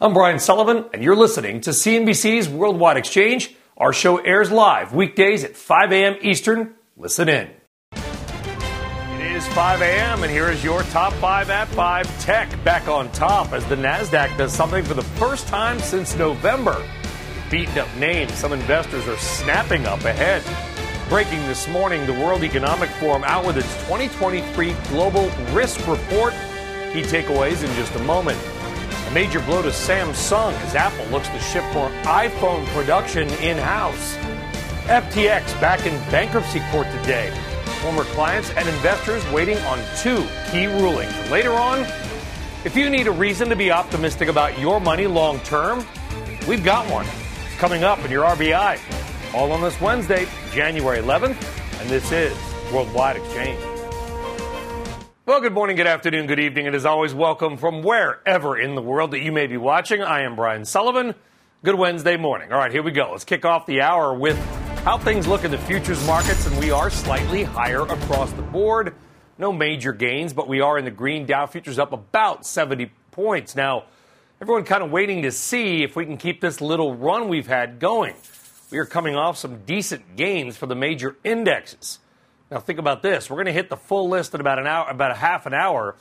I'm 0.00 0.14
Brian 0.14 0.38
Sullivan, 0.38 0.84
and 0.94 1.02
you're 1.02 1.16
listening 1.16 1.60
to 1.62 1.70
CNBC's 1.70 2.48
Worldwide 2.48 2.96
Exchange. 2.96 3.56
Our 3.76 3.92
show 3.92 4.18
airs 4.18 4.48
live 4.48 4.94
weekdays 4.94 5.42
at 5.42 5.56
5 5.56 5.90
a.m. 5.90 6.16
Eastern. 6.22 6.76
Listen 6.96 7.28
in. 7.28 7.50
It 7.94 9.32
is 9.32 9.44
5 9.48 9.82
a.m., 9.82 10.22
and 10.22 10.30
here 10.30 10.50
is 10.50 10.62
your 10.62 10.84
top 10.84 11.12
five 11.14 11.50
at 11.50 11.66
5 11.66 12.20
tech 12.20 12.48
back 12.62 12.86
on 12.86 13.10
top 13.10 13.52
as 13.52 13.64
the 13.64 13.74
NASDAQ 13.74 14.38
does 14.38 14.52
something 14.52 14.84
for 14.84 14.94
the 14.94 15.02
first 15.02 15.48
time 15.48 15.80
since 15.80 16.14
November. 16.14 16.80
Beaten 17.50 17.78
up 17.78 17.92
names, 17.96 18.32
some 18.34 18.52
investors 18.52 19.08
are 19.08 19.16
snapping 19.16 19.84
up 19.84 20.04
ahead. 20.04 20.44
Breaking 21.08 21.44
this 21.48 21.66
morning, 21.66 22.06
the 22.06 22.12
World 22.12 22.44
Economic 22.44 22.90
Forum 23.00 23.24
out 23.24 23.44
with 23.44 23.56
its 23.56 23.74
2023 23.86 24.76
Global 24.90 25.28
Risk 25.52 25.80
Report. 25.88 26.34
Key 26.92 27.02
takeaways 27.02 27.68
in 27.68 27.74
just 27.74 27.96
a 27.96 28.02
moment. 28.04 28.38
A 29.08 29.10
major 29.10 29.40
blow 29.40 29.62
to 29.62 29.68
Samsung 29.68 30.52
as 30.64 30.74
Apple 30.74 31.06
looks 31.06 31.28
to 31.28 31.38
ship 31.38 31.64
more 31.72 31.88
iPhone 32.02 32.66
production 32.66 33.26
in 33.42 33.56
house. 33.56 34.16
FTX 34.84 35.58
back 35.62 35.86
in 35.86 35.94
bankruptcy 36.10 36.60
court 36.70 36.86
today. 37.00 37.30
Former 37.80 38.04
clients 38.04 38.50
and 38.50 38.68
investors 38.68 39.26
waiting 39.30 39.56
on 39.60 39.78
two 39.96 40.26
key 40.50 40.66
rulings. 40.66 41.14
Later 41.30 41.52
on, 41.52 41.86
if 42.66 42.76
you 42.76 42.90
need 42.90 43.06
a 43.06 43.10
reason 43.10 43.48
to 43.48 43.56
be 43.56 43.70
optimistic 43.70 44.28
about 44.28 44.58
your 44.58 44.78
money 44.78 45.06
long 45.06 45.40
term, 45.40 45.86
we've 46.46 46.62
got 46.62 46.86
one. 46.90 47.06
It's 47.46 47.56
coming 47.56 47.84
up 47.84 48.04
in 48.04 48.10
your 48.10 48.26
RBI. 48.26 48.78
All 49.34 49.52
on 49.52 49.62
this 49.62 49.80
Wednesday, 49.80 50.26
January 50.52 50.98
11th, 50.98 51.80
and 51.80 51.88
this 51.88 52.12
is 52.12 52.36
Worldwide 52.70 53.16
Exchange. 53.16 53.77
Well, 55.28 55.42
good 55.42 55.52
morning, 55.52 55.76
good 55.76 55.86
afternoon, 55.86 56.26
good 56.26 56.40
evening, 56.40 56.68
and 56.68 56.74
as 56.74 56.86
always, 56.86 57.12
welcome 57.12 57.58
from 57.58 57.82
wherever 57.82 58.58
in 58.58 58.74
the 58.74 58.80
world 58.80 59.10
that 59.10 59.20
you 59.20 59.30
may 59.30 59.46
be 59.46 59.58
watching. 59.58 60.00
I 60.00 60.22
am 60.22 60.36
Brian 60.36 60.64
Sullivan. 60.64 61.14
Good 61.62 61.74
Wednesday 61.74 62.16
morning. 62.16 62.50
All 62.50 62.58
right, 62.58 62.72
here 62.72 62.82
we 62.82 62.92
go. 62.92 63.10
Let's 63.10 63.26
kick 63.26 63.44
off 63.44 63.66
the 63.66 63.82
hour 63.82 64.14
with 64.14 64.38
how 64.84 64.96
things 64.96 65.26
look 65.26 65.44
in 65.44 65.50
the 65.50 65.58
futures 65.58 66.02
markets, 66.06 66.46
and 66.46 66.58
we 66.58 66.70
are 66.70 66.88
slightly 66.88 67.44
higher 67.44 67.82
across 67.82 68.32
the 68.32 68.40
board. 68.40 68.94
No 69.36 69.52
major 69.52 69.92
gains, 69.92 70.32
but 70.32 70.48
we 70.48 70.62
are 70.62 70.78
in 70.78 70.86
the 70.86 70.90
green. 70.90 71.26
Dow 71.26 71.44
futures 71.44 71.78
up 71.78 71.92
about 71.92 72.46
70 72.46 72.90
points. 73.10 73.54
Now, 73.54 73.84
everyone 74.40 74.64
kind 74.64 74.82
of 74.82 74.90
waiting 74.90 75.20
to 75.24 75.30
see 75.30 75.82
if 75.82 75.94
we 75.94 76.06
can 76.06 76.16
keep 76.16 76.40
this 76.40 76.62
little 76.62 76.94
run 76.94 77.28
we've 77.28 77.48
had 77.48 77.80
going. 77.80 78.14
We 78.70 78.78
are 78.78 78.86
coming 78.86 79.14
off 79.14 79.36
some 79.36 79.58
decent 79.66 80.16
gains 80.16 80.56
for 80.56 80.64
the 80.64 80.74
major 80.74 81.18
indexes. 81.22 81.98
Now 82.50 82.60
think 82.60 82.78
about 82.78 83.02
this. 83.02 83.28
We're 83.28 83.36
going 83.36 83.46
to 83.46 83.52
hit 83.52 83.68
the 83.68 83.76
full 83.76 84.08
list 84.08 84.34
in 84.34 84.40
about 84.40 84.58
an 84.58 84.66
hour, 84.66 84.88
about 84.88 85.10
a 85.10 85.16
half 85.16 85.44
an 85.46 85.52
hour. 85.52 85.96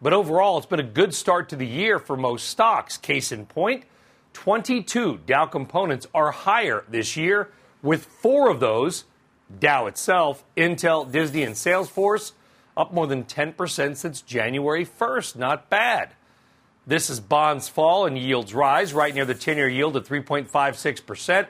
But 0.00 0.12
overall, 0.12 0.58
it's 0.58 0.66
been 0.66 0.80
a 0.80 0.84
good 0.84 1.14
start 1.14 1.48
to 1.50 1.56
the 1.56 1.66
year 1.66 2.00
for 2.00 2.16
most 2.16 2.48
stocks. 2.48 2.96
Case 2.96 3.30
in 3.30 3.46
point, 3.46 3.84
22 4.32 5.20
Dow 5.26 5.46
components 5.46 6.08
are 6.12 6.32
higher 6.32 6.84
this 6.88 7.16
year, 7.16 7.50
with 7.82 8.04
four 8.04 8.50
of 8.50 8.58
those, 8.58 9.04
Dow 9.60 9.86
itself, 9.86 10.44
Intel, 10.56 11.10
Disney, 11.10 11.42
and 11.44 11.54
Salesforce, 11.54 12.32
up 12.76 12.92
more 12.92 13.06
than 13.06 13.24
10% 13.24 13.96
since 13.96 14.22
January 14.22 14.86
1st. 14.86 15.36
Not 15.36 15.70
bad. 15.70 16.14
This 16.84 17.10
is 17.10 17.20
bonds 17.20 17.68
fall 17.68 18.06
and 18.06 18.18
yields 18.18 18.54
rise, 18.54 18.92
right 18.92 19.14
near 19.14 19.24
the 19.24 19.34
10 19.34 19.56
year 19.56 19.68
yield 19.68 19.96
at 19.96 20.04
3.56%. 20.04 21.46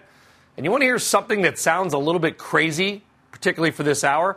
And 0.56 0.66
you 0.66 0.70
want 0.70 0.82
to 0.82 0.86
hear 0.86 0.98
something 0.98 1.42
that 1.42 1.58
sounds 1.58 1.94
a 1.94 1.98
little 1.98 2.18
bit 2.18 2.36
crazy 2.36 3.02
particularly 3.32 3.72
for 3.72 3.82
this 3.82 4.04
hour, 4.04 4.36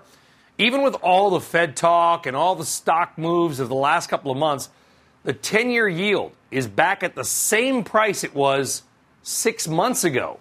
even 0.58 0.82
with 0.82 0.96
all 0.96 1.30
the 1.30 1.40
Fed 1.40 1.76
talk 1.76 2.26
and 2.26 2.36
all 2.36 2.56
the 2.56 2.66
stock 2.66 3.18
moves 3.18 3.60
of 3.60 3.70
the 3.70 3.76
last 3.76 4.08
couple 4.08 4.32
of 4.32 4.38
months, 4.38 4.70
the 5.24 5.34
10 5.34 5.70
year 5.70 5.88
yield 5.88 6.32
is 6.50 6.68
back 6.68 7.04
at 7.04 7.16
the 7.16 7.24
same 7.24 7.84
price 7.84 8.24
it 8.24 8.34
was 8.34 8.84
six 9.22 9.68
months 9.68 10.04
ago. 10.04 10.40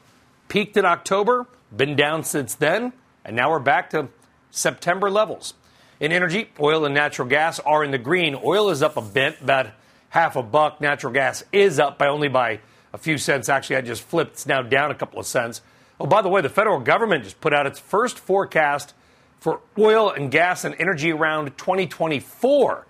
Peaked 0.49 0.77
in 0.77 0.85
October, 0.85 1.47
been 1.75 1.97
down 1.97 2.23
since 2.23 2.55
then, 2.55 2.93
and 3.25 3.35
now 3.35 3.51
we're 3.51 3.59
back 3.59 3.91
to 3.91 4.09
September 4.51 5.11
levels. 5.11 5.55
In 6.01 6.13
energy, 6.13 6.51
oil 6.61 6.85
and 6.85 6.95
natural 6.95 7.29
gas 7.29 7.59
are 7.61 7.83
in 7.83 7.91
the 7.91 7.99
green. 7.99 8.37
Oil 8.45 8.71
is 8.71 8.83
up 8.83 8.97
a 8.97 9.03
bit, 9.03 9.41
about 9.41 9.69
half 10.11 10.37
a 10.37 10.43
buck. 10.43 10.81
Natural 10.81 11.13
gas 11.13 11.43
is 11.51 11.81
up 11.81 11.99
by 11.99 12.09
only 12.09 12.29
by 12.29 12.61
a 12.93 12.99
few 12.99 13.17
cents. 13.17 13.49
Actually, 13.49 13.77
I 13.77 13.81
just 13.81 14.03
flipped. 14.03 14.33
It's 14.33 14.47
now 14.47 14.63
down 14.63 14.91
a 14.91 14.95
couple 14.95 15.19
of 15.19 15.27
cents. 15.27 15.61
Oh, 16.05 16.07
by 16.07 16.21
the 16.21 16.29
way, 16.29 16.43
the 16.43 16.51
federal 16.51 16.81
government 16.81 17.25
just 17.25 17.41
put 17.41 17.55
out 17.55 17.67
its 17.67 17.79
first 17.79 18.19
forecast 18.19 18.93
for 19.41 19.61
oil 19.79 20.11
and 20.11 20.31
gas 20.31 20.63
and 20.63 20.75
energy 20.79 21.11
around 21.11 21.57
2024. 21.57 22.87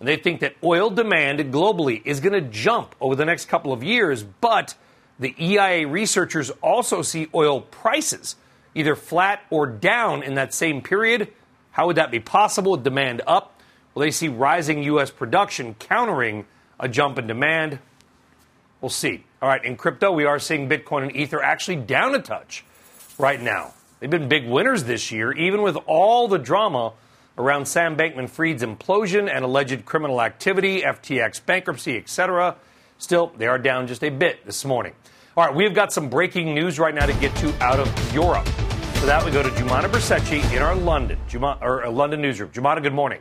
And 0.00 0.08
they 0.08 0.16
think 0.16 0.40
that 0.40 0.56
oil 0.64 0.90
demand 0.90 1.38
globally 1.52 2.02
is 2.04 2.18
going 2.18 2.32
to 2.32 2.40
jump 2.40 2.96
over 3.00 3.14
the 3.14 3.24
next 3.24 3.44
couple 3.44 3.72
of 3.72 3.84
years, 3.84 4.24
but 4.24 4.74
the 5.20 5.36
EIA 5.40 5.86
researchers 5.86 6.50
also 6.60 7.00
see 7.00 7.28
oil 7.32 7.60
prices 7.60 8.34
either 8.74 8.96
flat 8.96 9.40
or 9.50 9.68
down 9.68 10.24
in 10.24 10.34
that 10.34 10.52
same 10.52 10.82
period. 10.82 11.28
How 11.70 11.86
would 11.86 11.94
that 11.94 12.10
be 12.10 12.18
possible 12.18 12.72
with 12.72 12.82
demand 12.82 13.22
up? 13.24 13.56
Well, 13.94 14.00
they 14.00 14.10
see 14.10 14.26
rising 14.26 14.82
U.S. 14.82 15.12
production 15.12 15.76
countering 15.78 16.44
a 16.80 16.88
jump 16.88 17.20
in 17.20 17.28
demand. 17.28 17.78
We'll 18.80 18.88
see. 18.88 19.22
All 19.40 19.48
right, 19.48 19.64
in 19.64 19.76
crypto, 19.76 20.10
we 20.10 20.24
are 20.24 20.40
seeing 20.40 20.68
Bitcoin 20.68 21.02
and 21.02 21.14
Ether 21.14 21.40
actually 21.40 21.76
down 21.76 22.12
a 22.12 22.20
touch 22.20 22.64
right 23.18 23.40
now. 23.40 23.72
They've 24.00 24.10
been 24.10 24.28
big 24.28 24.48
winners 24.48 24.82
this 24.82 25.12
year, 25.12 25.30
even 25.30 25.62
with 25.62 25.76
all 25.86 26.26
the 26.26 26.38
drama 26.38 26.92
around 27.36 27.66
Sam 27.66 27.96
Bankman 27.96 28.28
Fried's 28.28 28.64
implosion 28.64 29.32
and 29.32 29.44
alleged 29.44 29.84
criminal 29.84 30.20
activity, 30.20 30.82
FTX 30.82 31.44
bankruptcy, 31.46 31.96
etc. 31.96 32.56
Still, 32.98 33.32
they 33.36 33.46
are 33.46 33.60
down 33.60 33.86
just 33.86 34.02
a 34.02 34.10
bit 34.10 34.44
this 34.44 34.64
morning. 34.64 34.94
All 35.36 35.46
right, 35.46 35.54
we've 35.54 35.74
got 35.74 35.92
some 35.92 36.08
breaking 36.08 36.52
news 36.52 36.80
right 36.80 36.94
now 36.94 37.06
to 37.06 37.14
get 37.14 37.34
to 37.36 37.54
out 37.62 37.78
of 37.78 38.12
Europe. 38.12 38.48
For 38.94 39.06
that, 39.06 39.24
we 39.24 39.30
go 39.30 39.44
to 39.44 39.50
Jumana 39.50 39.88
Bercetche 39.88 40.52
in 40.52 40.60
our 40.60 40.74
London, 40.74 41.16
or 41.62 41.86
uh, 41.86 41.90
London 41.92 42.20
newsroom. 42.20 42.50
Jumana, 42.50 42.82
good 42.82 42.92
morning. 42.92 43.20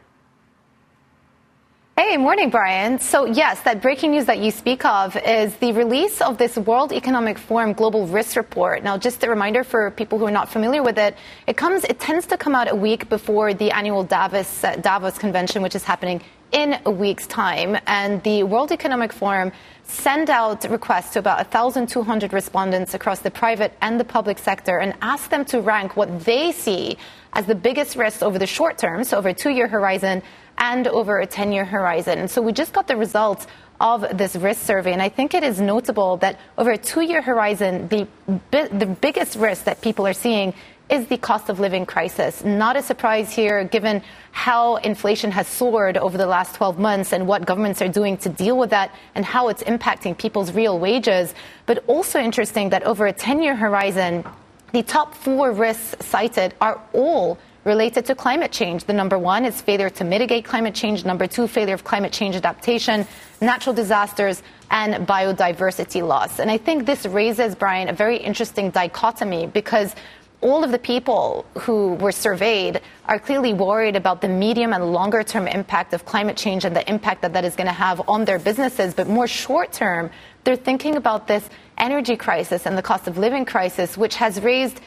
Hey, 1.99 2.15
morning, 2.15 2.51
Brian. 2.51 2.99
So, 2.99 3.25
yes, 3.25 3.61
that 3.61 3.81
breaking 3.81 4.11
news 4.11 4.25
that 4.25 4.37
you 4.37 4.51
speak 4.51 4.85
of 4.85 5.17
is 5.17 5.55
the 5.55 5.71
release 5.71 6.21
of 6.21 6.37
this 6.37 6.55
World 6.55 6.93
Economic 6.93 7.39
Forum 7.39 7.73
Global 7.73 8.05
Risk 8.05 8.35
Report. 8.37 8.83
Now, 8.83 8.99
just 8.99 9.23
a 9.23 9.29
reminder 9.31 9.63
for 9.63 9.89
people 9.89 10.19
who 10.19 10.27
are 10.27 10.37
not 10.39 10.47
familiar 10.47 10.83
with 10.83 10.99
it, 10.99 11.17
it 11.47 11.57
comes, 11.57 11.85
it 11.85 11.99
tends 11.99 12.27
to 12.27 12.37
come 12.37 12.53
out 12.53 12.71
a 12.71 12.75
week 12.75 13.09
before 13.09 13.55
the 13.55 13.71
annual 13.71 14.03
Davos 14.03 14.63
uh, 14.63 14.75
Davos 14.75 15.17
convention, 15.17 15.63
which 15.63 15.73
is 15.73 15.83
happening 15.83 16.21
in 16.51 16.79
a 16.85 16.91
week's 16.91 17.27
time. 17.27 17.77
And 17.87 18.21
the 18.23 18.43
World 18.43 18.71
Economic 18.71 19.13
Forum 19.13 19.51
send 19.83 20.29
out 20.29 20.69
requests 20.69 21.13
to 21.13 21.19
about 21.19 21.37
1,200 21.37 22.33
respondents 22.33 22.93
across 22.93 23.19
the 23.19 23.31
private 23.31 23.73
and 23.81 23.99
the 23.99 24.03
public 24.03 24.37
sector 24.37 24.79
and 24.79 24.93
ask 25.01 25.29
them 25.29 25.45
to 25.45 25.61
rank 25.61 25.95
what 25.95 26.25
they 26.25 26.51
see 26.51 26.97
as 27.33 27.45
the 27.45 27.55
biggest 27.55 27.95
risks 27.95 28.21
over 28.21 28.39
the 28.39 28.47
short 28.47 28.77
term, 28.77 29.03
so 29.03 29.17
over 29.17 29.29
a 29.29 29.33
two-year 29.33 29.67
horizon 29.67 30.21
and 30.57 30.87
over 30.87 31.19
a 31.19 31.27
10 31.27 31.51
year 31.51 31.65
horizon. 31.65 32.27
So 32.27 32.41
we 32.41 32.51
just 32.51 32.73
got 32.73 32.87
the 32.87 32.97
results 32.97 33.47
of 33.79 34.17
this 34.17 34.35
risk 34.35 34.65
survey. 34.65 34.91
And 34.91 35.01
I 35.01 35.09
think 35.09 35.33
it 35.33 35.43
is 35.43 35.61
notable 35.61 36.17
that 36.17 36.39
over 36.57 36.71
a 36.71 36.77
two 36.77 37.01
year 37.01 37.21
horizon, 37.21 37.87
the, 37.89 38.07
the 38.51 38.97
biggest 38.99 39.35
risk 39.37 39.65
that 39.65 39.81
people 39.81 40.07
are 40.07 40.13
seeing 40.13 40.53
is 40.89 41.07
the 41.07 41.17
cost 41.17 41.49
of 41.49 41.59
living 41.59 41.85
crisis. 41.85 42.43
Not 42.43 42.77
a 42.77 42.81
surprise 42.81 43.33
here, 43.33 43.63
given 43.63 44.01
how 44.31 44.77
inflation 44.77 45.31
has 45.31 45.47
soared 45.47 45.97
over 45.97 46.17
the 46.17 46.27
last 46.27 46.55
12 46.55 46.79
months 46.79 47.13
and 47.13 47.27
what 47.27 47.45
governments 47.45 47.81
are 47.81 47.89
doing 47.89 48.17
to 48.17 48.29
deal 48.29 48.57
with 48.57 48.69
that 48.69 48.93
and 49.15 49.25
how 49.25 49.49
it's 49.49 49.63
impacting 49.63 50.17
people's 50.17 50.53
real 50.53 50.79
wages. 50.79 51.33
But 51.65 51.83
also 51.87 52.19
interesting 52.19 52.69
that 52.69 52.83
over 52.83 53.07
a 53.07 53.13
10 53.13 53.41
year 53.41 53.55
horizon, 53.55 54.23
the 54.71 54.83
top 54.83 55.13
four 55.13 55.51
risks 55.51 55.95
cited 56.05 56.53
are 56.61 56.79
all 56.93 57.37
related 57.67 58.05
to 58.05 58.15
climate 58.15 58.51
change. 58.51 58.85
The 58.85 58.93
number 58.93 59.19
one 59.19 59.43
is 59.43 59.61
failure 59.61 59.89
to 59.89 60.03
mitigate 60.05 60.45
climate 60.45 60.73
change. 60.73 61.03
Number 61.03 61.27
two, 61.27 61.47
failure 61.47 61.73
of 61.73 61.83
climate 61.83 62.13
change 62.13 62.35
adaptation, 62.35 63.05
natural 63.41 63.75
disasters, 63.75 64.41
and 64.71 65.05
biodiversity 65.05 66.05
loss. 66.05 66.39
And 66.39 66.49
I 66.49 66.57
think 66.57 66.85
this 66.85 67.05
raises, 67.05 67.55
Brian, 67.55 67.89
a 67.89 67.93
very 67.93 68.17
interesting 68.17 68.69
dichotomy 68.71 69.47
because 69.47 69.95
all 70.41 70.63
of 70.63 70.71
the 70.71 70.79
people 70.79 71.45
who 71.57 71.95
were 71.95 72.11
surveyed 72.11 72.81
are 73.05 73.17
clearly 73.17 73.53
worried 73.53 73.95
about 73.95 74.21
the 74.21 74.27
medium 74.27 74.71
and 74.71 74.93
longer 74.93 75.23
term 75.23 75.47
impact 75.47 75.93
of 75.93 76.05
climate 76.05 76.37
change 76.37 76.63
and 76.63 76.75
the 76.75 76.87
impact 76.89 77.23
that 77.23 77.33
that 77.33 77.43
is 77.43 77.55
going 77.55 77.67
to 77.67 77.73
have 77.73 78.07
on 78.07 78.25
their 78.25 78.37
businesses. 78.37 78.93
But 78.93 79.07
more 79.07 79.27
short 79.27 79.73
term, 79.73 80.11
they're 80.43 80.55
thinking 80.55 80.95
about 80.95 81.27
this 81.27 81.49
energy 81.77 82.15
crisis 82.15 82.65
and 82.67 82.77
the 82.77 82.83
cost 82.83 83.07
of 83.07 83.17
living 83.17 83.45
crisis, 83.45 83.97
which 83.97 84.15
has 84.15 84.39
raised 84.41 84.79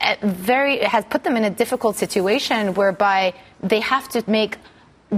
eh, 0.00 0.16
very 0.22 0.78
has 0.80 1.04
put 1.04 1.22
them 1.22 1.36
in 1.36 1.44
a 1.44 1.50
difficult 1.50 1.96
situation 1.96 2.74
whereby 2.74 3.32
they 3.62 3.80
have 3.80 4.08
to 4.08 4.24
make 4.28 4.58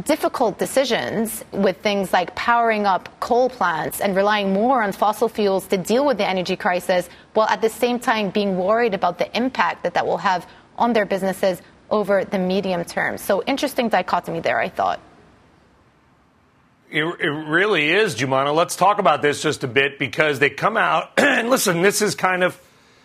difficult 0.05 0.59
decisions 0.59 1.45
with 1.53 1.79
things 1.79 2.13
like 2.13 2.35
powering 2.35 2.85
up 2.85 3.09
coal 3.21 3.49
plants 3.49 4.01
and 4.01 4.15
relying 4.15 4.53
more 4.53 4.83
on 4.83 4.93
fossil 4.93 5.29
fuels 5.29 5.67
to 5.69 5.79
deal 5.79 6.05
with 6.05 6.19
the 6.19 6.29
energy 6.29 6.57
crisis, 6.57 7.09
while 7.33 7.49
at 7.49 7.63
the 7.63 7.71
same 7.71 7.99
time 7.99 8.31
being 8.31 8.59
worried 8.59 8.93
about 8.93 9.19
the 9.19 9.35
impact 9.37 9.83
that 9.83 9.95
that 9.95 10.07
will 10.07 10.19
have 10.19 10.47
on 10.77 10.93
their 10.93 11.07
businesses 11.07 11.63
over 11.91 12.25
the 12.25 12.39
medium 12.39 12.85
term. 12.85 13.17
So 13.17 13.43
interesting 13.45 13.89
dichotomy 13.89 14.41
there, 14.41 14.61
I 14.61 14.69
thought. 14.69 15.01
It, 16.91 17.05
it 17.05 17.29
really 17.29 17.91
is, 17.91 18.15
Jumana. 18.15 18.55
Let's 18.55 18.77
talk 18.77 18.99
about 18.99 19.21
this 19.21 19.43
just 19.43 19.65
a 19.65 19.69
bit 19.69 19.99
because 19.99 20.39
they 20.39 20.51
come 20.51 20.77
out 20.77 21.13
and 21.19 21.51
listen. 21.51 21.83
This 21.83 22.03
is 22.03 22.15
kind 22.15 22.43
of 22.43 22.61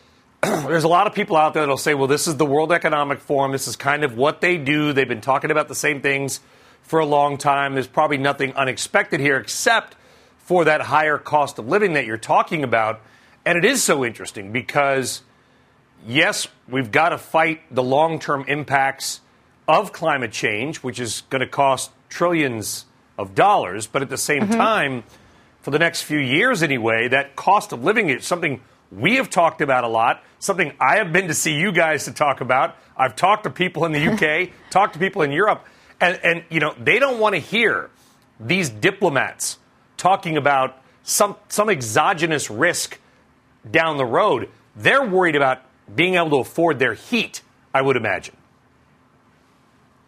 there's 0.41 0.83
a 0.83 0.89
lot 0.89 1.07
of 1.07 1.13
people 1.13 1.37
out 1.37 1.53
there 1.53 1.63
that'll 1.63 1.77
say, 1.77 1.93
well, 1.93 2.07
this 2.07 2.27
is 2.27 2.35
the 2.35 2.45
World 2.45 2.73
Economic 2.73 3.19
Forum. 3.19 3.53
This 3.53 3.67
is 3.67 3.77
kind 3.77 4.03
of 4.03 4.17
what 4.17 4.41
they 4.41 4.57
do. 4.57 4.91
They've 4.91 5.07
been 5.07 5.21
talking 5.21 5.51
about 5.51 5.69
the 5.69 5.75
same 5.75 6.01
things 6.01 6.41
for 6.83 6.99
a 6.99 7.05
long 7.05 7.37
time. 7.37 7.73
There's 7.73 7.87
probably 7.87 8.17
nothing 8.17 8.53
unexpected 8.53 9.19
here 9.19 9.37
except 9.37 9.95
for 10.37 10.65
that 10.65 10.81
higher 10.81 11.17
cost 11.17 11.57
of 11.57 11.67
living 11.67 11.93
that 11.93 12.05
you're 12.05 12.17
talking 12.17 12.63
about. 12.63 13.01
And 13.45 13.57
it 13.57 13.65
is 13.65 13.83
so 13.83 14.05
interesting 14.05 14.51
because, 14.51 15.21
yes, 16.05 16.47
we've 16.67 16.91
got 16.91 17.09
to 17.09 17.17
fight 17.17 17.61
the 17.73 17.83
long 17.83 18.19
term 18.19 18.45
impacts 18.47 19.21
of 19.67 19.93
climate 19.93 20.31
change, 20.31 20.77
which 20.77 20.99
is 20.99 21.23
going 21.29 21.39
to 21.39 21.47
cost 21.47 21.91
trillions 22.09 22.85
of 23.17 23.35
dollars. 23.35 23.87
But 23.87 24.01
at 24.01 24.09
the 24.09 24.17
same 24.17 24.43
mm-hmm. 24.43 24.53
time, 24.53 25.03
for 25.61 25.71
the 25.71 25.79
next 25.79 26.03
few 26.03 26.19
years 26.19 26.61
anyway, 26.61 27.07
that 27.07 27.35
cost 27.35 27.71
of 27.71 27.83
living 27.83 28.09
is 28.09 28.25
something 28.25 28.61
we 28.91 29.15
have 29.15 29.29
talked 29.29 29.61
about 29.61 29.83
a 29.83 29.87
lot, 29.87 30.23
something 30.39 30.73
I 30.79 30.97
have 30.97 31.11
been 31.13 31.27
to 31.27 31.33
see 31.33 31.55
you 31.55 31.71
guys 31.71 32.05
to 32.05 32.11
talk 32.11 32.41
about. 32.41 32.75
I've 32.95 33.15
talked 33.15 33.43
to 33.45 33.49
people 33.49 33.85
in 33.85 33.91
the 33.91 34.07
UK, 34.09 34.51
talked 34.69 34.93
to 34.93 34.99
people 34.99 35.21
in 35.21 35.31
Europe. 35.31 35.65
And, 36.03 36.19
and 36.21 36.43
you 36.49 36.59
know, 36.59 36.75
they 36.77 36.99
don't 36.99 37.17
want 37.17 37.33
to 37.33 37.39
hear 37.39 37.89
these 38.37 38.69
diplomats 38.69 39.57
talking 39.95 40.35
about 40.35 40.77
some, 41.03 41.37
some 41.47 41.69
exogenous 41.69 42.49
risk 42.49 42.99
down 43.71 43.95
the 43.95 44.05
road. 44.05 44.49
They're 44.75 45.05
worried 45.05 45.37
about 45.37 45.61
being 45.95 46.15
able 46.15 46.31
to 46.31 46.35
afford 46.37 46.77
their 46.77 46.93
heat, 46.93 47.41
I 47.73 47.81
would 47.81 47.95
imagine. 47.95 48.35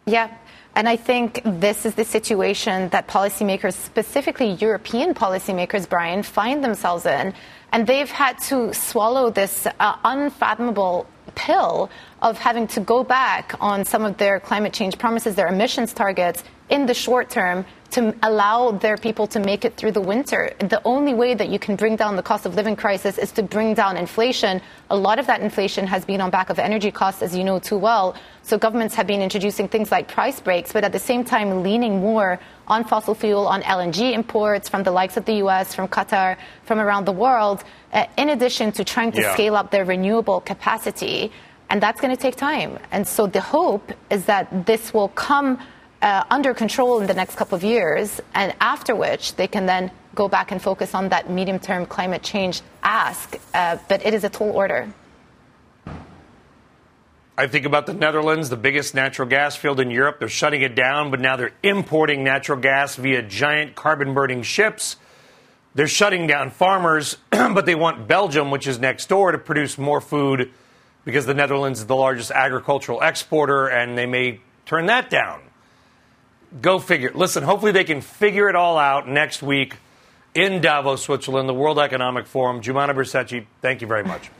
Yeah. 0.04 0.36
And 0.76 0.90
I 0.90 0.96
think 0.96 1.40
this 1.42 1.86
is 1.86 1.94
the 1.94 2.04
situation 2.04 2.90
that 2.90 3.08
policymakers, 3.08 3.72
specifically 3.72 4.52
European 4.60 5.14
policymakers, 5.14 5.88
Brian, 5.88 6.22
find 6.22 6.62
themselves 6.62 7.06
in. 7.06 7.32
And 7.72 7.86
they've 7.86 8.10
had 8.10 8.38
to 8.50 8.74
swallow 8.74 9.30
this 9.30 9.66
uh, 9.66 9.96
unfathomable 10.04 11.06
pill 11.34 11.90
of 12.20 12.36
having 12.36 12.66
to 12.68 12.80
go 12.80 13.02
back 13.02 13.54
on 13.58 13.86
some 13.86 14.04
of 14.04 14.18
their 14.18 14.38
climate 14.38 14.74
change 14.74 14.98
promises, 14.98 15.34
their 15.34 15.48
emissions 15.48 15.94
targets 15.94 16.44
in 16.68 16.84
the 16.84 16.94
short 16.94 17.30
term 17.30 17.64
to 17.90 18.14
allow 18.22 18.72
their 18.72 18.96
people 18.96 19.26
to 19.28 19.40
make 19.40 19.64
it 19.64 19.76
through 19.76 19.92
the 19.92 20.00
winter. 20.00 20.52
The 20.58 20.80
only 20.84 21.14
way 21.14 21.34
that 21.34 21.48
you 21.48 21.58
can 21.58 21.76
bring 21.76 21.96
down 21.96 22.16
the 22.16 22.22
cost 22.22 22.46
of 22.46 22.54
living 22.54 22.76
crisis 22.76 23.18
is 23.18 23.32
to 23.32 23.42
bring 23.42 23.74
down 23.74 23.96
inflation. 23.96 24.60
A 24.90 24.96
lot 24.96 25.18
of 25.18 25.26
that 25.26 25.40
inflation 25.40 25.86
has 25.86 26.04
been 26.04 26.20
on 26.20 26.30
back 26.30 26.50
of 26.50 26.58
energy 26.58 26.90
costs, 26.90 27.22
as 27.22 27.36
you 27.36 27.44
know 27.44 27.58
too 27.58 27.76
well. 27.76 28.14
So 28.42 28.58
governments 28.58 28.94
have 28.94 29.06
been 29.06 29.22
introducing 29.22 29.68
things 29.68 29.90
like 29.90 30.08
price 30.08 30.40
breaks, 30.40 30.72
but 30.72 30.84
at 30.84 30.92
the 30.92 30.98
same 30.98 31.24
time 31.24 31.62
leaning 31.62 32.00
more 32.00 32.40
on 32.68 32.84
fossil 32.84 33.14
fuel, 33.14 33.46
on 33.46 33.62
LNG 33.62 34.12
imports 34.12 34.68
from 34.68 34.82
the 34.82 34.90
likes 34.90 35.16
of 35.16 35.24
the 35.24 35.34
U.S., 35.34 35.74
from 35.74 35.88
Qatar, 35.88 36.36
from 36.64 36.78
around 36.78 37.04
the 37.04 37.12
world, 37.12 37.64
uh, 37.92 38.06
in 38.16 38.30
addition 38.30 38.72
to 38.72 38.84
trying 38.84 39.12
to 39.12 39.20
yeah. 39.20 39.34
scale 39.34 39.56
up 39.56 39.70
their 39.70 39.84
renewable 39.84 40.40
capacity. 40.40 41.30
And 41.70 41.82
that's 41.82 42.00
going 42.00 42.14
to 42.14 42.20
take 42.20 42.36
time. 42.36 42.78
And 42.92 43.06
so 43.06 43.26
the 43.26 43.40
hope 43.40 43.92
is 44.10 44.26
that 44.26 44.66
this 44.66 44.94
will 44.94 45.08
come 45.08 45.58
uh, 46.02 46.24
under 46.30 46.54
control 46.54 47.00
in 47.00 47.06
the 47.06 47.14
next 47.14 47.36
couple 47.36 47.56
of 47.56 47.64
years, 47.64 48.20
and 48.34 48.54
after 48.60 48.94
which 48.94 49.36
they 49.36 49.46
can 49.46 49.66
then 49.66 49.90
go 50.14 50.28
back 50.28 50.50
and 50.50 50.60
focus 50.60 50.94
on 50.94 51.08
that 51.10 51.30
medium 51.30 51.58
term 51.58 51.86
climate 51.86 52.22
change 52.22 52.62
ask. 52.82 53.36
Uh, 53.54 53.78
but 53.88 54.04
it 54.04 54.14
is 54.14 54.24
a 54.24 54.28
tall 54.28 54.50
order. 54.50 54.88
I 57.38 57.46
think 57.48 57.66
about 57.66 57.84
the 57.84 57.92
Netherlands, 57.92 58.48
the 58.48 58.56
biggest 58.56 58.94
natural 58.94 59.28
gas 59.28 59.56
field 59.56 59.78
in 59.78 59.90
Europe. 59.90 60.18
They're 60.18 60.28
shutting 60.28 60.62
it 60.62 60.74
down, 60.74 61.10
but 61.10 61.20
now 61.20 61.36
they're 61.36 61.52
importing 61.62 62.24
natural 62.24 62.58
gas 62.58 62.96
via 62.96 63.20
giant 63.20 63.74
carbon 63.74 64.14
burning 64.14 64.42
ships. 64.42 64.96
They're 65.74 65.86
shutting 65.86 66.26
down 66.26 66.50
farmers, 66.50 67.18
but 67.30 67.66
they 67.66 67.74
want 67.74 68.08
Belgium, 68.08 68.50
which 68.50 68.66
is 68.66 68.78
next 68.78 69.10
door, 69.10 69.32
to 69.32 69.38
produce 69.38 69.76
more 69.76 70.00
food 70.00 70.50
because 71.04 71.26
the 71.26 71.34
Netherlands 71.34 71.80
is 71.80 71.86
the 71.86 71.94
largest 71.94 72.30
agricultural 72.30 73.02
exporter, 73.02 73.68
and 73.68 73.98
they 73.98 74.06
may 74.06 74.40
turn 74.64 74.86
that 74.86 75.10
down. 75.10 75.42
Go 76.60 76.78
figure. 76.78 77.10
Listen, 77.14 77.42
hopefully 77.42 77.72
they 77.72 77.84
can 77.84 78.00
figure 78.00 78.48
it 78.48 78.56
all 78.56 78.78
out 78.78 79.08
next 79.08 79.42
week 79.42 79.76
in 80.34 80.60
Davos, 80.60 81.02
Switzerland, 81.02 81.48
the 81.48 81.54
World 81.54 81.78
Economic 81.78 82.26
Forum. 82.26 82.60
Jumana 82.60 82.94
Bercetche, 82.94 83.46
thank 83.62 83.80
you 83.80 83.86
very 83.86 84.04
much. 84.04 84.30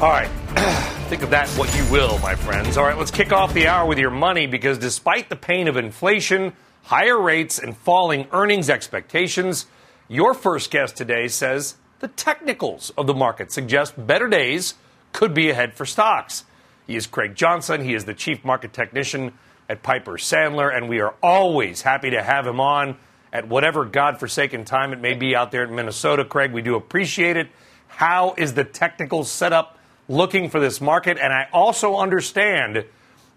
All 0.00 0.08
right. 0.08 0.30
Think 1.10 1.22
of 1.22 1.30
that 1.30 1.48
what 1.50 1.74
you 1.76 1.84
will, 1.90 2.18
my 2.20 2.36
friends. 2.36 2.76
All 2.76 2.84
right, 2.84 2.96
let's 2.96 3.10
kick 3.10 3.32
off 3.32 3.52
the 3.52 3.66
hour 3.66 3.86
with 3.86 3.98
your 3.98 4.10
money 4.10 4.46
because 4.46 4.78
despite 4.78 5.28
the 5.28 5.36
pain 5.36 5.66
of 5.66 5.76
inflation, 5.76 6.52
higher 6.84 7.20
rates, 7.20 7.58
and 7.58 7.76
falling 7.76 8.28
earnings 8.32 8.70
expectations, 8.70 9.66
your 10.08 10.32
first 10.32 10.70
guest 10.70 10.96
today 10.96 11.26
says 11.28 11.76
the 11.98 12.08
technicals 12.08 12.90
of 12.96 13.06
the 13.06 13.14
market 13.14 13.52
suggest 13.52 13.94
better 14.06 14.28
days 14.28 14.74
could 15.12 15.34
be 15.34 15.50
ahead 15.50 15.74
for 15.74 15.84
stocks. 15.84 16.44
He 16.86 16.96
is 16.96 17.06
Craig 17.06 17.34
Johnson. 17.34 17.84
He 17.84 17.94
is 17.94 18.04
the 18.04 18.14
chief 18.14 18.44
market 18.44 18.72
technician 18.72 19.32
at 19.70 19.84
Piper 19.84 20.14
Sandler, 20.14 20.76
and 20.76 20.88
we 20.88 20.98
are 20.98 21.14
always 21.22 21.82
happy 21.82 22.10
to 22.10 22.20
have 22.20 22.44
him 22.44 22.58
on 22.58 22.96
at 23.32 23.46
whatever 23.46 23.84
godforsaken 23.84 24.64
time 24.64 24.92
it 24.92 25.00
may 25.00 25.14
be 25.14 25.36
out 25.36 25.52
there 25.52 25.62
in 25.62 25.72
Minnesota. 25.72 26.24
Craig, 26.24 26.50
we 26.52 26.60
do 26.60 26.74
appreciate 26.74 27.36
it. 27.36 27.48
How 27.86 28.34
is 28.36 28.54
the 28.54 28.64
technical 28.64 29.22
setup 29.22 29.78
looking 30.08 30.50
for 30.50 30.58
this 30.58 30.80
market? 30.80 31.18
And 31.18 31.32
I 31.32 31.46
also 31.52 31.98
understand 31.98 32.84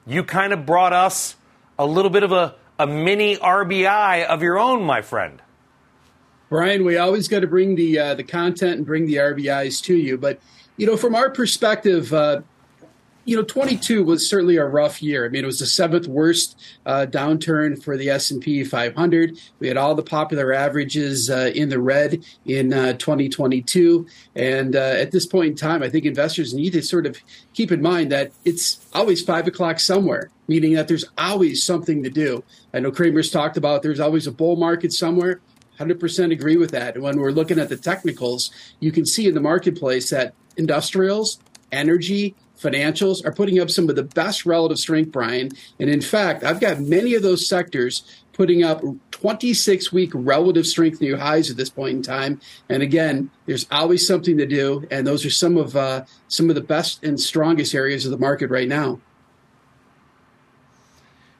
you 0.08 0.24
kind 0.24 0.54
of 0.54 0.66
brought 0.66 0.92
us 0.92 1.36
a 1.78 1.86
little 1.86 2.10
bit 2.10 2.24
of 2.24 2.32
a, 2.32 2.56
a 2.80 2.88
mini 2.88 3.36
RBI 3.36 4.26
of 4.26 4.42
your 4.42 4.58
own, 4.58 4.84
my 4.84 5.04
friend. 5.04 5.40
Brian, 6.50 6.84
we 6.84 6.98
always 6.98 7.28
got 7.28 7.42
to 7.42 7.48
bring 7.48 7.76
the 7.76 8.00
uh, 8.00 8.16
the 8.16 8.24
content 8.24 8.78
and 8.78 8.86
bring 8.88 9.06
the 9.06 9.16
RBIs 9.16 9.84
to 9.84 9.96
you. 9.96 10.18
But 10.18 10.40
you 10.78 10.88
know, 10.88 10.98
from 10.98 11.14
our 11.14 11.30
perspective, 11.30 12.12
uh, 12.12 12.42
you 13.26 13.38
know, 13.38 13.44
22 13.44 14.04
was 14.04 14.28
certainly 14.28 14.58
a 14.58 14.66
rough 14.66 15.02
year. 15.02 15.26
I 15.26 15.30
mean, 15.30 15.44
it 15.44 15.48
was 15.48 15.60
the 15.60 15.66
seventh 15.66 16.08
worst 16.08 16.60
uh, 16.86 17.06
downturn 17.10 17.82
for 17.82 17.96
the 17.96 18.10
S&P 18.10 18.64
500. 18.64 19.38
We 19.60 19.68
had 19.68 19.78
all 19.78 19.96
the 19.96 20.04
popular 20.04 20.54
averages 20.54 21.30
uh, 21.30 21.52
in 21.56 21.70
the 21.70 21.80
red 21.80 22.24
in 22.46 22.74
uh, 22.74 22.94
2022, 22.94 24.06
and 24.36 24.76
uh, 24.76 24.80
at 24.80 25.12
this 25.12 25.26
point 25.26 25.52
in 25.52 25.56
time, 25.56 25.84
I 25.84 25.90
think 25.90 26.06
investors 26.06 26.54
need 26.54 26.74
to 26.74 26.82
sort 26.82 27.06
of 27.06 27.18
keep 27.54 27.72
in 27.72 27.82
mind 27.82 28.12
that 28.12 28.32
it's 28.44 28.86
always 28.94 29.24
five 29.24 29.48
o'clock 29.48 29.80
somewhere, 29.80 30.30
meaning 30.48 30.74
that 30.74 30.88
there's 30.88 31.06
always 31.18 31.64
something 31.64 32.04
to 32.04 32.10
do. 32.10 32.44
I 32.74 32.80
know 32.80 32.92
Cramer's 32.92 33.32
talked 33.32 33.56
about 33.56 33.84
there's 33.84 34.00
always 34.00 34.28
a 34.28 34.32
bull 34.32 34.58
market 34.58 34.92
somewhere. 34.92 35.40
100% 35.80 36.32
agree 36.32 36.58
with 36.58 36.70
that. 36.72 36.94
And 36.96 37.04
when 37.04 37.20
we're 37.20 37.32
looking 37.32 37.58
at 37.58 37.68
the 37.68 37.78
technicals, 37.78 38.52
you 38.80 38.92
can 38.92 39.08
see 39.08 39.28
in 39.28 39.34
the 39.34 39.42
marketplace 39.42 40.12
that 40.12 40.36
industrials, 40.56 41.40
energy, 41.72 42.36
financials 42.64 43.26
are 43.26 43.32
putting 43.32 43.60
up 43.60 43.70
some 43.70 43.90
of 43.90 43.96
the 43.96 44.04
best 44.04 44.46
relative 44.46 44.80
strength, 44.80 45.12
Brian. 45.12 45.50
And 45.80 45.90
in 45.90 46.02
fact, 46.02 46.44
I've 46.44 46.60
got 46.60 46.80
many 46.80 47.14
of 47.14 47.22
those 47.22 47.48
sectors 47.48 48.04
putting 48.34 48.64
up 48.64 48.82
26 49.12 49.94
week 49.94 50.12
relative 50.14 50.66
strength 50.66 51.00
new 51.00 51.16
highs 51.18 51.50
at 51.52 51.58
this 51.58 51.70
point 51.70 51.96
in 51.98 52.02
time. 52.02 52.42
And 52.70 52.84
again, 52.84 53.30
there's 53.46 53.68
always 53.72 54.06
something 54.06 54.38
to 54.38 54.46
do, 54.46 54.88
and 54.92 55.06
those 55.06 55.26
are 55.26 55.30
some 55.30 55.58
of 55.58 55.76
uh, 55.76 56.06
some 56.28 56.50
of 56.50 56.56
the 56.56 56.62
best 56.62 57.04
and 57.04 57.20
strongest 57.20 57.76
areas 57.76 58.06
of 58.06 58.12
the 58.12 58.18
market 58.18 58.50
right 58.50 58.68
now. 58.68 59.00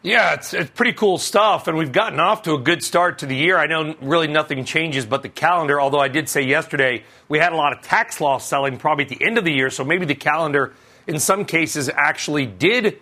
Yeah, 0.04 0.34
it's, 0.34 0.54
it's 0.54 0.70
pretty 0.70 0.92
cool 0.92 1.18
stuff, 1.18 1.70
and 1.70 1.78
we've 1.78 1.94
gotten 1.94 2.20
off 2.20 2.42
to 2.44 2.54
a 2.56 2.58
good 2.58 2.84
start 2.84 3.20
to 3.20 3.26
the 3.26 3.38
year. 3.38 3.58
I 3.58 3.68
know 3.68 3.96
really 4.02 4.28
nothing 4.28 4.66
changes 4.66 5.06
but 5.06 5.24
the 5.24 5.30
calendar, 5.30 5.80
although 5.80 6.02
I 6.02 6.10
did 6.10 6.28
say 6.28 6.42
yesterday 6.42 7.06
we 7.30 7.40
had 7.40 7.54
a 7.54 7.56
lot 7.56 7.72
of 7.72 7.82
tax 7.82 8.20
loss 8.20 8.46
selling 8.46 8.78
probably 8.78 9.06
at 9.06 9.10
the 9.10 9.26
end 9.26 9.38
of 9.38 9.46
the 9.46 9.54
year, 9.54 9.70
so 9.70 9.86
maybe 9.86 10.06
the 10.06 10.14
calendar 10.14 10.74
in 11.08 11.20
some 11.20 11.46
cases 11.46 11.90
actually 11.90 12.46
did 12.46 13.00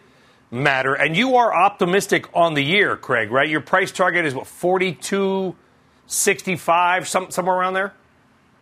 matter. 0.50 0.93
And 0.93 1.13
you 1.15 1.36
are 1.38 1.53
optimistic 1.53 2.27
on 2.34 2.53
the 2.53 2.63
year, 2.63 2.96
Craig, 2.98 3.31
right? 3.31 3.50
Your 3.50 3.62
price 3.62 3.91
target 3.91 4.25
is 4.25 4.36
what, 4.36 4.46
42.65, 4.46 7.08
some, 7.08 7.31
somewhere 7.31 7.55
around 7.55 7.74
there? 7.74 7.93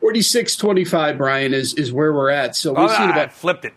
46.25, 0.01 1.17
Brian, 1.17 1.53
is, 1.53 1.73
is 1.73 1.91
where 1.91 2.13
we're 2.13 2.29
at. 2.29 2.55
So 2.55 2.71
we've 2.71 2.89
oh, 2.89 2.97
seen 2.97 3.09
about. 3.09 3.33
flipped 3.33 3.65
it. 3.65 3.73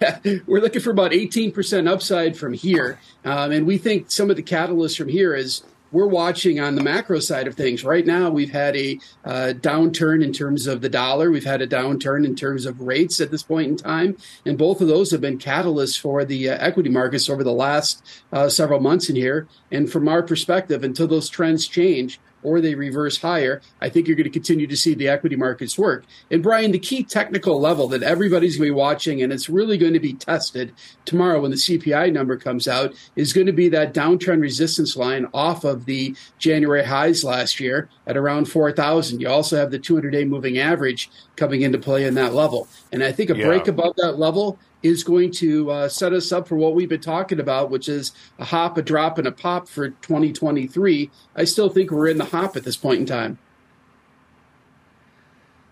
we're 0.46 0.60
looking 0.60 0.82
for 0.82 0.90
about 0.90 1.12
18% 1.12 1.88
upside 1.88 2.36
from 2.36 2.52
here. 2.52 2.98
Um, 3.24 3.52
and 3.52 3.66
we 3.66 3.78
think 3.78 4.10
some 4.10 4.28
of 4.30 4.36
the 4.36 4.42
catalysts 4.42 4.96
from 4.96 5.08
here 5.08 5.34
is 5.34 5.62
we're 5.92 6.06
watching 6.06 6.58
on 6.58 6.74
the 6.74 6.82
macro 6.82 7.20
side 7.20 7.46
of 7.46 7.54
things. 7.54 7.84
Right 7.84 8.06
now, 8.06 8.30
we've 8.30 8.50
had 8.50 8.76
a 8.76 8.98
uh, 9.24 9.52
downturn 9.54 10.24
in 10.24 10.32
terms 10.32 10.66
of 10.66 10.80
the 10.80 10.88
dollar. 10.88 11.30
We've 11.30 11.44
had 11.44 11.62
a 11.62 11.66
downturn 11.66 12.24
in 12.24 12.34
terms 12.34 12.66
of 12.66 12.80
rates 12.80 13.20
at 13.20 13.30
this 13.30 13.42
point 13.42 13.68
in 13.68 13.76
time. 13.76 14.16
And 14.44 14.58
both 14.58 14.80
of 14.80 14.88
those 14.88 15.10
have 15.10 15.20
been 15.20 15.38
catalysts 15.38 16.00
for 16.00 16.24
the 16.24 16.50
uh, 16.50 16.56
equity 16.58 16.88
markets 16.88 17.28
over 17.28 17.44
the 17.44 17.52
last 17.52 18.02
uh, 18.32 18.48
several 18.48 18.80
months 18.80 19.10
in 19.10 19.16
here. 19.16 19.46
And 19.70 19.90
from 19.90 20.08
our 20.08 20.22
perspective, 20.22 20.82
until 20.82 21.06
those 21.06 21.28
trends 21.28 21.68
change, 21.68 22.18
or 22.42 22.60
they 22.60 22.74
reverse 22.74 23.18
higher, 23.18 23.60
I 23.80 23.88
think 23.88 24.06
you're 24.06 24.16
going 24.16 24.24
to 24.24 24.30
continue 24.30 24.66
to 24.66 24.76
see 24.76 24.94
the 24.94 25.08
equity 25.08 25.36
markets 25.36 25.78
work. 25.78 26.04
And 26.30 26.42
Brian, 26.42 26.72
the 26.72 26.78
key 26.78 27.02
technical 27.04 27.60
level 27.60 27.88
that 27.88 28.02
everybody's 28.02 28.56
going 28.56 28.68
to 28.68 28.74
be 28.74 28.78
watching, 28.78 29.22
and 29.22 29.32
it's 29.32 29.48
really 29.48 29.78
going 29.78 29.92
to 29.92 30.00
be 30.00 30.14
tested 30.14 30.72
tomorrow 31.04 31.40
when 31.40 31.50
the 31.50 31.56
CPI 31.56 32.12
number 32.12 32.36
comes 32.36 32.68
out, 32.68 32.94
is 33.16 33.32
going 33.32 33.46
to 33.46 33.52
be 33.52 33.68
that 33.68 33.94
downtrend 33.94 34.40
resistance 34.40 34.96
line 34.96 35.26
off 35.34 35.64
of 35.64 35.84
the 35.84 36.14
January 36.38 36.84
highs 36.84 37.24
last 37.24 37.60
year 37.60 37.88
at 38.06 38.16
around 38.16 38.46
4,000. 38.46 39.20
You 39.20 39.28
also 39.28 39.56
have 39.56 39.70
the 39.70 39.78
200 39.78 40.10
day 40.10 40.24
moving 40.24 40.58
average 40.58 41.10
coming 41.36 41.62
into 41.62 41.78
play 41.78 42.04
in 42.04 42.14
that 42.14 42.34
level. 42.34 42.68
And 42.92 43.02
I 43.02 43.12
think 43.12 43.30
a 43.30 43.36
yeah. 43.36 43.46
break 43.46 43.68
above 43.68 43.94
that 43.96 44.18
level 44.18 44.58
is 44.82 45.04
going 45.04 45.30
to 45.30 45.70
uh, 45.70 45.88
set 45.88 46.12
us 46.12 46.32
up 46.32 46.48
for 46.48 46.56
what 46.56 46.74
we've 46.74 46.88
been 46.88 47.00
talking 47.00 47.40
about, 47.40 47.70
which 47.70 47.88
is 47.88 48.12
a 48.38 48.46
hop, 48.46 48.76
a 48.76 48.82
drop, 48.82 49.18
and 49.18 49.26
a 49.26 49.32
pop 49.32 49.68
for 49.68 49.90
2023. 49.90 51.10
I 51.36 51.44
still 51.44 51.68
think 51.68 51.90
we're 51.90 52.08
in 52.08 52.18
the 52.18 52.26
hop 52.26 52.56
at 52.56 52.64
this 52.64 52.76
point 52.76 53.00
in 53.00 53.06
time. 53.06 53.38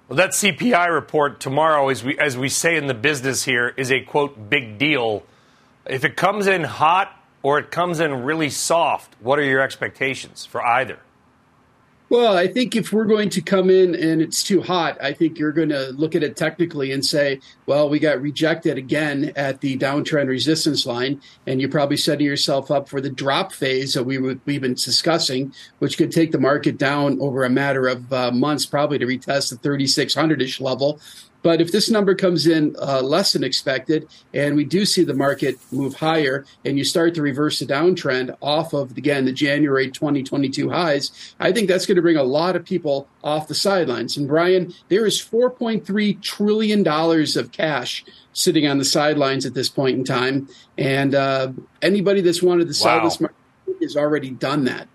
Well, 0.08 0.16
that 0.16 0.30
CPI 0.30 0.92
report 0.92 1.38
tomorrow, 1.38 1.88
as 1.88 2.02
we 2.02 2.18
as 2.18 2.36
we 2.36 2.48
say 2.48 2.76
in 2.76 2.88
the 2.88 2.94
business 2.94 3.44
here, 3.44 3.72
is 3.76 3.92
a 3.92 4.00
quote 4.00 4.50
big 4.50 4.76
deal. 4.76 5.22
If 5.86 6.04
it 6.04 6.16
comes 6.16 6.48
in 6.48 6.64
hot 6.64 7.16
or 7.44 7.60
it 7.60 7.70
comes 7.70 8.00
in 8.00 8.24
really 8.24 8.50
soft, 8.50 9.14
what 9.20 9.38
are 9.38 9.44
your 9.44 9.60
expectations 9.60 10.44
for 10.44 10.64
either? 10.66 10.98
Well, 12.10 12.36
I 12.36 12.48
think 12.48 12.74
if 12.74 12.92
we're 12.92 13.04
going 13.04 13.30
to 13.30 13.40
come 13.40 13.70
in 13.70 13.94
and 13.94 14.20
it's 14.20 14.42
too 14.42 14.60
hot, 14.60 15.00
I 15.00 15.12
think 15.12 15.38
you're 15.38 15.52
going 15.52 15.68
to 15.68 15.90
look 15.90 16.16
at 16.16 16.24
it 16.24 16.36
technically 16.36 16.90
and 16.90 17.06
say, 17.06 17.38
well, 17.66 17.88
we 17.88 18.00
got 18.00 18.20
rejected 18.20 18.76
again 18.76 19.32
at 19.36 19.60
the 19.60 19.78
downtrend 19.78 20.26
resistance 20.26 20.84
line. 20.86 21.22
And 21.46 21.60
you're 21.60 21.70
probably 21.70 21.96
setting 21.96 22.26
yourself 22.26 22.68
up 22.72 22.88
for 22.88 23.00
the 23.00 23.10
drop 23.10 23.52
phase 23.52 23.94
that 23.94 24.02
we 24.02 24.18
we've 24.18 24.60
been 24.60 24.74
discussing, 24.74 25.54
which 25.78 25.96
could 25.96 26.10
take 26.10 26.32
the 26.32 26.40
market 26.40 26.78
down 26.78 27.20
over 27.20 27.44
a 27.44 27.50
matter 27.50 27.86
of 27.86 28.12
uh, 28.12 28.32
months, 28.32 28.66
probably 28.66 28.98
to 28.98 29.06
retest 29.06 29.50
the 29.50 29.56
3600 29.58 30.42
ish 30.42 30.60
level. 30.60 31.00
But 31.42 31.60
if 31.60 31.72
this 31.72 31.90
number 31.90 32.14
comes 32.14 32.46
in 32.46 32.76
uh, 32.78 33.00
less 33.02 33.32
than 33.32 33.44
expected, 33.44 34.08
and 34.34 34.56
we 34.56 34.64
do 34.64 34.84
see 34.84 35.04
the 35.04 35.14
market 35.14 35.58
move 35.72 35.94
higher, 35.94 36.44
and 36.64 36.76
you 36.76 36.84
start 36.84 37.14
to 37.14 37.22
reverse 37.22 37.58
the 37.58 37.66
downtrend 37.66 38.36
off 38.42 38.72
of 38.72 38.96
again 38.96 39.24
the 39.24 39.32
January 39.32 39.90
2022 39.90 40.70
highs, 40.70 41.34
I 41.40 41.52
think 41.52 41.68
that's 41.68 41.86
going 41.86 41.96
to 41.96 42.02
bring 42.02 42.16
a 42.16 42.22
lot 42.22 42.56
of 42.56 42.64
people 42.64 43.08
off 43.24 43.48
the 43.48 43.54
sidelines. 43.54 44.16
And 44.16 44.28
Brian, 44.28 44.74
there 44.88 45.06
is 45.06 45.20
4.3 45.20 46.20
trillion 46.22 46.82
dollars 46.82 47.36
of 47.36 47.52
cash 47.52 48.04
sitting 48.32 48.66
on 48.66 48.78
the 48.78 48.84
sidelines 48.84 49.46
at 49.46 49.54
this 49.54 49.68
point 49.68 49.98
in 49.98 50.04
time, 50.04 50.48
and 50.78 51.14
uh, 51.14 51.52
anybody 51.82 52.20
that's 52.20 52.42
wanted 52.42 52.68
to 52.68 52.74
sell 52.74 52.98
wow. 52.98 53.04
this 53.04 53.20
market 53.20 53.36
has 53.82 53.96
already 53.96 54.30
done 54.30 54.64
that. 54.64 54.88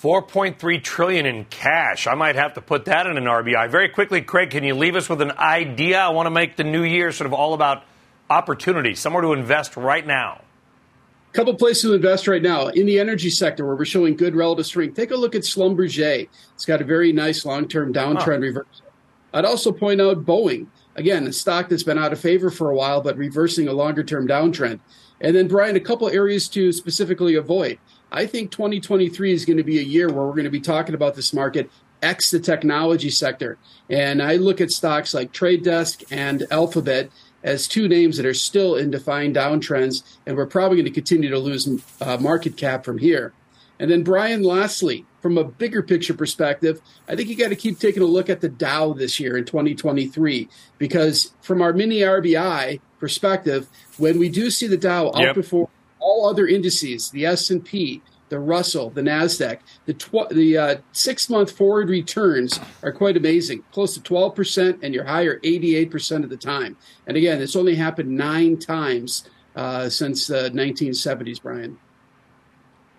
4.3 0.00 0.82
trillion 0.82 1.26
in 1.26 1.44
cash. 1.46 2.06
I 2.06 2.14
might 2.14 2.34
have 2.34 2.54
to 2.54 2.62
put 2.62 2.86
that 2.86 3.06
in 3.06 3.18
an 3.18 3.24
RBI. 3.24 3.70
Very 3.70 3.90
quickly, 3.90 4.22
Craig, 4.22 4.50
can 4.50 4.64
you 4.64 4.74
leave 4.74 4.96
us 4.96 5.10
with 5.10 5.20
an 5.20 5.32
idea? 5.32 5.98
I 5.98 6.08
want 6.08 6.26
to 6.26 6.30
make 6.30 6.56
the 6.56 6.64
new 6.64 6.84
year 6.84 7.12
sort 7.12 7.26
of 7.26 7.34
all 7.34 7.52
about 7.52 7.84
opportunity, 8.30 8.94
somewhere 8.94 9.20
to 9.20 9.34
invest 9.34 9.76
right 9.76 10.06
now. 10.06 10.40
A 11.30 11.32
couple 11.34 11.54
places 11.54 11.82
to 11.82 11.94
invest 11.94 12.26
right 12.26 12.40
now 12.40 12.68
in 12.68 12.86
the 12.86 12.98
energy 12.98 13.28
sector 13.28 13.66
where 13.66 13.76
we're 13.76 13.84
showing 13.84 14.16
good 14.16 14.34
relative 14.34 14.64
strength. 14.64 14.96
Take 14.96 15.10
a 15.10 15.16
look 15.16 15.34
at 15.34 15.42
Schlumberger. 15.42 16.28
It's 16.54 16.64
got 16.64 16.80
a 16.80 16.84
very 16.84 17.12
nice 17.12 17.44
long-term 17.44 17.92
downtrend 17.92 18.24
huh. 18.24 18.38
reversal. 18.38 18.86
I'd 19.34 19.44
also 19.44 19.70
point 19.70 20.00
out 20.00 20.24
Boeing. 20.24 20.68
Again, 20.96 21.26
a 21.26 21.32
stock 21.32 21.68
that's 21.68 21.82
been 21.82 21.98
out 21.98 22.12
of 22.12 22.18
favor 22.18 22.50
for 22.50 22.70
a 22.70 22.74
while, 22.74 23.02
but 23.02 23.18
reversing 23.18 23.68
a 23.68 23.74
longer-term 23.74 24.26
downtrend. 24.26 24.80
And 25.20 25.36
then, 25.36 25.46
Brian, 25.46 25.76
a 25.76 25.80
couple 25.80 26.08
areas 26.08 26.48
to 26.48 26.72
specifically 26.72 27.34
avoid. 27.34 27.78
I 28.12 28.26
think 28.26 28.50
2023 28.50 29.32
is 29.32 29.44
going 29.44 29.56
to 29.56 29.64
be 29.64 29.78
a 29.78 29.82
year 29.82 30.08
where 30.08 30.24
we're 30.26 30.32
going 30.32 30.44
to 30.44 30.50
be 30.50 30.60
talking 30.60 30.94
about 30.94 31.14
this 31.14 31.32
market 31.32 31.70
X 32.02 32.30
the 32.30 32.40
technology 32.40 33.10
sector. 33.10 33.58
And 33.88 34.22
I 34.22 34.36
look 34.36 34.60
at 34.60 34.70
stocks 34.70 35.14
like 35.14 35.32
Trade 35.32 35.62
Desk 35.62 36.02
and 36.10 36.46
Alphabet 36.50 37.10
as 37.42 37.68
two 37.68 37.88
names 37.88 38.16
that 38.16 38.26
are 38.26 38.34
still 38.34 38.76
in 38.76 38.90
defined 38.90 39.36
downtrends, 39.36 40.02
and 40.26 40.36
we're 40.36 40.46
probably 40.46 40.76
going 40.76 40.86
to 40.86 40.90
continue 40.92 41.30
to 41.30 41.38
lose 41.38 41.68
uh, 42.00 42.16
market 42.18 42.56
cap 42.56 42.84
from 42.84 42.98
here. 42.98 43.32
And 43.78 43.90
then, 43.90 44.02
Brian, 44.02 44.42
lastly, 44.42 45.06
from 45.22 45.38
a 45.38 45.44
bigger 45.44 45.82
picture 45.82 46.12
perspective, 46.12 46.82
I 47.08 47.16
think 47.16 47.30
you 47.30 47.36
got 47.36 47.48
to 47.48 47.56
keep 47.56 47.78
taking 47.78 48.02
a 48.02 48.06
look 48.06 48.28
at 48.28 48.42
the 48.42 48.48
Dow 48.48 48.92
this 48.92 49.18
year 49.18 49.38
in 49.38 49.46
2023, 49.46 50.50
because 50.76 51.32
from 51.40 51.62
our 51.62 51.72
mini 51.72 52.00
RBI 52.00 52.80
perspective, 52.98 53.68
when 53.96 54.18
we 54.18 54.28
do 54.28 54.50
see 54.50 54.66
the 54.66 54.76
Dow 54.76 55.10
yep. 55.16 55.34
outperform 55.34 55.68
all 56.10 56.28
other 56.28 56.46
indices, 56.46 57.10
the 57.10 57.24
S&P, 57.24 58.02
the 58.30 58.38
Russell, 58.38 58.90
the 58.90 59.02
Nasdaq, 59.02 59.58
the 59.86 59.94
tw- 59.94 60.30
the 60.30 60.56
uh, 60.56 60.76
six 60.92 61.28
month 61.28 61.50
forward 61.52 61.88
returns 61.88 62.58
are 62.82 62.92
quite 62.92 63.16
amazing, 63.16 63.64
close 63.72 63.94
to 63.94 64.02
twelve 64.02 64.34
percent, 64.34 64.78
and 64.82 64.94
you're 64.94 65.04
higher 65.04 65.40
eighty 65.42 65.76
eight 65.76 65.90
percent 65.90 66.24
of 66.24 66.30
the 66.30 66.36
time. 66.36 66.76
And 67.06 67.16
again, 67.16 67.42
it's 67.42 67.56
only 67.56 67.74
happened 67.74 68.10
nine 68.16 68.56
times 68.56 69.28
uh, 69.56 69.88
since 69.88 70.28
the 70.28 70.50
nineteen 70.50 70.94
seventies, 70.94 71.40
Brian. 71.40 71.78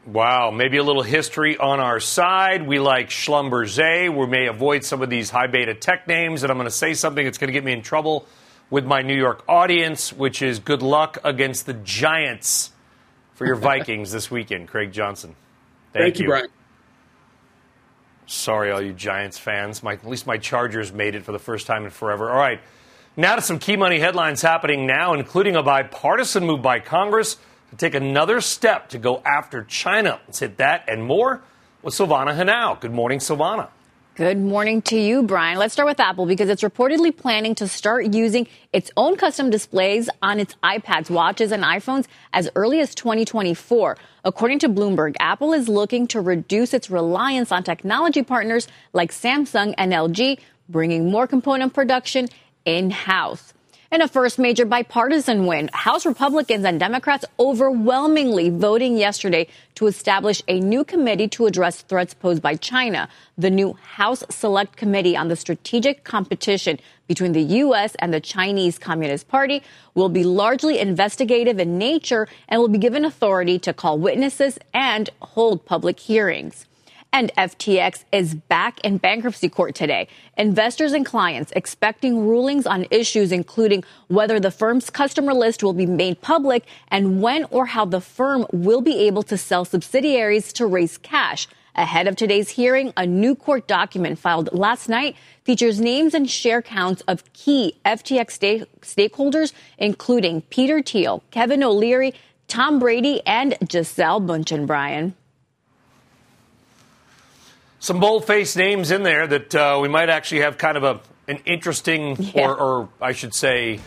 Wow, 0.05 0.51
maybe 0.51 0.77
a 0.77 0.83
little 0.83 1.03
history 1.03 1.57
on 1.57 1.79
our 1.79 1.99
side. 1.99 2.67
We 2.67 2.79
like 2.79 3.09
Schlumberger. 3.09 4.13
We 4.13 4.27
may 4.27 4.47
avoid 4.47 4.83
some 4.83 5.01
of 5.01 5.09
these 5.09 5.29
high 5.29 5.47
beta 5.47 5.75
tech 5.75 6.07
names, 6.07 6.43
and 6.43 6.51
I'm 6.51 6.57
going 6.57 6.65
to 6.65 6.71
say 6.71 6.93
something 6.93 7.23
that's 7.23 7.37
going 7.37 7.49
to 7.49 7.53
get 7.53 7.63
me 7.63 7.71
in 7.71 7.83
trouble 7.83 8.25
with 8.69 8.83
my 8.83 9.01
New 9.01 9.15
York 9.15 9.43
audience, 9.47 10.11
which 10.11 10.41
is 10.41 10.59
good 10.59 10.81
luck 10.81 11.19
against 11.23 11.67
the 11.67 11.73
Giants 11.73 12.71
for 13.41 13.47
your 13.47 13.55
Vikings 13.55 14.11
this 14.11 14.29
weekend, 14.29 14.67
Craig 14.67 14.91
Johnson. 14.91 15.35
Thank, 15.93 16.03
Thank 16.03 16.19
you. 16.19 16.25
you, 16.25 16.29
Brian. 16.29 16.47
Sorry, 18.27 18.69
all 18.69 18.79
you 18.79 18.93
Giants 18.93 19.39
fans. 19.39 19.81
My, 19.81 19.93
at 19.93 20.05
least 20.05 20.27
my 20.27 20.37
Chargers 20.37 20.93
made 20.93 21.15
it 21.15 21.25
for 21.25 21.31
the 21.31 21.39
first 21.39 21.65
time 21.65 21.83
in 21.83 21.89
forever. 21.89 22.29
All 22.29 22.37
right, 22.37 22.61
now 23.17 23.35
to 23.35 23.41
some 23.41 23.57
key 23.57 23.75
money 23.77 23.97
headlines 23.97 24.43
happening 24.43 24.85
now, 24.85 25.15
including 25.15 25.55
a 25.55 25.63
bipartisan 25.63 26.45
move 26.45 26.61
by 26.61 26.79
Congress 26.79 27.37
to 27.71 27.75
take 27.77 27.95
another 27.95 28.41
step 28.41 28.89
to 28.89 28.99
go 28.99 29.23
after 29.25 29.63
China. 29.63 30.21
Let's 30.27 30.37
hit 30.37 30.57
that 30.57 30.87
and 30.87 31.03
more 31.03 31.41
with 31.81 31.95
Silvana 31.95 32.35
Henao. 32.35 32.79
Good 32.79 32.93
morning, 32.93 33.17
Silvana. 33.17 33.69
Good 34.15 34.39
morning 34.39 34.81
to 34.83 34.99
you, 34.99 35.23
Brian. 35.23 35.57
Let's 35.57 35.71
start 35.71 35.87
with 35.87 36.01
Apple 36.01 36.25
because 36.25 36.49
it's 36.49 36.63
reportedly 36.63 37.15
planning 37.15 37.55
to 37.55 37.65
start 37.65 38.13
using 38.13 38.45
its 38.73 38.91
own 38.97 39.15
custom 39.15 39.49
displays 39.49 40.09
on 40.21 40.37
its 40.37 40.53
iPads, 40.61 41.09
watches, 41.09 41.53
and 41.53 41.63
iPhones 41.63 42.07
as 42.33 42.49
early 42.57 42.81
as 42.81 42.93
2024. 42.93 43.97
According 44.25 44.59
to 44.59 44.69
Bloomberg, 44.69 45.15
Apple 45.21 45.53
is 45.53 45.69
looking 45.69 46.07
to 46.07 46.19
reduce 46.19 46.73
its 46.73 46.89
reliance 46.89 47.53
on 47.53 47.63
technology 47.63 48.21
partners 48.21 48.67
like 48.91 49.13
Samsung 49.13 49.73
and 49.77 49.93
LG, 49.93 50.39
bringing 50.67 51.09
more 51.09 51.25
component 51.25 51.73
production 51.73 52.27
in 52.65 52.91
house. 52.91 53.53
In 53.91 54.01
a 54.01 54.07
first 54.07 54.39
major 54.39 54.63
bipartisan 54.63 55.47
win, 55.47 55.69
House 55.73 56.05
Republicans 56.05 56.63
and 56.63 56.79
Democrats 56.79 57.25
overwhelmingly 57.37 58.49
voting 58.49 58.95
yesterday 58.95 59.47
to 59.75 59.87
establish 59.87 60.41
a 60.47 60.61
new 60.61 60.85
committee 60.85 61.27
to 61.27 61.45
address 61.45 61.81
threats 61.81 62.13
posed 62.13 62.41
by 62.41 62.55
China. 62.55 63.09
The 63.37 63.49
new 63.49 63.73
House 63.73 64.23
Select 64.29 64.77
Committee 64.77 65.17
on 65.17 65.27
the 65.27 65.35
Strategic 65.35 66.05
Competition 66.05 66.79
between 67.07 67.33
the 67.33 67.43
U.S. 67.65 67.95
and 67.95 68.13
the 68.13 68.21
Chinese 68.21 68.79
Communist 68.79 69.27
Party 69.27 69.61
will 69.93 70.07
be 70.07 70.23
largely 70.23 70.79
investigative 70.79 71.59
in 71.59 71.77
nature 71.77 72.29
and 72.47 72.61
will 72.61 72.69
be 72.69 72.77
given 72.77 73.03
authority 73.03 73.59
to 73.59 73.73
call 73.73 73.99
witnesses 73.99 74.57
and 74.73 75.09
hold 75.19 75.65
public 75.65 75.99
hearings. 75.99 76.65
And 77.13 77.29
FTX 77.37 78.05
is 78.13 78.35
back 78.35 78.79
in 78.85 78.97
bankruptcy 78.97 79.49
court 79.49 79.75
today. 79.75 80.07
Investors 80.37 80.93
and 80.93 81.05
clients 81.05 81.51
expecting 81.57 82.25
rulings 82.25 82.65
on 82.65 82.85
issues 82.89 83.33
including 83.33 83.83
whether 84.07 84.39
the 84.39 84.49
firm's 84.49 84.89
customer 84.89 85.33
list 85.33 85.61
will 85.61 85.73
be 85.73 85.85
made 85.85 86.21
public 86.21 86.63
and 86.87 87.21
when 87.21 87.43
or 87.45 87.65
how 87.65 87.83
the 87.83 87.99
firm 87.99 88.45
will 88.53 88.79
be 88.79 88.99
able 89.07 89.23
to 89.23 89.37
sell 89.37 89.65
subsidiaries 89.65 90.53
to 90.53 90.65
raise 90.65 90.97
cash. 90.97 91.49
Ahead 91.75 92.07
of 92.07 92.15
today's 92.15 92.51
hearing, 92.51 92.93
a 92.95 93.05
new 93.05 93.35
court 93.35 93.67
document 93.67 94.17
filed 94.17 94.47
last 94.53 94.87
night 94.87 95.17
features 95.43 95.81
names 95.81 96.13
and 96.13 96.29
share 96.29 96.61
counts 96.61 97.01
of 97.09 97.31
key 97.33 97.75
FTX 97.83 98.65
stakeholders, 98.81 99.51
including 99.77 100.43
Peter 100.43 100.81
Thiel, 100.81 101.23
Kevin 101.29 101.61
O'Leary, 101.61 102.13
Tom 102.47 102.79
Brady, 102.79 103.21
and 103.25 103.57
Gisele 103.67 104.21
Bündchen, 104.21 104.65
Brian 104.65 105.13
some 107.81 107.99
bold-faced 107.99 108.55
names 108.55 108.91
in 108.91 109.03
there 109.03 109.27
that 109.27 109.53
uh, 109.53 109.79
we 109.81 109.89
might 109.89 110.07
actually 110.07 110.41
have 110.41 110.57
kind 110.57 110.77
of 110.77 110.83
a 110.83 111.01
an 111.27 111.39
interesting, 111.45 112.15
yeah. 112.19 112.47
or, 112.47 112.55
or, 112.55 112.89
I 112.99 113.13
should 113.13 113.33
say, 113.33 113.79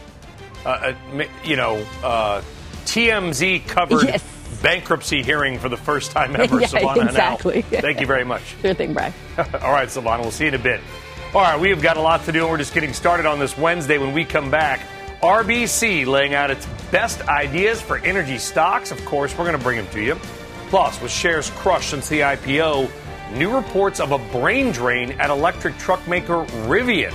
uh, 0.64 0.94
a, 1.12 1.26
you 1.46 1.56
know, 1.56 1.84
uh, 2.02 2.42
TMZ 2.86 3.66
covered 3.66 4.04
yes. 4.04 4.60
bankruptcy 4.62 5.22
hearing 5.22 5.58
for 5.58 5.68
the 5.68 5.76
first 5.76 6.10
time 6.10 6.36
ever, 6.36 6.60
yeah, 6.60 6.66
Silvana 6.68 7.06
exactly. 7.06 7.62
Thank 7.62 8.00
you 8.00 8.06
very 8.06 8.24
much. 8.24 8.42
Sure 8.62 8.72
thing, 8.72 8.94
Brian. 8.94 9.12
All 9.36 9.72
right, 9.72 9.88
Silvana, 9.88 10.20
we'll 10.20 10.30
see 10.30 10.44
you 10.44 10.48
in 10.48 10.54
a 10.54 10.58
bit. 10.58 10.80
All 11.34 11.42
right, 11.42 11.60
we've 11.60 11.82
got 11.82 11.96
a 11.96 12.00
lot 12.00 12.24
to 12.24 12.32
do, 12.32 12.42
and 12.42 12.50
we're 12.50 12.58
just 12.58 12.72
getting 12.72 12.92
started 12.92 13.26
on 13.26 13.38
this 13.38 13.58
Wednesday. 13.58 13.98
When 13.98 14.14
we 14.14 14.24
come 14.24 14.50
back, 14.50 14.80
RBC 15.20 16.06
laying 16.06 16.34
out 16.34 16.50
its 16.50 16.66
best 16.90 17.20
ideas 17.28 17.82
for 17.82 17.98
energy 17.98 18.38
stocks. 18.38 18.90
Of 18.90 19.04
course, 19.04 19.36
we're 19.36 19.44
going 19.44 19.58
to 19.58 19.62
bring 19.62 19.76
them 19.76 19.88
to 19.92 20.00
you. 20.00 20.14
Plus, 20.70 21.00
with 21.02 21.10
shares 21.10 21.50
crushed 21.50 21.90
since 21.90 22.08
the 22.08 22.20
IPO, 22.20 22.90
new 23.32 23.54
reports 23.54 24.00
of 24.00 24.12
a 24.12 24.18
brain 24.38 24.72
drain 24.72 25.12
at 25.12 25.30
electric 25.30 25.76
truck 25.78 26.06
maker 26.06 26.44
Rivian. 26.66 27.14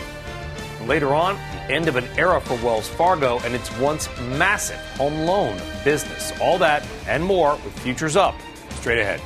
Later 0.87 1.13
on, 1.13 1.35
the 1.35 1.73
end 1.73 1.87
of 1.87 1.95
an 1.95 2.05
era 2.17 2.41
for 2.41 2.55
Wells 2.65 2.87
Fargo 2.87 3.39
and 3.39 3.53
its 3.53 3.71
once 3.77 4.09
massive 4.37 4.79
home 4.97 5.25
loan 5.25 5.59
business. 5.83 6.33
All 6.39 6.57
that 6.59 6.85
and 7.07 7.23
more 7.23 7.53
with 7.63 7.77
futures 7.79 8.15
up. 8.15 8.35
Straight 8.71 8.99
ahead. 8.99 9.21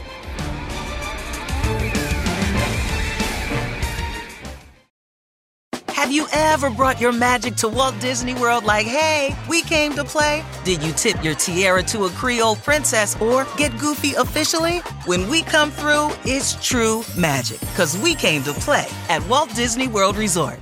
You 6.14 6.28
ever 6.32 6.70
brought 6.70 7.02
your 7.02 7.12
magic 7.12 7.56
to 7.56 7.68
Walt 7.68 8.00
Disney 8.00 8.36
World 8.36 8.64
like, 8.64 8.86
hey, 8.86 9.36
we 9.50 9.64
came 9.64 9.94
to 9.94 10.04
play? 10.04 10.46
Did 10.64 10.84
you 10.84 10.92
tip 10.94 11.24
your 11.24 11.34
tiara 11.34 11.82
to 11.84 12.06
a 12.06 12.10
Creole 12.10 12.56
princess 12.56 13.20
or 13.20 13.46
get 13.58 13.78
goofy 13.80 14.14
officially? 14.14 14.80
When 15.06 15.28
we 15.30 15.42
come 15.42 15.72
through, 15.72 16.12
it's 16.24 16.56
true 16.66 17.04
magic 17.18 17.60
because 17.60 17.98
we 17.98 18.14
came 18.16 18.44
to 18.44 18.54
play 18.54 18.88
at 19.10 19.28
Walt 19.28 19.54
Disney 19.56 19.88
World 19.88 20.16
Resort. 20.16 20.60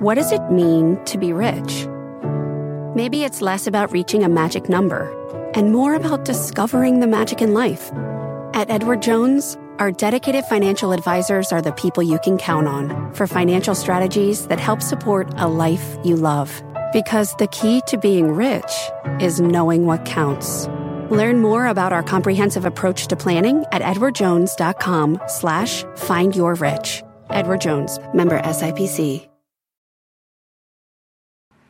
What 0.00 0.14
does 0.14 0.30
it 0.30 0.52
mean 0.52 1.04
to 1.06 1.18
be 1.18 1.32
rich? 1.32 1.88
Maybe 2.94 3.24
it's 3.24 3.42
less 3.42 3.66
about 3.66 3.90
reaching 3.92 4.22
a 4.22 4.28
magic 4.28 4.68
number 4.68 5.10
and 5.54 5.72
more 5.72 5.94
about 5.94 6.24
discovering 6.24 7.00
the 7.00 7.08
magic 7.08 7.42
in 7.42 7.52
life. 7.52 7.90
At 8.54 8.70
Edward 8.70 9.02
Jones, 9.02 9.56
our 9.78 9.92
dedicated 9.92 10.44
financial 10.44 10.92
advisors 10.92 11.52
are 11.52 11.62
the 11.62 11.72
people 11.72 12.02
you 12.02 12.18
can 12.18 12.36
count 12.36 12.66
on 12.66 13.12
for 13.14 13.26
financial 13.26 13.74
strategies 13.74 14.46
that 14.48 14.58
help 14.58 14.82
support 14.82 15.32
a 15.36 15.46
life 15.46 15.96
you 16.04 16.16
love. 16.16 16.62
Because 16.92 17.34
the 17.36 17.46
key 17.48 17.82
to 17.86 17.98
being 17.98 18.32
rich 18.32 18.72
is 19.20 19.40
knowing 19.40 19.86
what 19.86 20.04
counts. 20.04 20.66
Learn 21.10 21.40
more 21.40 21.66
about 21.66 21.92
our 21.92 22.02
comprehensive 22.02 22.64
approach 22.64 23.06
to 23.08 23.16
planning 23.16 23.64
at 23.72 23.82
edwardjones.com 23.82 25.20
slash 25.26 25.84
find 25.96 26.34
your 26.34 26.54
rich. 26.54 27.02
Edward 27.30 27.60
Jones, 27.60 27.98
member 28.14 28.40
SIPC. 28.40 29.28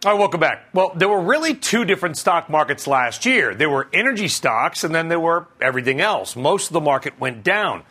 All 0.04 0.12
right, 0.12 0.18
welcome 0.20 0.38
back. 0.38 0.68
Well, 0.72 0.92
there 0.94 1.08
were 1.08 1.20
really 1.20 1.56
two 1.56 1.84
different 1.84 2.16
stock 2.16 2.48
markets 2.48 2.86
last 2.86 3.26
year. 3.26 3.52
There 3.52 3.68
were 3.68 3.88
energy 3.92 4.28
stocks, 4.28 4.84
and 4.84 4.94
then 4.94 5.08
there 5.08 5.18
were 5.18 5.48
everything 5.60 6.00
else. 6.00 6.36
Most 6.36 6.68
of 6.68 6.72
the 6.72 6.80
market 6.80 7.18
went 7.18 7.42
down. 7.42 7.82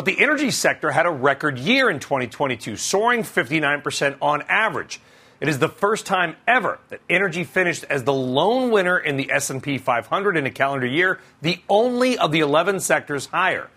But 0.00 0.06
the 0.06 0.22
energy 0.22 0.50
sector 0.50 0.92
had 0.92 1.04
a 1.04 1.10
record 1.10 1.58
year 1.58 1.90
in 1.90 2.00
2022, 2.00 2.76
soaring 2.76 3.22
59% 3.22 4.16
on 4.22 4.40
average. 4.48 4.98
It 5.42 5.48
is 5.48 5.58
the 5.58 5.68
first 5.68 6.06
time 6.06 6.36
ever 6.48 6.78
that 6.88 7.02
energy 7.10 7.44
finished 7.44 7.84
as 7.84 8.04
the 8.04 8.12
lone 8.14 8.70
winner 8.70 8.98
in 8.98 9.18
the 9.18 9.30
S&P 9.30 9.76
500 9.76 10.38
in 10.38 10.46
a 10.46 10.50
calendar 10.50 10.86
year, 10.86 11.20
the 11.42 11.60
only 11.68 12.16
of 12.16 12.32
the 12.32 12.40
11 12.40 12.80
sectors 12.80 13.26
higher. 13.26 13.68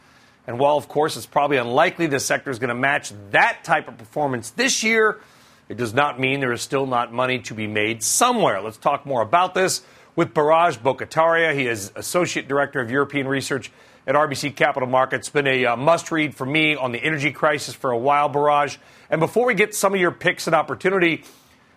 And 0.48 0.60
while 0.60 0.77
of 0.77 0.88
course 0.88 1.18
it's 1.18 1.25
probably 1.25 1.58
unlikely 1.58 2.08
the 2.08 2.22
sector 2.22 2.50
is 2.51 2.58
going 2.58 2.70
to 2.70 2.74
match 2.74 3.12
that 3.32 3.65
type 3.65 3.89
of 3.89 3.98
performance 3.98 4.50
this 4.51 4.82
year, 4.82 5.20
it 5.68 5.75
does 5.75 5.94
not 5.94 6.22
mean 6.22 6.39
there 6.39 6.53
is 6.53 6.62
still 6.62 6.86
not 6.86 7.12
money 7.12 7.39
to 7.39 7.53
be 7.53 7.68
made 7.68 8.01
somewhere. 8.01 8.62
Let's 8.62 8.77
talk 8.77 9.06
more 9.06 9.22
about 9.22 9.56
this 9.56 9.82
with 10.15 10.34
Biraj 10.34 10.77
Borkhataria. 10.77 11.53
He 11.53 11.68
is 11.68 11.92
Associate 11.98 12.48
Director 12.48 12.80
of 12.80 12.89
European 12.89 13.27
Research 13.27 13.74
at 14.05 14.15
RBC 14.15 14.55
Capital 14.55 14.88
Markets. 14.88 15.29
Been 15.29 15.48
a 15.48 15.65
uh, 15.65 15.75
must 15.75 16.12
read 16.12 16.36
for 16.36 16.45
me 16.45 16.75
on 16.75 16.91
the 16.91 17.00
energy 17.00 17.31
crisis 17.31 17.74
for 17.74 17.91
a 17.91 17.98
while, 17.98 18.29
Biraj. 18.29 18.77
And 19.10 19.19
before 19.19 19.45
we 19.45 19.53
get 19.53 19.74
some 19.75 19.93
of 19.93 20.00
your 20.00 20.12
picks 20.12 20.48
and 20.48 20.55
opportunity, 20.55 21.24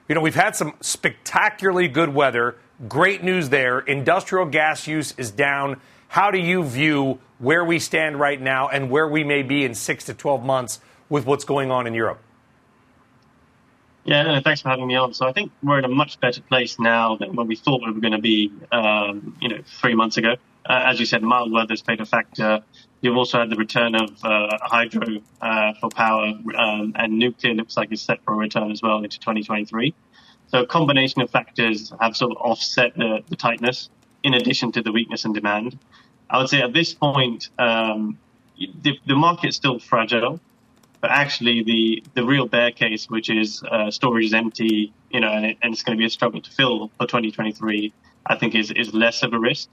you 0.08 0.14
know, 0.14 0.20
we've 0.20 0.34
had 0.34 0.56
some 0.56 0.74
spectacularly 0.80 1.88
good 1.88 2.14
weather. 2.14 2.56
Great 2.88 3.22
news 3.22 3.48
there. 3.48 3.78
Industrial 3.80 4.46
gas 4.46 4.86
use 4.86 5.14
is 5.16 5.30
down. 5.30 5.80
How 6.08 6.30
do 6.30 6.38
you 6.38 6.62
view 6.64 7.18
where 7.38 7.64
we 7.64 7.78
stand 7.78 8.18
right 8.18 8.40
now 8.40 8.68
and 8.68 8.90
where 8.90 9.08
we 9.08 9.24
may 9.24 9.42
be 9.42 9.64
in 9.64 9.74
six 9.74 10.04
to 10.04 10.14
12 10.14 10.44
months 10.44 10.80
with 11.08 11.26
what's 11.26 11.44
going 11.44 11.70
on 11.70 11.86
in 11.86 11.94
Europe? 11.94 12.20
Yeah, 14.04 14.22
no, 14.22 14.40
thanks 14.40 14.60
for 14.60 14.68
having 14.68 14.86
me 14.86 14.94
on. 14.94 15.14
So 15.14 15.26
I 15.26 15.32
think 15.32 15.50
we're 15.64 15.78
in 15.78 15.84
a 15.84 15.88
much 15.88 16.20
better 16.20 16.40
place 16.40 16.78
now 16.78 17.16
than 17.16 17.34
when 17.34 17.48
we 17.48 17.56
thought 17.56 17.82
we 17.84 17.90
were 17.90 18.00
going 18.00 18.12
to 18.12 18.20
be, 18.20 18.52
um, 18.70 19.36
you 19.40 19.48
know, 19.48 19.58
three 19.80 19.94
months 19.96 20.16
ago. 20.16 20.36
Uh, 20.68 20.82
as 20.86 20.98
you 20.98 21.06
said, 21.06 21.22
mild 21.22 21.52
weather's 21.52 21.82
played 21.82 22.00
a 22.00 22.06
factor. 22.06 22.60
You've 23.00 23.16
also 23.16 23.38
had 23.38 23.50
the 23.50 23.56
return 23.56 23.94
of 23.94 24.24
uh, 24.24 24.58
hydro 24.62 25.20
uh, 25.40 25.74
for 25.80 25.90
power, 25.90 26.32
um, 26.56 26.92
and 26.96 27.18
nuclear 27.18 27.54
looks 27.54 27.76
like 27.76 27.92
it's 27.92 28.02
set 28.02 28.22
for 28.24 28.34
a 28.34 28.36
return 28.36 28.72
as 28.72 28.82
well 28.82 28.98
into 29.04 29.18
2023. 29.20 29.94
So 30.48 30.62
a 30.62 30.66
combination 30.66 31.22
of 31.22 31.30
factors 31.30 31.92
have 32.00 32.16
sort 32.16 32.32
of 32.32 32.38
offset 32.38 32.96
the, 32.96 33.22
the 33.28 33.36
tightness 33.36 33.90
in 34.22 34.34
addition 34.34 34.72
to 34.72 34.82
the 34.82 34.92
weakness 34.92 35.24
in 35.24 35.32
demand. 35.32 35.78
I 36.28 36.38
would 36.38 36.48
say 36.48 36.62
at 36.62 36.72
this 36.72 36.94
point, 36.94 37.48
um, 37.58 38.18
the, 38.56 38.98
the 39.06 39.14
market's 39.14 39.56
still 39.56 39.78
fragile, 39.78 40.40
but 41.00 41.10
actually 41.10 41.62
the, 41.62 42.02
the 42.14 42.24
real 42.24 42.46
bear 42.46 42.72
case, 42.72 43.08
which 43.08 43.30
is 43.30 43.62
uh, 43.62 43.90
storage 43.90 44.26
is 44.26 44.34
empty, 44.34 44.92
you 45.10 45.20
know, 45.20 45.30
and, 45.30 45.46
it, 45.46 45.58
and 45.62 45.72
it's 45.72 45.82
going 45.82 45.96
to 45.96 46.00
be 46.00 46.06
a 46.06 46.10
struggle 46.10 46.40
to 46.40 46.50
fill 46.50 46.88
for 46.96 47.06
2023, 47.06 47.92
I 48.24 48.36
think 48.36 48.54
is, 48.54 48.70
is 48.72 48.92
less 48.94 49.22
of 49.22 49.32
a 49.32 49.38
risk. 49.38 49.68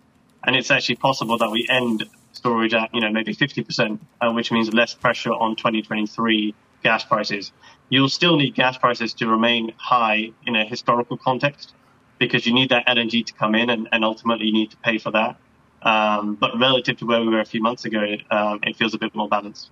And 0.45 0.55
it's 0.55 0.71
actually 0.71 0.95
possible 0.95 1.37
that 1.37 1.49
we 1.49 1.67
end 1.69 2.03
storage 2.33 2.73
at, 2.73 2.93
you 2.93 3.01
know, 3.01 3.11
maybe 3.11 3.33
50%, 3.33 3.99
uh, 4.21 4.31
which 4.33 4.51
means 4.51 4.73
less 4.73 4.93
pressure 4.93 5.31
on 5.31 5.55
2023 5.55 6.53
gas 6.83 7.05
prices. 7.05 7.51
You'll 7.89 8.09
still 8.09 8.37
need 8.37 8.55
gas 8.55 8.77
prices 8.77 9.13
to 9.15 9.27
remain 9.27 9.73
high 9.77 10.31
in 10.45 10.55
a 10.55 10.65
historical 10.65 11.17
context 11.17 11.73
because 12.19 12.45
you 12.45 12.53
need 12.53 12.69
that 12.69 12.87
LNG 12.87 13.25
to 13.27 13.33
come 13.33 13.55
in 13.55 13.69
and, 13.69 13.87
and 13.91 14.03
ultimately 14.03 14.47
you 14.47 14.53
need 14.53 14.71
to 14.71 14.77
pay 14.77 14.97
for 14.97 15.11
that. 15.11 15.37
Um, 15.81 16.35
but 16.35 16.57
relative 16.57 16.97
to 16.97 17.05
where 17.05 17.21
we 17.21 17.27
were 17.27 17.41
a 17.41 17.45
few 17.45 17.61
months 17.61 17.85
ago, 17.85 18.15
um, 18.31 18.59
it 18.63 18.75
feels 18.75 18.93
a 18.93 18.97
bit 18.97 19.13
more 19.15 19.27
balanced. 19.27 19.69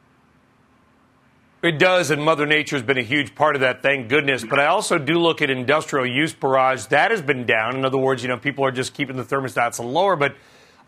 It 1.62 1.78
does, 1.78 2.10
and 2.10 2.24
Mother 2.24 2.48
Nature 2.48 2.76
has 2.76 2.84
been 2.84 2.98
a 2.98 3.04
huge 3.04 3.36
part 3.36 3.56
of 3.56 3.62
that, 3.62 3.84
thank 3.84 4.10
goodness. 4.10 4.44
But 4.44 4.60
I 4.60 4.66
also 4.66 4.98
do 4.98 5.20
look 5.20 5.44
at 5.44 5.52
industrial 5.52 6.08
use 6.08 6.34
Biraj. 6.34 6.90
That 6.90 7.12
has 7.12 7.22
been 7.22 7.46
down. 7.46 7.76
In 7.76 7.86
other 7.86 8.00
words, 8.00 8.24
you 8.24 8.30
know, 8.30 8.38
people 8.38 8.66
are 8.66 8.72
just 8.72 8.96
keeping 8.96 9.16
the 9.16 9.24
thermostats 9.24 9.80
lower. 9.80 10.16
But 10.16 10.36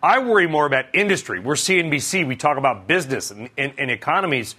I 0.04 0.20
worry 0.20 0.48
more 0.48 0.66
about 0.66 0.94
industry. 0.94 1.40
We're 1.40 1.54
CNBC. 1.54 2.28
We 2.28 2.36
talk 2.36 2.58
about 2.58 2.88
business 2.88 3.32
and, 3.32 3.50
and, 3.58 3.74
and 3.78 3.90
economies. 3.90 4.56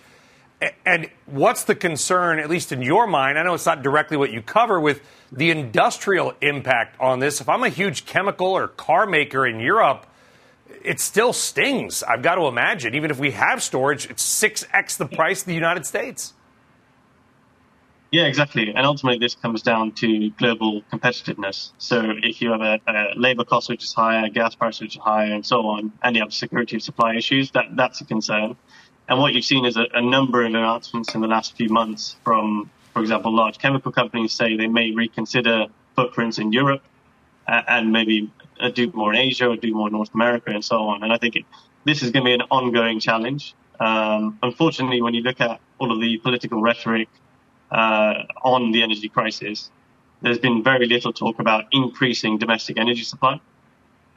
And 0.86 1.10
what's 1.26 1.64
the 1.64 1.74
concern, 1.74 2.38
at 2.38 2.48
least 2.48 2.72
in 2.72 2.80
your 2.80 3.06
mind? 3.06 3.38
I 3.38 3.42
know 3.42 3.52
it's 3.52 3.66
not 3.66 3.82
directly 3.82 4.16
what 4.16 4.32
you 4.32 4.40
cover 4.40 4.80
with 4.80 5.02
the 5.30 5.50
industrial 5.50 6.32
impact 6.40 6.98
on 6.98 7.18
this. 7.18 7.42
If 7.42 7.50
I'm 7.50 7.62
a 7.62 7.68
huge 7.68 8.06
chemical 8.06 8.46
or 8.46 8.68
car 8.68 9.04
maker 9.04 9.46
in 9.46 9.60
Europe, 9.60 10.06
it 10.82 11.00
still 11.00 11.34
stings. 11.34 12.02
I've 12.02 12.22
got 12.22 12.36
to 12.36 12.46
imagine, 12.46 12.94
even 12.94 13.10
if 13.10 13.18
we 13.18 13.32
have 13.32 13.62
storage, 13.62 14.06
it's 14.08 14.24
6x 14.42 14.96
the 14.96 15.06
price 15.06 15.42
of 15.42 15.46
the 15.46 15.54
United 15.54 15.84
States. 15.84 16.33
Yeah, 18.14 18.26
exactly. 18.26 18.72
And 18.72 18.86
ultimately, 18.86 19.18
this 19.18 19.34
comes 19.34 19.60
down 19.60 19.90
to 19.94 20.30
global 20.38 20.82
competitiveness. 20.82 21.72
So 21.78 22.14
if 22.22 22.40
you 22.40 22.52
have 22.52 22.60
a, 22.60 22.80
a 22.86 23.18
labor 23.18 23.42
cost 23.44 23.68
which 23.68 23.82
is 23.82 23.92
higher, 23.92 24.28
gas 24.28 24.54
price 24.54 24.80
which 24.80 24.94
is 24.94 25.02
higher, 25.02 25.34
and 25.34 25.44
so 25.44 25.66
on, 25.66 25.92
and 26.00 26.14
you 26.14 26.22
have 26.22 26.32
security 26.32 26.76
of 26.76 26.82
supply 26.82 27.16
issues, 27.16 27.50
that, 27.50 27.74
that's 27.74 28.02
a 28.02 28.04
concern. 28.04 28.54
And 29.08 29.18
what 29.18 29.32
you've 29.32 29.44
seen 29.44 29.64
is 29.64 29.76
a, 29.76 29.86
a 29.94 30.00
number 30.00 30.42
of 30.42 30.46
announcements 30.46 31.16
in 31.16 31.22
the 31.22 31.26
last 31.26 31.56
few 31.56 31.68
months 31.70 32.14
from, 32.22 32.70
for 32.92 33.02
example, 33.02 33.34
large 33.34 33.58
chemical 33.58 33.90
companies 33.90 34.32
say 34.32 34.56
they 34.56 34.68
may 34.68 34.92
reconsider 34.92 35.66
footprints 35.96 36.38
in 36.38 36.52
Europe 36.52 36.84
uh, 37.48 37.62
and 37.66 37.90
maybe 37.90 38.30
uh, 38.60 38.68
do 38.68 38.92
more 38.92 39.12
in 39.12 39.18
Asia 39.18 39.48
or 39.48 39.56
do 39.56 39.74
more 39.74 39.88
in 39.88 39.92
North 39.92 40.14
America 40.14 40.52
and 40.52 40.64
so 40.64 40.76
on. 40.82 41.02
And 41.02 41.12
I 41.12 41.18
think 41.18 41.34
it, 41.34 41.46
this 41.84 42.04
is 42.04 42.12
going 42.12 42.24
to 42.24 42.28
be 42.28 42.34
an 42.34 42.42
ongoing 42.42 43.00
challenge. 43.00 43.56
Um, 43.80 44.38
unfortunately, 44.40 45.02
when 45.02 45.14
you 45.14 45.22
look 45.22 45.40
at 45.40 45.60
all 45.80 45.90
of 45.90 46.00
the 46.00 46.18
political 46.18 46.62
rhetoric 46.62 47.08
uh, 47.70 48.24
on 48.42 48.72
the 48.72 48.82
energy 48.82 49.08
crisis, 49.08 49.70
there's 50.22 50.38
been 50.38 50.62
very 50.62 50.86
little 50.86 51.12
talk 51.12 51.38
about 51.38 51.66
increasing 51.72 52.38
domestic 52.38 52.78
energy 52.78 53.02
supply. 53.02 53.40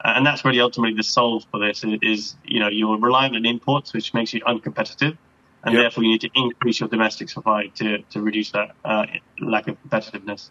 Uh, 0.00 0.12
and 0.16 0.26
that's 0.26 0.44
really 0.44 0.60
ultimately 0.60 0.96
the 0.96 1.02
solve 1.02 1.44
for 1.50 1.58
this 1.58 1.84
is, 2.02 2.36
you 2.44 2.60
know, 2.60 2.68
you're 2.68 2.98
reliant 2.98 3.34
on 3.34 3.44
imports, 3.44 3.92
which 3.92 4.14
makes 4.14 4.32
you 4.32 4.40
uncompetitive. 4.42 5.16
And 5.64 5.74
yep. 5.74 5.82
therefore 5.82 6.04
you 6.04 6.10
need 6.10 6.20
to 6.20 6.30
increase 6.34 6.78
your 6.80 6.88
domestic 6.88 7.28
supply 7.28 7.66
to, 7.76 7.98
to 8.10 8.22
reduce 8.22 8.52
that 8.52 8.76
uh, 8.84 9.06
lack 9.40 9.66
of 9.66 9.76
competitiveness. 9.82 10.50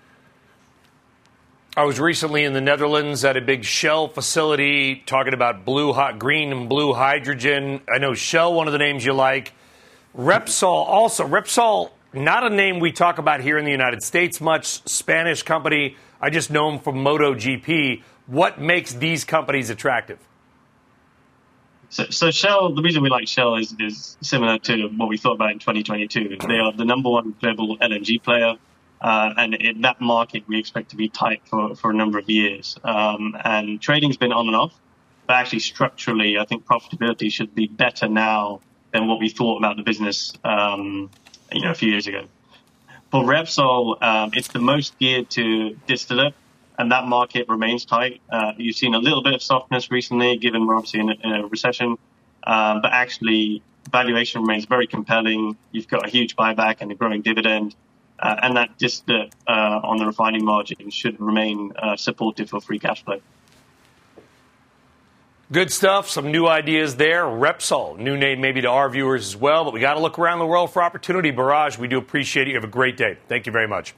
I 1.77 1.83
was 1.83 1.99
recently 1.99 2.43
in 2.43 2.53
the 2.53 2.61
Netherlands 2.61 3.23
at 3.23 3.37
a 3.37 3.41
big 3.41 3.63
Shell 3.63 4.09
facility 4.09 5.03
talking 5.05 5.33
about 5.33 5.63
blue 5.63 5.93
hot 5.93 6.17
green 6.17 6.51
and 6.51 6.67
blue 6.67 6.93
hydrogen. 6.93 7.81
I 7.87 7.99
know 7.99 8.15
Shell, 8.15 8.53
one 8.53 8.67
of 8.67 8.73
the 8.73 8.79
names 8.79 9.05
you 9.05 9.13
like. 9.13 9.53
Repsol 10.17 10.63
also. 10.87 11.27
Repsol, 11.27 11.91
not 12.13 12.43
a 12.43 12.49
name 12.49 12.79
we 12.79 12.91
talk 12.91 13.17
about 13.17 13.41
here 13.41 13.57
in 13.57 13.65
the 13.65 13.71
United 13.71 14.03
States 14.03 14.39
much. 14.39 14.87
Spanish 14.87 15.43
company. 15.43 15.95
I 16.21 16.29
just 16.29 16.49
know 16.49 16.69
them 16.71 16.79
from 16.79 16.95
MotoGP. 17.03 18.01
What 18.27 18.59
makes 18.59 18.93
these 18.93 19.23
companies 19.23 19.69
attractive? 19.69 20.19
So, 21.89 22.05
so, 22.09 22.31
Shell, 22.31 22.73
the 22.73 22.81
reason 22.81 23.01
we 23.01 23.09
like 23.09 23.27
Shell 23.27 23.55
is, 23.55 23.73
is 23.79 24.17
similar 24.21 24.57
to 24.59 24.87
what 24.97 25.07
we 25.07 25.17
thought 25.17 25.35
about 25.35 25.51
in 25.51 25.59
2022. 25.59 26.37
They 26.45 26.57
are 26.57 26.73
the 26.73 26.83
number 26.83 27.09
one 27.09 27.33
global 27.39 27.77
LNG 27.77 28.21
player. 28.21 28.55
Uh, 28.99 29.33
and 29.37 29.53
in 29.55 29.81
that 29.81 30.01
market, 30.01 30.43
we 30.47 30.57
expect 30.57 30.89
to 30.89 30.95
be 30.95 31.07
tight 31.07 31.41
for, 31.45 31.75
for 31.75 31.91
a 31.91 31.93
number 31.93 32.17
of 32.17 32.29
years. 32.29 32.77
Um, 32.83 33.37
and 33.43 33.79
trading's 33.79 34.17
been 34.17 34.33
on 34.33 34.47
and 34.47 34.55
off, 34.55 34.73
but 35.27 35.35
actually 35.35 35.59
structurally, 35.59 36.37
I 36.37 36.45
think 36.45 36.65
profitability 36.65 37.31
should 37.31 37.53
be 37.53 37.67
better 37.67 38.07
now 38.07 38.61
than 38.91 39.07
what 39.07 39.19
we 39.19 39.29
thought 39.29 39.57
about 39.57 39.77
the 39.77 39.83
business, 39.83 40.33
um, 40.43 41.09
you 41.51 41.61
know, 41.61 41.71
a 41.71 41.75
few 41.75 41.89
years 41.89 42.07
ago. 42.07 42.25
For 43.11 43.23
Repsol, 43.23 44.01
um, 44.03 44.31
it's 44.33 44.49
the 44.49 44.59
most 44.59 44.97
geared 44.99 45.29
to 45.31 45.77
distillate, 45.87 46.33
and 46.77 46.91
that 46.91 47.05
market 47.05 47.47
remains 47.47 47.85
tight. 47.85 48.21
Uh, 48.29 48.51
you've 48.57 48.75
seen 48.75 48.95
a 48.95 48.99
little 48.99 49.23
bit 49.23 49.33
of 49.33 49.41
softness 49.41 49.89
recently, 49.89 50.37
given 50.37 50.67
we're 50.67 50.75
obviously 50.75 50.99
in 50.99 51.09
a, 51.09 51.15
in 51.23 51.31
a 51.31 51.47
recession, 51.47 51.97
um, 52.43 52.81
but 52.81 52.91
actually 52.91 53.61
valuation 53.91 54.41
remains 54.41 54.65
very 54.65 54.87
compelling. 54.87 55.55
You've 55.71 55.87
got 55.87 56.05
a 56.05 56.09
huge 56.09 56.35
buyback 56.35 56.77
and 56.81 56.91
a 56.91 56.95
growing 56.95 57.21
dividend. 57.21 57.75
Uh, 58.19 58.35
and 58.41 58.57
that 58.57 58.77
just 58.79 59.07
uh, 59.09 59.27
on 59.47 59.97
the 59.97 60.05
refining 60.05 60.43
margin 60.43 60.89
should 60.89 61.19
remain 61.21 61.71
uh, 61.77 61.95
supportive 61.95 62.49
for 62.49 62.59
free 62.59 62.79
cash 62.79 63.03
flow. 63.03 63.19
Good 65.49 65.71
stuff. 65.71 66.09
Some 66.09 66.31
new 66.31 66.45
ideas 66.45 66.97
there. 66.97 67.23
Repsol, 67.23 67.97
new 67.97 68.17
name 68.17 68.41
maybe 68.41 68.61
to 68.61 68.67
our 68.67 68.89
viewers 68.89 69.27
as 69.27 69.35
well, 69.35 69.63
but 69.63 69.73
we 69.73 69.79
got 69.79 69.93
to 69.93 70.01
look 70.01 70.19
around 70.19 70.39
the 70.39 70.45
world 70.45 70.73
for 70.73 70.83
opportunity. 70.83 71.31
Biraj, 71.31 71.77
we 71.77 71.87
do 71.87 71.97
appreciate 71.97 72.47
it. 72.47 72.51
You 72.51 72.55
have 72.55 72.65
a 72.65 72.67
great 72.67 72.97
day. 72.97 73.17
Thank 73.29 73.45
you 73.45 73.53
very 73.53 73.67
much. 73.67 73.95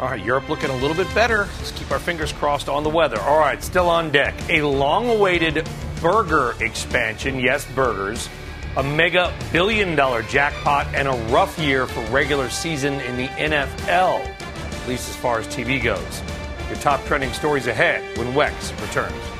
All 0.00 0.08
right, 0.08 0.24
Europe 0.24 0.48
looking 0.48 0.70
a 0.70 0.76
little 0.78 0.96
bit 0.96 1.12
better. 1.14 1.46
Let's 1.58 1.70
keep 1.72 1.90
our 1.92 1.98
fingers 2.00 2.32
crossed 2.32 2.68
on 2.68 2.82
the 2.82 2.90
weather. 2.90 3.20
All 3.20 3.38
right, 3.38 3.62
still 3.62 3.88
on 3.88 4.10
deck. 4.10 4.34
A 4.48 4.62
long 4.62 5.08
awaited 5.08 5.68
burger 6.00 6.54
expansion. 6.60 7.38
Yes, 7.38 7.64
burgers 7.74 8.28
a 8.76 8.82
mega 8.82 9.32
billion 9.52 9.96
dollar 9.96 10.22
jackpot, 10.22 10.86
and 10.94 11.08
a 11.08 11.32
rough 11.32 11.58
year 11.58 11.86
for 11.86 12.00
regular 12.12 12.48
season 12.48 12.94
in 13.00 13.16
the 13.16 13.26
NFL, 13.26 14.24
at 14.24 14.88
least 14.88 15.08
as 15.08 15.16
far 15.16 15.40
as 15.40 15.46
TV 15.48 15.82
goes. 15.82 16.22
Your 16.68 16.78
top 16.78 17.04
trending 17.04 17.32
stories 17.32 17.66
ahead 17.66 18.16
when 18.16 18.28
Wex 18.32 18.70
returns. 18.80 19.39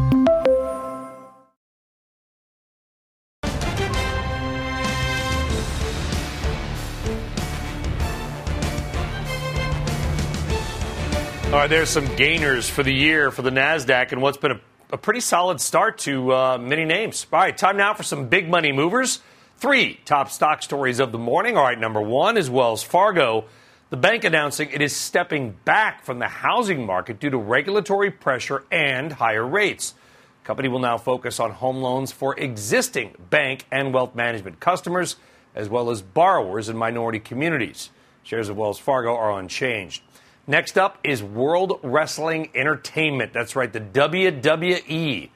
Right, 11.61 11.69
there's 11.69 11.91
some 11.91 12.07
gainers 12.15 12.67
for 12.67 12.81
the 12.81 12.91
year 12.91 13.29
for 13.29 13.43
the 13.43 13.51
NASDAQ 13.51 14.13
and 14.13 14.21
what's 14.23 14.39
been 14.39 14.53
a, 14.53 14.59
a 14.93 14.97
pretty 14.97 15.19
solid 15.19 15.61
start 15.61 15.99
to 15.99 16.33
uh, 16.33 16.57
many 16.57 16.85
names. 16.85 17.27
All 17.31 17.37
right, 17.37 17.55
time 17.55 17.77
now 17.77 17.93
for 17.93 18.01
some 18.01 18.29
big 18.29 18.49
money 18.49 18.71
movers. 18.71 19.19
Three 19.57 19.99
top 20.03 20.31
stock 20.31 20.63
stories 20.63 20.99
of 20.99 21.11
the 21.11 21.19
morning. 21.19 21.57
All 21.57 21.63
right, 21.63 21.77
number 21.77 22.01
one 22.01 22.35
is 22.35 22.49
Wells 22.49 22.81
Fargo. 22.81 23.45
The 23.91 23.97
bank 23.97 24.23
announcing 24.23 24.71
it 24.71 24.81
is 24.81 24.95
stepping 24.95 25.51
back 25.63 26.03
from 26.03 26.17
the 26.17 26.27
housing 26.27 26.83
market 26.83 27.19
due 27.19 27.29
to 27.29 27.37
regulatory 27.37 28.09
pressure 28.09 28.63
and 28.71 29.13
higher 29.13 29.45
rates. 29.45 29.93
The 30.41 30.47
company 30.47 30.67
will 30.67 30.79
now 30.79 30.97
focus 30.97 31.39
on 31.39 31.51
home 31.51 31.77
loans 31.77 32.11
for 32.11 32.35
existing 32.39 33.13
bank 33.29 33.65
and 33.71 33.93
wealth 33.93 34.15
management 34.15 34.59
customers, 34.59 35.15
as 35.53 35.69
well 35.69 35.91
as 35.91 36.01
borrowers 36.01 36.69
in 36.69 36.75
minority 36.75 37.19
communities. 37.19 37.91
Shares 38.23 38.49
of 38.49 38.57
Wells 38.57 38.79
Fargo 38.79 39.15
are 39.15 39.39
unchanged. 39.39 40.01
Next 40.47 40.75
up 40.75 40.97
is 41.03 41.21
World 41.21 41.79
Wrestling 41.83 42.49
Entertainment. 42.55 43.31
That's 43.31 43.55
right, 43.55 43.71
the 43.71 43.79
WWE. 43.79 45.29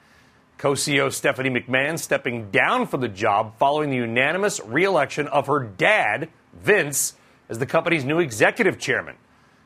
Co 0.58 0.72
CEO 0.72 1.12
Stephanie 1.12 1.50
McMahon 1.50 1.96
stepping 1.96 2.50
down 2.50 2.88
from 2.88 3.02
the 3.02 3.08
job 3.08 3.56
following 3.56 3.90
the 3.90 3.96
unanimous 3.96 4.60
reelection 4.64 5.28
of 5.28 5.46
her 5.46 5.60
dad, 5.60 6.28
Vince, 6.52 7.14
as 7.48 7.60
the 7.60 7.66
company's 7.66 8.04
new 8.04 8.18
executive 8.18 8.80
chairman. 8.80 9.14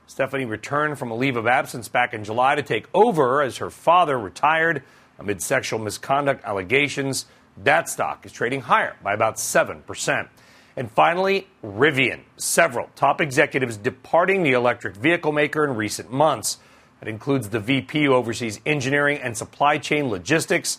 Stephanie 0.06 0.44
returned 0.44 0.98
from 0.98 1.10
a 1.10 1.16
leave 1.16 1.36
of 1.36 1.46
absence 1.46 1.88
back 1.88 2.12
in 2.12 2.22
July 2.22 2.54
to 2.54 2.62
take 2.62 2.86
over 2.92 3.40
as 3.40 3.58
her 3.58 3.70
father 3.70 4.18
retired 4.18 4.82
amid 5.18 5.40
sexual 5.40 5.78
misconduct 5.78 6.44
allegations. 6.44 7.24
That 7.56 7.88
stock 7.88 8.26
is 8.26 8.32
trading 8.32 8.62
higher 8.62 8.96
by 9.02 9.14
about 9.14 9.36
7%. 9.36 10.28
And 10.76 10.90
finally, 10.90 11.48
Rivian. 11.64 12.20
Several 12.36 12.90
top 12.96 13.20
executives 13.20 13.76
departing 13.76 14.42
the 14.42 14.52
electric 14.52 14.96
vehicle 14.96 15.32
maker 15.32 15.64
in 15.64 15.76
recent 15.76 16.12
months. 16.12 16.58
That 17.00 17.08
includes 17.08 17.48
the 17.48 17.60
VP 17.60 18.04
who 18.04 18.14
oversees 18.14 18.60
engineering 18.66 19.18
and 19.22 19.36
supply 19.36 19.78
chain 19.78 20.08
logistics. 20.08 20.78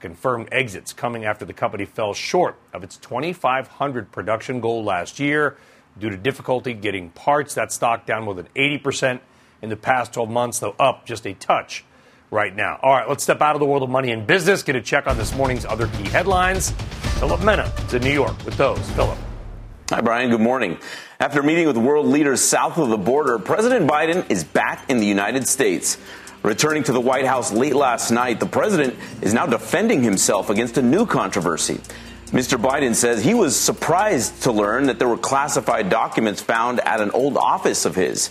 Confirmed 0.00 0.48
exits 0.52 0.92
coming 0.92 1.24
after 1.24 1.44
the 1.44 1.54
company 1.54 1.86
fell 1.86 2.12
short 2.12 2.56
of 2.72 2.84
its 2.84 2.96
2,500 2.98 4.12
production 4.12 4.60
goal 4.60 4.84
last 4.84 5.18
year 5.18 5.56
due 5.98 6.10
to 6.10 6.16
difficulty 6.16 6.74
getting 6.74 7.10
parts. 7.10 7.54
That 7.54 7.72
stock 7.72 8.04
down 8.04 8.24
more 8.24 8.34
than 8.34 8.48
80% 8.54 9.20
in 9.62 9.70
the 9.70 9.76
past 9.76 10.12
12 10.12 10.28
months, 10.28 10.58
though 10.58 10.76
up 10.78 11.06
just 11.06 11.26
a 11.26 11.32
touch 11.32 11.84
right 12.30 12.54
now. 12.54 12.78
All 12.82 12.92
right, 12.92 13.08
let's 13.08 13.22
step 13.22 13.40
out 13.40 13.56
of 13.56 13.60
the 13.60 13.66
world 13.66 13.82
of 13.82 13.88
money 13.88 14.10
and 14.10 14.26
business, 14.26 14.62
get 14.62 14.76
a 14.76 14.82
check 14.82 15.06
on 15.06 15.16
this 15.16 15.34
morning's 15.34 15.64
other 15.64 15.86
key 15.86 16.08
headlines. 16.08 16.72
Philip 17.18 17.40
Mena 17.42 17.72
is 17.86 17.94
in 17.94 18.02
New 18.02 18.12
York 18.12 18.36
with 18.44 18.56
those. 18.58 18.90
Philip. 18.90 19.16
Hi, 19.90 20.00
Brian. 20.00 20.30
Good 20.30 20.40
morning. 20.40 20.78
After 21.20 21.42
meeting 21.42 21.66
with 21.66 21.76
world 21.76 22.06
leaders 22.06 22.40
south 22.40 22.78
of 22.78 22.88
the 22.88 22.96
border, 22.96 23.38
President 23.38 23.86
Biden 23.86 24.30
is 24.30 24.42
back 24.42 24.88
in 24.88 24.96
the 24.96 25.06
United 25.06 25.46
States. 25.46 25.98
Returning 26.42 26.84
to 26.84 26.92
the 26.92 27.02
White 27.02 27.26
House 27.26 27.52
late 27.52 27.74
last 27.74 28.10
night, 28.10 28.40
the 28.40 28.46
president 28.46 28.96
is 29.20 29.34
now 29.34 29.44
defending 29.44 30.02
himself 30.02 30.48
against 30.48 30.78
a 30.78 30.82
new 30.82 31.04
controversy. 31.04 31.82
Mr. 32.28 32.58
Biden 32.58 32.94
says 32.94 33.22
he 33.22 33.34
was 33.34 33.60
surprised 33.60 34.44
to 34.44 34.52
learn 34.52 34.86
that 34.86 34.98
there 34.98 35.06
were 35.06 35.18
classified 35.18 35.90
documents 35.90 36.40
found 36.40 36.80
at 36.80 37.02
an 37.02 37.10
old 37.10 37.36
office 37.36 37.84
of 37.84 37.94
his. 37.94 38.30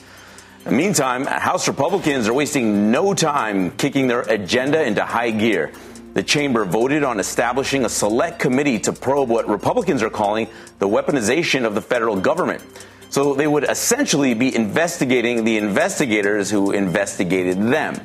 Meantime, 0.68 1.28
House 1.28 1.68
Republicans 1.68 2.28
are 2.28 2.34
wasting 2.34 2.90
no 2.90 3.14
time 3.14 3.70
kicking 3.70 4.08
their 4.08 4.22
agenda 4.22 4.84
into 4.84 5.06
high 5.06 5.30
gear. 5.30 5.72
The 6.14 6.24
chamber 6.24 6.64
voted 6.64 7.04
on 7.04 7.20
establishing 7.20 7.86
a 7.86 7.90
select 7.90 8.40
committee 8.40 8.80
to 8.80 8.94
probe 8.94 9.30
what 9.30 9.48
Republicans 9.48 10.04
are 10.04 10.12
calling 10.12 10.48
the 10.80 10.88
weaponization 10.88 11.66
of 11.66 11.74
the 11.74 11.82
federal 11.82 12.16
government. 12.16 12.62
So 13.10 13.34
they 13.34 13.48
would 13.48 13.64
essentially 13.64 14.34
be 14.34 14.56
investigating 14.56 15.44
the 15.44 15.58
investigators 15.58 16.50
who 16.50 16.72
investigated 16.72 17.58
them. 17.62 18.00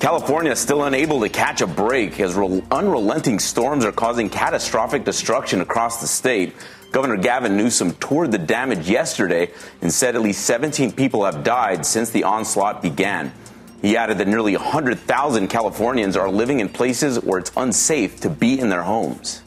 California 0.00 0.52
is 0.52 0.58
still 0.60 0.84
unable 0.84 1.20
to 1.20 1.28
catch 1.28 1.60
a 1.60 1.66
break 1.66 2.20
as 2.20 2.36
unrelenting 2.36 3.38
storms 3.38 3.84
are 3.84 3.92
causing 3.92 4.30
catastrophic 4.30 5.04
destruction 5.04 5.60
across 5.60 6.00
the 6.00 6.06
state. 6.06 6.54
Governor 6.92 7.16
Gavin 7.16 7.56
Newsom 7.56 7.92
toured 7.94 8.30
the 8.30 8.38
damage 8.38 8.88
yesterday 8.88 9.50
and 9.82 9.92
said 9.92 10.14
at 10.14 10.22
least 10.22 10.44
17 10.46 10.92
people 10.92 11.24
have 11.24 11.42
died 11.42 11.84
since 11.84 12.10
the 12.10 12.24
onslaught 12.24 12.80
began. 12.80 13.32
He 13.80 13.96
added 13.96 14.18
that 14.18 14.26
nearly 14.26 14.56
100,000 14.56 15.48
Californians 15.48 16.16
are 16.16 16.28
living 16.28 16.60
in 16.60 16.68
places 16.68 17.22
where 17.22 17.38
it's 17.38 17.52
unsafe 17.56 18.20
to 18.20 18.30
be 18.30 18.58
in 18.58 18.68
their 18.68 18.82
homes. 18.82 19.42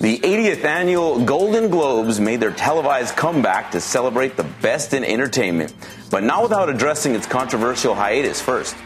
The 0.00 0.18
80th 0.18 0.64
annual 0.64 1.24
Golden 1.24 1.68
Globes 1.70 2.20
made 2.20 2.38
their 2.38 2.52
televised 2.52 3.16
comeback 3.16 3.72
to 3.72 3.80
celebrate 3.80 4.36
the 4.36 4.44
best 4.62 4.94
in 4.94 5.02
entertainment, 5.02 5.74
but 6.08 6.22
not 6.22 6.44
without 6.44 6.68
addressing 6.68 7.16
its 7.16 7.26
controversial 7.26 7.96
hiatus 7.96 8.40
first. 8.40 8.76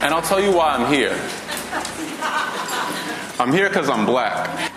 And 0.00 0.12
I'll 0.12 0.22
tell 0.22 0.40
you 0.40 0.50
why 0.52 0.74
I'm 0.74 0.92
here. 0.92 1.16
I'm 3.38 3.52
here 3.52 3.68
because 3.68 3.88
I'm 3.88 4.04
black. 4.04 4.71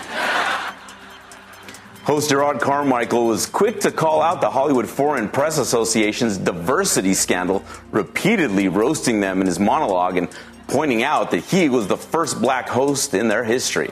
Host 2.06 2.30
Jerrod 2.30 2.62
Carmichael 2.62 3.26
was 3.26 3.48
quick 3.48 3.80
to 3.82 3.92
call 3.92 4.22
out 4.22 4.40
the 4.40 4.52
Hollywood 4.52 4.88
Foreign 4.88 5.28
Press 5.28 5.58
Association's 5.58 6.38
diversity 6.38 7.16
scandal, 7.16 7.64
repeatedly 7.90 8.68
roasting 8.68 9.22
them 9.22 9.42
in 9.42 9.48
his 9.48 9.60
monologue 9.60 10.18
and 10.18 10.30
pointing 10.68 11.02
out 11.02 11.32
that 11.32 11.44
he 11.46 11.68
was 11.68 11.88
the 11.88 11.98
first 11.98 12.40
black 12.40 12.70
host 12.70 13.16
in 13.16 13.28
their 13.28 13.44
history. 13.44 13.90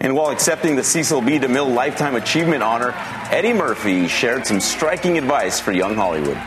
And 0.00 0.16
while 0.16 0.30
accepting 0.30 0.76
the 0.76 0.82
Cecil 0.82 1.20
B. 1.20 1.38
DeMille 1.38 1.74
Lifetime 1.74 2.14
Achievement 2.14 2.62
Honor, 2.62 2.94
Eddie 3.30 3.52
Murphy 3.52 4.08
shared 4.08 4.46
some 4.46 4.58
striking 4.60 5.18
advice 5.18 5.60
for 5.60 5.70
young 5.70 5.96
Hollywood. 5.96 6.38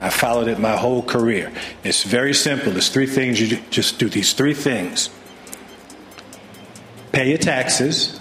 I 0.00 0.10
followed 0.10 0.48
it 0.48 0.58
my 0.58 0.76
whole 0.76 1.00
career. 1.00 1.52
It's 1.84 2.02
very 2.02 2.34
simple. 2.34 2.72
There's 2.72 2.88
three 2.88 3.06
things 3.06 3.40
you 3.40 3.60
just 3.70 4.00
do. 4.00 4.08
These 4.08 4.32
three 4.32 4.54
things 4.54 5.10
pay 7.12 7.28
your 7.28 7.38
taxes, 7.38 8.18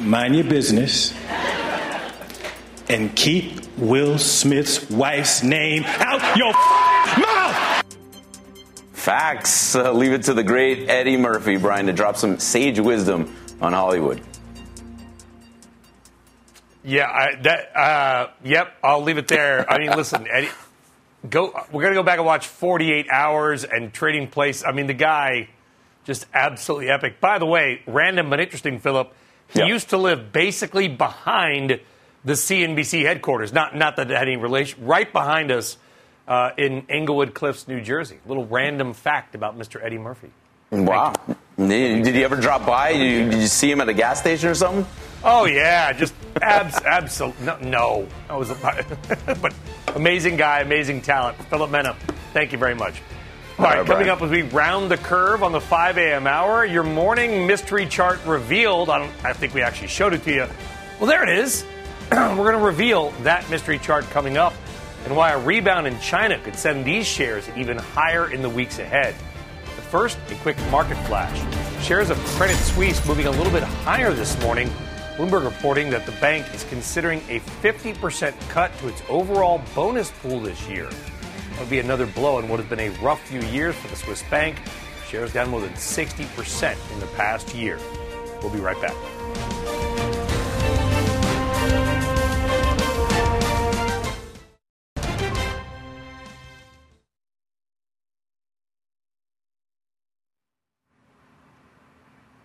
mind 0.00 0.34
your 0.34 0.44
business, 0.44 1.14
and 2.88 3.14
keep 3.14 3.60
Will 3.76 4.18
Smith's 4.18 4.88
wife's 4.90 5.42
name 5.42 5.84
out 5.86 6.36
your 6.36 6.52
mouth. 6.52 7.84
Facts. 8.92 9.74
Uh, 9.74 9.92
leave 9.92 10.12
it 10.12 10.24
to 10.24 10.34
the 10.34 10.42
great 10.42 10.88
Eddie 10.88 11.16
Murphy, 11.16 11.56
Brian, 11.56 11.86
to 11.86 11.92
drop 11.92 12.16
some 12.16 12.38
sage 12.38 12.78
wisdom 12.78 13.34
on 13.60 13.72
Hollywood. 13.72 14.20
Yeah, 16.84 17.06
I, 17.06 17.34
that. 17.42 17.76
Uh, 17.76 18.28
yep, 18.44 18.74
I'll 18.82 19.02
leave 19.02 19.18
it 19.18 19.28
there. 19.28 19.70
I 19.70 19.78
mean, 19.78 19.90
listen, 19.90 20.26
Eddie, 20.30 20.48
go. 21.28 21.52
We're 21.70 21.82
gonna 21.82 21.94
go 21.94 22.02
back 22.02 22.18
and 22.18 22.26
watch 22.26 22.46
48 22.46 23.08
Hours 23.10 23.64
and 23.64 23.92
Trading 23.92 24.28
Place. 24.28 24.64
I 24.64 24.72
mean, 24.72 24.86
the 24.86 24.94
guy, 24.94 25.48
just 26.04 26.26
absolutely 26.32 26.88
epic. 26.88 27.20
By 27.20 27.38
the 27.38 27.46
way, 27.46 27.82
random 27.86 28.30
but 28.30 28.40
interesting, 28.40 28.78
Philip. 28.78 29.12
He 29.48 29.60
Yep. 29.60 29.68
used 29.68 29.90
to 29.90 29.96
live 29.98 30.32
basically 30.32 30.88
behind 30.88 31.80
the 32.24 32.32
CNBC 32.36 33.02
headquarters. 33.04 33.52
Not 33.52 33.74
not 33.76 33.96
that 33.96 34.10
it 34.10 34.14
had 34.16 34.28
any 34.28 34.36
relation. 34.36 34.84
Right 34.84 35.10
behind 35.12 35.50
us 35.50 35.76
uh, 36.26 36.50
in 36.58 36.84
Englewood 36.88 37.32
Cliffs, 37.34 37.66
New 37.68 37.80
Jersey. 37.80 38.18
Little 38.26 38.46
random 38.46 38.92
fact 38.92 39.34
about 39.34 39.58
Mr. 39.58 39.82
Eddie 39.82 39.98
Murphy. 39.98 40.30
Wow. 40.70 41.14
Did 41.56 42.04
did 42.04 42.14
he 42.14 42.22
ever 42.24 42.36
drop 42.36 42.66
by? 42.66 42.92
Did 42.92 43.00
you, 43.00 43.30
did 43.30 43.40
you 43.40 43.46
see 43.46 43.70
him 43.70 43.80
at 43.80 43.88
a 43.88 43.94
gas 43.94 44.20
station 44.20 44.50
or 44.50 44.54
something? 44.54 44.86
Oh 45.24 45.46
yeah, 45.46 45.92
just 45.92 46.14
abs, 46.42 46.76
absolute. 46.82 47.40
No, 47.40 47.56
no, 47.60 48.08
that 48.28 48.38
was, 48.38 48.52
but 49.40 49.54
amazing 49.96 50.36
guy, 50.36 50.60
amazing 50.60 51.00
talent. 51.00 51.36
Philip 51.46 51.70
Mena, 51.70 51.96
thank 52.34 52.52
you 52.52 52.58
very 52.58 52.74
much. 52.74 53.00
All 53.58 53.64
right, 53.64 53.78
right, 53.78 53.86
coming 53.86 54.04
Brian. 54.04 54.08
up 54.10 54.22
as 54.22 54.30
we 54.30 54.42
round 54.42 54.88
the 54.88 54.96
curve 54.96 55.42
on 55.42 55.50
the 55.50 55.60
5 55.60 55.98
a.m. 55.98 56.28
hour, 56.28 56.64
your 56.64 56.84
morning 56.84 57.44
mystery 57.44 57.86
chart 57.86 58.24
revealed. 58.24 58.88
I 58.88 59.00
don't. 59.00 59.24
I 59.24 59.32
think 59.32 59.52
we 59.52 59.62
actually 59.62 59.88
showed 59.88 60.14
it 60.14 60.22
to 60.24 60.32
you. 60.32 60.46
Well, 61.00 61.08
there 61.08 61.24
it 61.24 61.28
is. 61.28 61.64
We're 62.12 62.36
going 62.36 62.52
to 62.52 62.64
reveal 62.64 63.10
that 63.24 63.50
mystery 63.50 63.80
chart 63.80 64.04
coming 64.10 64.36
up, 64.36 64.52
and 65.04 65.16
why 65.16 65.32
a 65.32 65.38
rebound 65.40 65.88
in 65.88 65.98
China 65.98 66.38
could 66.38 66.54
send 66.54 66.84
these 66.84 67.04
shares 67.04 67.48
even 67.56 67.78
higher 67.78 68.30
in 68.30 68.42
the 68.42 68.48
weeks 68.48 68.78
ahead. 68.78 69.16
But 69.64 69.84
first, 69.86 70.18
a 70.30 70.36
quick 70.36 70.56
market 70.70 70.96
flash. 71.08 71.36
Shares 71.84 72.10
of 72.10 72.18
Credit 72.36 72.56
Suisse 72.58 73.04
moving 73.08 73.26
a 73.26 73.32
little 73.32 73.52
bit 73.52 73.64
higher 73.64 74.12
this 74.12 74.40
morning. 74.40 74.70
Bloomberg 75.16 75.44
reporting 75.44 75.90
that 75.90 76.06
the 76.06 76.12
bank 76.12 76.46
is 76.54 76.62
considering 76.70 77.18
a 77.28 77.40
50% 77.40 78.38
cut 78.50 78.78
to 78.78 78.86
its 78.86 79.02
overall 79.08 79.60
bonus 79.74 80.12
pool 80.22 80.38
this 80.38 80.68
year. 80.68 80.88
Would 81.58 81.70
be 81.70 81.80
another 81.80 82.06
blow 82.06 82.38
in 82.38 82.48
what 82.48 82.60
has 82.60 82.68
been 82.68 82.80
a 82.80 82.90
rough 83.00 83.20
few 83.28 83.40
years 83.40 83.74
for 83.74 83.88
the 83.88 83.96
Swiss 83.96 84.22
bank. 84.30 84.56
Shares 85.08 85.32
down 85.32 85.50
more 85.50 85.60
than 85.60 85.72
60% 85.72 86.92
in 86.92 87.00
the 87.00 87.06
past 87.08 87.54
year. 87.54 87.78
We'll 88.40 88.52
be 88.52 88.60
right 88.60 88.80
back. 88.80 88.94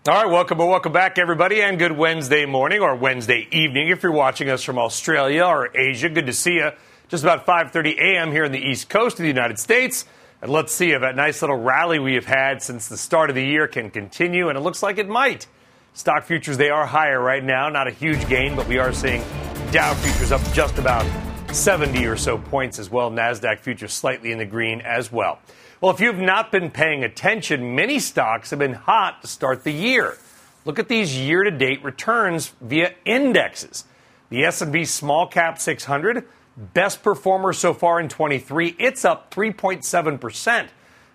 All 0.06 0.14
right, 0.14 0.30
welcome 0.30 0.60
or 0.60 0.68
welcome 0.68 0.92
back, 0.92 1.18
everybody, 1.18 1.62
and 1.62 1.80
good 1.80 1.94
Wednesday 1.94 2.46
morning 2.46 2.82
or 2.82 2.94
Wednesday 2.94 3.48
evening 3.52 3.88
if 3.88 4.04
you're 4.04 4.12
watching 4.12 4.50
us 4.50 4.62
from 4.62 4.78
Australia 4.78 5.46
or 5.46 5.70
Asia. 5.78 6.10
Good 6.10 6.26
to 6.26 6.34
see 6.34 6.56
you. 6.56 6.72
Just 7.10 7.24
about 7.24 7.46
5:30 7.46 7.98
a.m. 8.00 8.32
here 8.32 8.46
in 8.46 8.52
the 8.52 8.60
East 8.60 8.90
Coast 8.90 9.20
of 9.20 9.24
the 9.24 9.28
United 9.28 9.60
States, 9.60 10.06
and 10.42 10.52
let's 10.52 10.74
see 10.74 10.92
if 10.92 11.02
that 11.02 11.16
nice 11.16 11.42
little 11.42 11.58
rally 11.58 12.00
we 12.00 12.16
have 12.16 12.26
had 12.26 12.62
since 12.62 12.88
the 12.88 12.98
start 12.98 13.30
of 13.30 13.36
the 13.36 13.46
year 13.46 13.68
can 13.68 13.92
continue, 13.92 14.50
and 14.50 14.58
it 14.58 14.62
looks 14.62 14.82
like 14.82 14.98
it 14.98 15.08
might. 15.08 15.48
Stock 15.94 16.24
futures 16.24 16.58
they 16.58 16.70
are 16.70 16.88
higher 16.88 17.22
right 17.22 17.44
now, 17.44 17.70
not 17.70 17.88
a 17.88 17.92
huge 17.92 18.28
gain, 18.28 18.56
but 18.56 18.68
we 18.68 18.80
are 18.80 18.92
seeing 18.92 19.24
Dow 19.72 19.94
futures 19.96 20.32
up 20.32 20.42
just 20.54 20.78
about 20.80 21.06
70 21.54 22.06
or 22.08 22.16
so 22.16 22.38
points 22.38 22.80
as 22.80 22.90
well. 22.90 23.12
Nasdaq 23.12 23.60
futures 23.60 23.94
slightly 23.94 24.32
in 24.32 24.38
the 24.38 24.46
green 24.46 24.82
as 24.82 25.12
well. 25.12 25.40
Well, 25.82 25.92
if 25.92 26.00
you've 26.00 26.18
not 26.18 26.52
been 26.52 26.72
paying 26.72 27.04
attention, 27.04 27.76
many 27.76 28.00
stocks 28.00 28.50
have 28.52 28.60
been 28.60 28.74
hot 28.74 29.22
to 29.22 29.28
start 29.28 29.64
the 29.64 29.72
year. 29.72 30.18
Look 30.66 30.80
at 30.80 30.88
these 30.88 31.18
year-to-date 31.18 31.84
returns 31.84 32.54
via 32.62 32.94
indexes. 33.04 33.86
The 34.30 34.46
S&P 34.46 34.86
Small 34.86 35.28
Cap 35.28 35.60
600, 35.60 36.26
best 36.58 37.04
performer 37.04 37.54
so 37.54 37.74
far 37.74 38.00
in 38.00 38.10
23. 38.10 38.76
It's 38.80 39.06
up 39.06 39.34
3.7%. 39.34 40.68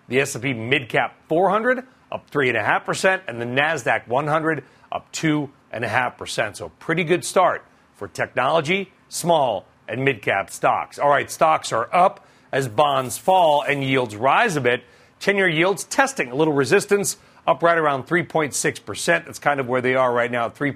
The 0.07 0.19
S&P 0.19 0.53
Midcap 0.53 1.11
400 1.27 1.85
up 2.11 2.29
3.5% 2.31 3.21
and 3.27 3.39
the 3.39 3.45
Nasdaq 3.45 4.07
100 4.07 4.63
up 4.91 5.11
2.5%. 5.11 6.55
So 6.55 6.69
pretty 6.79 7.03
good 7.03 7.23
start 7.23 7.63
for 7.95 8.07
technology, 8.07 8.91
small 9.07 9.67
and 9.87 10.07
midcap 10.07 10.49
stocks. 10.49 10.97
All 10.99 11.09
right, 11.09 11.29
stocks 11.29 11.71
are 11.71 11.93
up 11.93 12.25
as 12.51 12.67
bonds 12.67 13.17
fall 13.17 13.61
and 13.61 13.83
yields 13.83 14.15
rise 14.15 14.55
a 14.55 14.61
bit. 14.61 14.83
10-year 15.19 15.49
yields 15.49 15.83
testing 15.83 16.31
a 16.31 16.35
little 16.35 16.53
resistance 16.53 17.17
up 17.45 17.61
right 17.61 17.77
around 17.77 18.07
3.6%. 18.07 19.05
That's 19.05 19.39
kind 19.39 19.59
of 19.59 19.67
where 19.67 19.81
they 19.81 19.95
are 19.95 20.13
right 20.13 20.31
now, 20.31 20.49
3. 20.49 20.71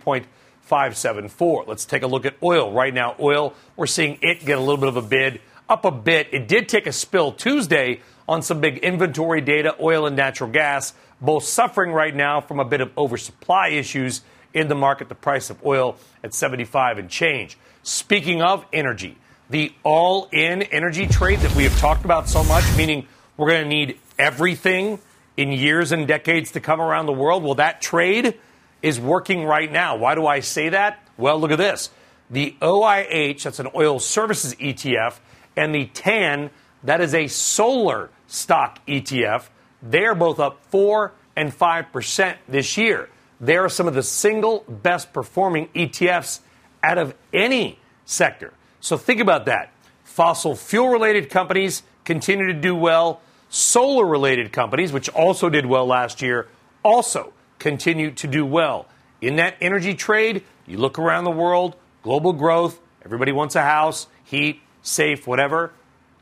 574. 0.63 1.65
Let's 1.67 1.85
take 1.85 2.03
a 2.03 2.07
look 2.07 2.25
at 2.25 2.35
oil. 2.41 2.71
Right 2.71 2.93
now, 2.93 3.15
oil, 3.19 3.53
we're 3.75 3.85
seeing 3.85 4.17
it 4.21 4.45
get 4.45 4.57
a 4.57 4.61
little 4.61 4.77
bit 4.77 4.87
of 4.87 4.97
a 4.97 5.01
bid, 5.01 5.41
up 5.67 5.85
a 5.85 5.91
bit. 5.91 6.29
It 6.31 6.47
did 6.47 6.69
take 6.69 6.87
a 6.87 6.91
spill 6.91 7.33
Tuesday 7.33 8.01
on 8.27 8.41
some 8.41 8.61
big 8.61 8.77
inventory 8.77 9.41
data, 9.41 9.75
oil 9.81 10.05
and 10.05 10.15
natural 10.15 10.49
gas, 10.49 10.93
both 11.19 11.43
suffering 11.43 11.91
right 11.91 12.15
now 12.15 12.39
from 12.39 12.59
a 12.59 12.65
bit 12.65 12.81
of 12.81 12.97
oversupply 12.97 13.69
issues 13.69 14.21
in 14.53 14.69
the 14.69 14.75
market. 14.75 15.09
The 15.09 15.15
price 15.15 15.49
of 15.49 15.63
oil 15.65 15.97
at 16.23 16.33
75 16.33 16.97
and 16.97 17.09
change. 17.09 17.57
Speaking 17.83 18.41
of 18.41 18.65
energy, 18.71 19.17
the 19.49 19.73
all 19.83 20.29
in 20.31 20.61
energy 20.63 21.07
trade 21.07 21.39
that 21.39 21.53
we 21.55 21.63
have 21.63 21.77
talked 21.77 22.05
about 22.05 22.29
so 22.29 22.43
much, 22.45 22.63
meaning 22.77 23.05
we're 23.35 23.49
going 23.49 23.63
to 23.63 23.69
need 23.69 23.99
everything 24.17 24.99
in 25.35 25.51
years 25.51 25.91
and 25.91 26.07
decades 26.07 26.51
to 26.51 26.61
come 26.61 26.79
around 26.79 27.07
the 27.07 27.13
world. 27.13 27.43
Will 27.43 27.55
that 27.55 27.81
trade? 27.81 28.39
Is 28.83 28.99
working 28.99 29.45
right 29.45 29.71
now. 29.71 29.95
Why 29.95 30.13
do 30.13 30.27
I 30.27 30.41
say 30.41 30.69
that? 30.69 30.99
Well, 31.17 31.39
look 31.39 31.51
at 31.51 31.57
this. 31.57 31.89
The 32.29 32.55
OIH, 32.61 33.43
that's 33.43 33.59
an 33.59 33.69
oil 33.73 33.99
services 33.99 34.53
ETF, 34.55 35.19
and 35.55 35.73
the 35.73 35.85
TAN, 35.87 36.51
that 36.83 37.01
is 37.01 37.15
a 37.15 37.27
solar 37.27 38.09
stock 38.27 38.85
ETF, 38.85 39.47
they're 39.81 40.15
both 40.15 40.39
up 40.39 40.63
4 40.65 41.13
and 41.35 41.51
5% 41.51 42.35
this 42.47 42.77
year. 42.77 43.09
They 43.39 43.57
are 43.57 43.69
some 43.69 43.87
of 43.87 43.93
the 43.93 44.03
single 44.03 44.65
best 44.67 45.13
performing 45.13 45.67
ETFs 45.69 46.41
out 46.81 46.97
of 46.97 47.15
any 47.31 47.79
sector. 48.05 48.53
So 48.79 48.97
think 48.97 49.21
about 49.21 49.45
that. 49.45 49.71
Fossil 50.03 50.55
fuel 50.55 50.89
related 50.89 51.29
companies 51.29 51.83
continue 52.03 52.47
to 52.47 52.53
do 52.53 52.75
well. 52.75 53.21
Solar 53.49 54.05
related 54.05 54.51
companies, 54.51 54.91
which 54.91 55.09
also 55.09 55.49
did 55.49 55.65
well 55.65 55.85
last 55.85 56.21
year, 56.21 56.47
also 56.83 57.33
continue 57.63 58.11
to 58.11 58.27
do 58.27 58.45
well. 58.45 58.85
In 59.21 59.37
that 59.37 59.55
energy 59.61 59.95
trade, 59.95 60.43
you 60.67 60.77
look 60.77 60.99
around 60.99 61.23
the 61.23 61.31
world, 61.31 61.77
global 62.03 62.33
growth, 62.33 62.79
everybody 63.05 63.31
wants 63.31 63.55
a 63.55 63.61
house, 63.61 64.07
heat, 64.25 64.59
safe, 64.81 65.25
whatever. 65.25 65.71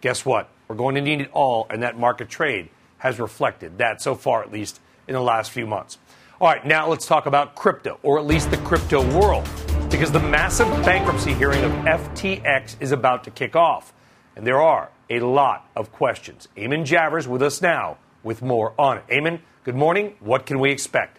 Guess 0.02 0.24
what? 0.24 0.50
We're 0.68 0.76
going 0.76 0.94
to 0.96 1.02
need 1.02 1.20
it 1.20 1.32
all, 1.34 1.66
and 1.72 1.82
that 1.82 1.98
market 1.98 2.30
trade 2.30 2.70
has 3.00 3.20
reflected 3.20 3.80
that 3.80 4.04
so 4.04 4.14
far, 4.14 4.44
at 4.44 4.52
least 4.52 4.80
in 5.08 5.16
the 5.16 5.22
last 5.22 5.50
few 5.50 5.66
months. 5.66 5.98
All 6.40 6.48
right, 6.48 6.64
now 6.64 6.88
let's 6.88 7.08
talk 7.08 7.26
about 7.26 7.56
crypto, 7.56 8.00
or 8.04 8.20
at 8.20 8.26
least 8.26 8.52
the 8.52 8.58
crypto 8.58 9.02
world, 9.20 9.50
because 9.90 10.12
the 10.12 10.20
massive 10.20 10.68
bankruptcy 10.86 11.34
hearing 11.34 11.64
of 11.64 11.72
FTX 11.72 12.76
is 12.80 12.92
about 12.92 13.24
to 13.24 13.32
kick 13.32 13.56
off. 13.56 13.94
And 14.36 14.46
there 14.46 14.62
are 14.62 14.92
a 15.10 15.22
lot 15.22 15.68
of 15.76 15.92
questions. 15.92 16.48
Eamon 16.56 16.86
Javers 16.86 17.26
with 17.26 17.42
us 17.42 17.64
now 17.64 17.98
with 18.22 18.44
more 18.44 18.76
on 18.78 19.00
it. 19.00 19.08
Eamon, 19.08 19.40
good 19.64 19.76
morning. 19.76 20.16
What 20.20 20.46
can 20.46 20.60
we 20.60 20.70
expect? 20.70 21.18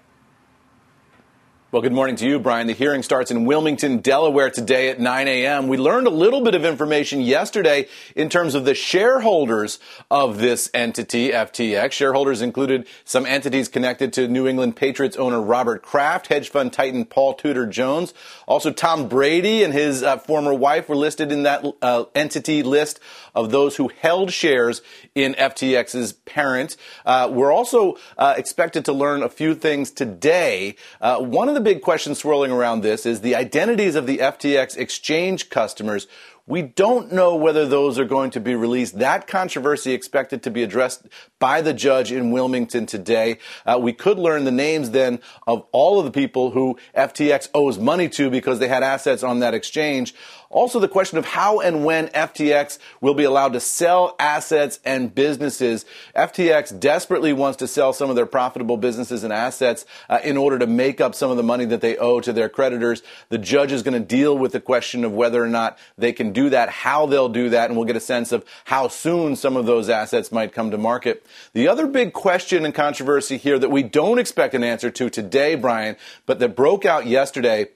Well, 1.73 1.81
good 1.81 1.95
morning 1.95 2.17
to 2.17 2.27
you, 2.27 2.39
Brian. 2.39 2.67
The 2.67 2.75
hearing 2.75 3.03
starts 3.03 3.31
in 3.31 3.47
Wilmington, 3.47 4.01
Delaware 4.01 4.51
today 4.51 4.91
at 4.91 5.01
9 5.01 5.27
a.m. 5.27 5.69
We 5.69 5.79
learned 5.79 6.07
a 6.07 6.11
little 6.11 6.43
bit 6.43 6.55
of 6.55 6.67
information 6.67 7.23
yesterday 7.23 7.89
in 8.15 8.29
terms 8.29 8.55
of 8.55 8.67
the 8.67 8.75
shareholders 8.75 9.79
of 10.11 10.37
this 10.37 10.69
entity, 10.75 11.31
FTX. 11.31 11.93
Shareholders 11.93 12.43
included 12.43 12.87
some 13.07 13.25
entities 13.25 13.69
connected 13.69 14.13
to 14.13 14.29
New 14.29 14.47
England 14.47 14.77
Patriots 14.77 15.17
owner 15.17 15.41
Robert 15.41 15.81
Kraft, 15.81 16.27
hedge 16.27 16.51
fund 16.51 16.75
titan 16.75 17.07
Paul 17.07 17.33
Tudor 17.33 17.65
Jones. 17.65 18.13
Also, 18.47 18.71
Tom 18.71 19.09
Brady 19.09 19.63
and 19.63 19.73
his 19.73 20.03
uh, 20.03 20.19
former 20.19 20.53
wife 20.53 20.91
were 20.91 20.97
listed 20.97 21.33
in 21.33 21.45
that 21.45 21.65
uh, 21.81 22.05
entity 22.15 22.63
list 22.63 23.01
of 23.35 23.51
those 23.51 23.77
who 23.77 23.89
held 24.03 24.31
shares 24.31 24.83
in 25.15 25.33
FTX's 25.35 26.13
parent. 26.13 26.77
Uh, 27.07 27.31
we're 27.33 27.51
also 27.51 27.97
uh, 28.19 28.35
expected 28.37 28.85
to 28.85 28.93
learn 28.93 29.23
a 29.23 29.31
few 29.31 29.55
things 29.55 29.91
today. 29.91 30.77
Uh, 31.01 31.19
one 31.19 31.49
of 31.49 31.55
the 31.55 31.62
big 31.62 31.83
questions 31.83 32.18
swirling 32.18 32.51
around 32.51 32.83
this 32.83 33.07
is 33.07 33.20
the 33.20 33.35
identities 33.35 33.94
of 33.94 34.07
the 34.07 34.18
FTX 34.18 34.77
exchange 34.77 35.51
customers 35.51 36.07
we 36.46 36.62
don't 36.62 37.12
know 37.12 37.37
whether 37.37 37.66
those 37.66 37.98
are 38.01 38.05
going 38.05 38.31
to 38.33 38.40
be 38.40 38.57
released. 38.57 38.98
That 38.98 39.29
controversy 39.29 39.92
expected 39.92 40.42
to 40.42 40.51
be 40.51 40.64
addressed 40.64 41.07
by 41.38 41.61
the 41.61 41.72
judge 41.72 42.11
in 42.11 42.33
Wilmington 42.33 42.85
today. 42.87 43.38
Uh, 43.64 43.79
we 43.81 43.92
could 43.92 44.18
learn 44.18 44.44
the 44.44 44.51
names 44.51 44.90
then 44.90 45.20
of 45.46 45.64
all 45.70 46.01
of 46.01 46.05
the 46.05 46.11
people 46.11 46.51
who 46.51 46.79
FTX 46.96 47.48
owes 47.55 47.79
money 47.79 48.09
to 48.11 48.29
because 48.29 48.59
they 48.59 48.68
had 48.68 48.83
assets 48.83 49.22
on 49.22 49.38
that 49.38 49.55
exchange. 49.55 50.14
Also, 50.53 50.79
the 50.79 50.87
question 50.87 51.17
of 51.17 51.25
how 51.25 51.61
and 51.61 51.83
when 51.83 52.09
FTX 52.09 52.79
will 53.01 53.15
be 53.15 53.25
allowed 53.25 53.55
to 53.55 53.61
sell 53.61 54.15
assets 54.19 54.79
and 54.85 55.15
businesses. 55.15 55.87
FTX 56.15 56.79
desperately 56.79 57.33
wants 57.33 57.57
to 57.57 57.67
sell 57.67 57.95
some 57.95 58.11
of 58.11 58.17
their 58.17 58.27
profitable 58.27 58.77
businesses 58.77 59.25
and 59.25 59.33
assets 59.33 59.87
uh, 60.11 60.19
in 60.23 60.37
order 60.37 60.59
to 60.59 60.67
make 60.67 61.01
up 61.01 61.15
some 61.15 61.31
of 61.31 61.38
the 61.38 61.43
money 61.43 61.65
that 61.65 61.81
they 61.81 61.97
owe 61.97 62.21
to 62.21 62.35
their 62.35 62.51
creditors. 62.51 63.03
The 63.31 63.38
judge 63.38 63.73
is 63.73 63.83
going 63.83 63.99
to 63.99 64.07
deal 64.07 64.37
with 64.37 64.53
the 64.53 64.61
question 64.61 65.05
of 65.05 65.12
whether 65.12 65.43
or 65.43 65.49
not 65.49 65.79
they 65.97 66.12
can 66.12 66.33
do 66.33 66.51
that, 66.51 66.69
how 66.69 67.07
they'll 67.07 67.31
do 67.31 67.49
that, 67.49 67.71
and 67.71 67.77
we'll 67.77 67.87
get 67.87 67.97
a 67.97 68.01
sense 68.01 68.31
of 68.31 68.45
how 68.67 68.88
soon 68.88 69.37
some 69.37 69.57
of 69.57 69.65
those 69.65 69.88
assets 69.88 70.31
might 70.31 70.53
come 70.53 70.71
to 70.71 70.77
market. 70.77 71.25
The 71.55 71.67
other 71.67 71.87
big 71.87 72.12
question 72.12 72.67
and 72.67 72.75
controversy 72.75 73.38
here 73.38 73.59
that 73.59 73.71
we 73.71 73.83
don't 73.83 74.19
expect 74.19 74.53
an 74.53 74.62
answer 74.62 74.91
to 74.91 75.09
today, 75.09 75.55
Brian, 75.55 75.97
but 76.27 76.41
that 76.41 76.55
broke 76.55 76.85
out 76.85 77.07
yesterday 77.07 77.69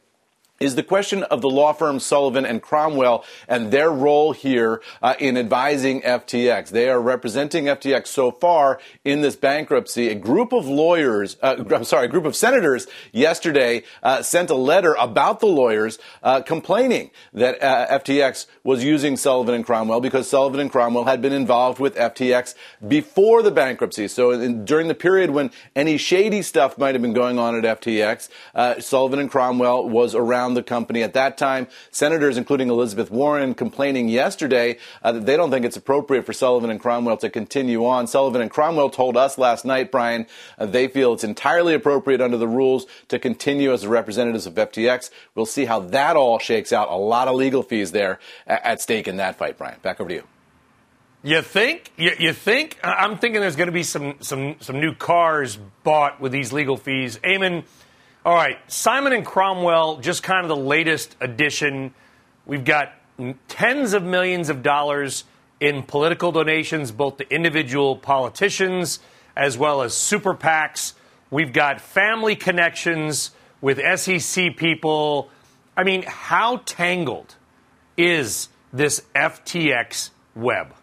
is 0.61 0.75
the 0.75 0.83
question 0.83 1.23
of 1.25 1.41
the 1.41 1.51
law 1.51 1.73
firm 1.73 2.01
Sullivan 2.01 2.47
and 2.47 2.63
Cromwell 2.63 3.25
and 3.49 3.71
their 3.71 3.91
role 3.91 4.33
here 4.33 4.81
uh, 5.03 5.15
in 5.19 5.37
advising 5.37 6.01
FTX. 6.03 6.71
They 6.71 6.89
are 6.89 7.01
representing 7.01 7.65
FTX 7.65 8.07
so 8.07 8.31
far 8.31 8.81
in 9.05 9.21
this 9.21 9.37
bankruptcy. 9.37 10.09
A 10.09 10.15
group 10.15 10.53
of 10.53 10.67
lawyers, 10.67 11.37
uh, 11.43 11.63
I'm 11.71 11.85
sorry, 11.85 12.07
a 12.07 12.09
group 12.09 12.25
of 12.25 12.35
senators 12.35 12.87
yesterday 13.13 13.83
uh, 14.03 14.23
sent 14.23 14.51
a 14.51 14.55
letter 14.55 14.95
about 14.99 15.41
the 15.41 15.47
lawyers 15.47 15.99
uh, 16.23 16.41
complaining 16.41 17.11
that 17.35 17.63
uh, 17.63 17.99
FTX 17.99 18.47
was 18.65 18.83
using 18.83 19.17
Sullivan 19.17 19.55
and 19.55 19.65
Cromwell 19.65 20.01
because 20.01 20.29
Sullivan 20.29 20.61
and 20.61 20.71
Cromwell 20.71 21.05
had 21.05 21.21
been 21.21 21.33
involved 21.33 21.79
with 21.79 21.95
FTX 21.97 22.55
before 22.87 23.43
the 23.43 23.51
bankruptcy. 23.51 24.09
So 24.09 24.31
in, 24.31 24.65
during 24.65 24.89
the 24.89 24.95
period 24.95 25.31
when 25.31 25.51
any 25.75 25.99
shady 25.99 26.43
stuff 26.43 26.79
might 26.79 26.95
have 26.95 27.03
been 27.03 27.13
going 27.13 27.39
on 27.39 27.63
at 27.63 27.81
FTX, 27.81 28.29
uh, 28.55 28.81
Sullivan 28.81 29.19
and 29.19 29.31
Cromwell 29.31 29.89
was 29.89 30.15
around 30.15 30.46
around 30.47 30.55
the 30.55 30.63
company. 30.63 31.03
At 31.03 31.15
that 31.15 31.37
time, 31.37 31.67
senators, 31.91 32.37
including 32.37 32.69
Elizabeth 32.71 33.11
Warren, 33.11 33.55
complaining 33.55 34.09
yesterday 34.09 34.79
uh, 35.03 35.13
that 35.13 35.27
they 35.27 35.37
don't 35.37 35.51
think 35.51 35.65
it's 35.65 35.77
appropriate 35.77 36.25
for 36.25 36.33
Sullivan 36.33 36.71
and 36.71 36.81
Cromwell 36.81 37.17
to 37.19 37.31
continue 37.31 37.85
on. 37.85 38.07
Sullivan 38.07 38.41
and 38.41 38.51
Cromwell 38.51 38.91
told 38.91 39.17
us 39.17 39.39
last 39.39 39.65
night, 39.65 39.91
Brian, 39.91 40.27
uh, 40.59 40.67
they 40.67 40.87
feel 40.89 41.15
it's 41.15 41.25
entirely 41.25 41.75
appropriate 41.75 42.21
under 42.21 42.37
the 42.37 42.49
rules 42.49 42.87
to 43.09 43.19
continue 43.19 43.73
as 43.73 43.83
the 43.83 43.89
representatives 43.89 44.47
of 44.47 44.55
FTX. 44.55 45.11
We'll 45.35 45.47
see 45.47 45.65
how 45.65 45.81
that 45.81 46.17
all 46.17 46.39
shakes 46.39 46.73
out. 46.73 46.89
A 46.89 46.97
lot 46.97 47.29
of 47.29 47.35
legal 47.35 47.63
fees 47.63 47.93
there 47.93 48.21
at 48.47 48.81
stake 48.81 49.09
in 49.09 49.17
that 49.17 49.37
fight, 49.37 49.59
Brian. 49.59 49.79
Back 49.83 50.01
over 50.01 50.09
to 50.09 50.15
you. 50.15 50.23
You 51.23 51.43
think? 51.43 51.91
You, 51.97 52.13
you, 52.21 52.33
think? 52.33 52.79
I'm 52.85 53.19
thinking 53.19 53.41
there's 53.41 53.57
going 53.57 53.67
to 53.67 53.73
be 53.73 53.83
some, 53.83 54.15
some, 54.21 54.57
some 54.61 54.79
new 54.79 54.95
cars 54.95 55.59
bought 55.83 56.21
with 56.21 56.31
these 56.31 56.53
legal 56.53 56.77
fees. 56.77 57.19
Eamon, 57.25 57.65
all 58.27 58.35
right, 58.35 58.59
Simon 58.67 59.13
and 59.13 59.25
Cromwell, 59.25 59.99
just 59.99 60.25
kind 60.25 60.43
of 60.43 60.49
the 60.49 60.57
latest 60.57 61.15
addition. 61.21 61.95
We've 62.45 62.65
got 62.65 62.93
tens 63.47 63.93
of 63.93 64.03
millions 64.03 64.49
of 64.49 64.65
dollars 64.65 65.23
in 65.61 65.85
political 65.85 66.33
donations, 66.33 66.91
both 66.91 67.19
to 67.19 67.33
individual 67.33 67.95
politicians 67.95 68.99
as 69.37 69.57
well 69.57 69.81
as 69.81 69.95
super 69.95 70.35
PACs. 70.35 70.95
We've 71.31 71.53
got 71.53 71.81
family 71.81 72.35
connections 72.35 73.31
with 73.61 73.79
SEC 73.97 74.57
people. 74.57 75.31
I 75.77 75.85
mean, 75.85 76.03
how 76.03 76.57
tangled 76.67 77.37
is 77.97 78.49
this 78.73 79.03
FTX 79.15 80.11
web? 80.35 80.75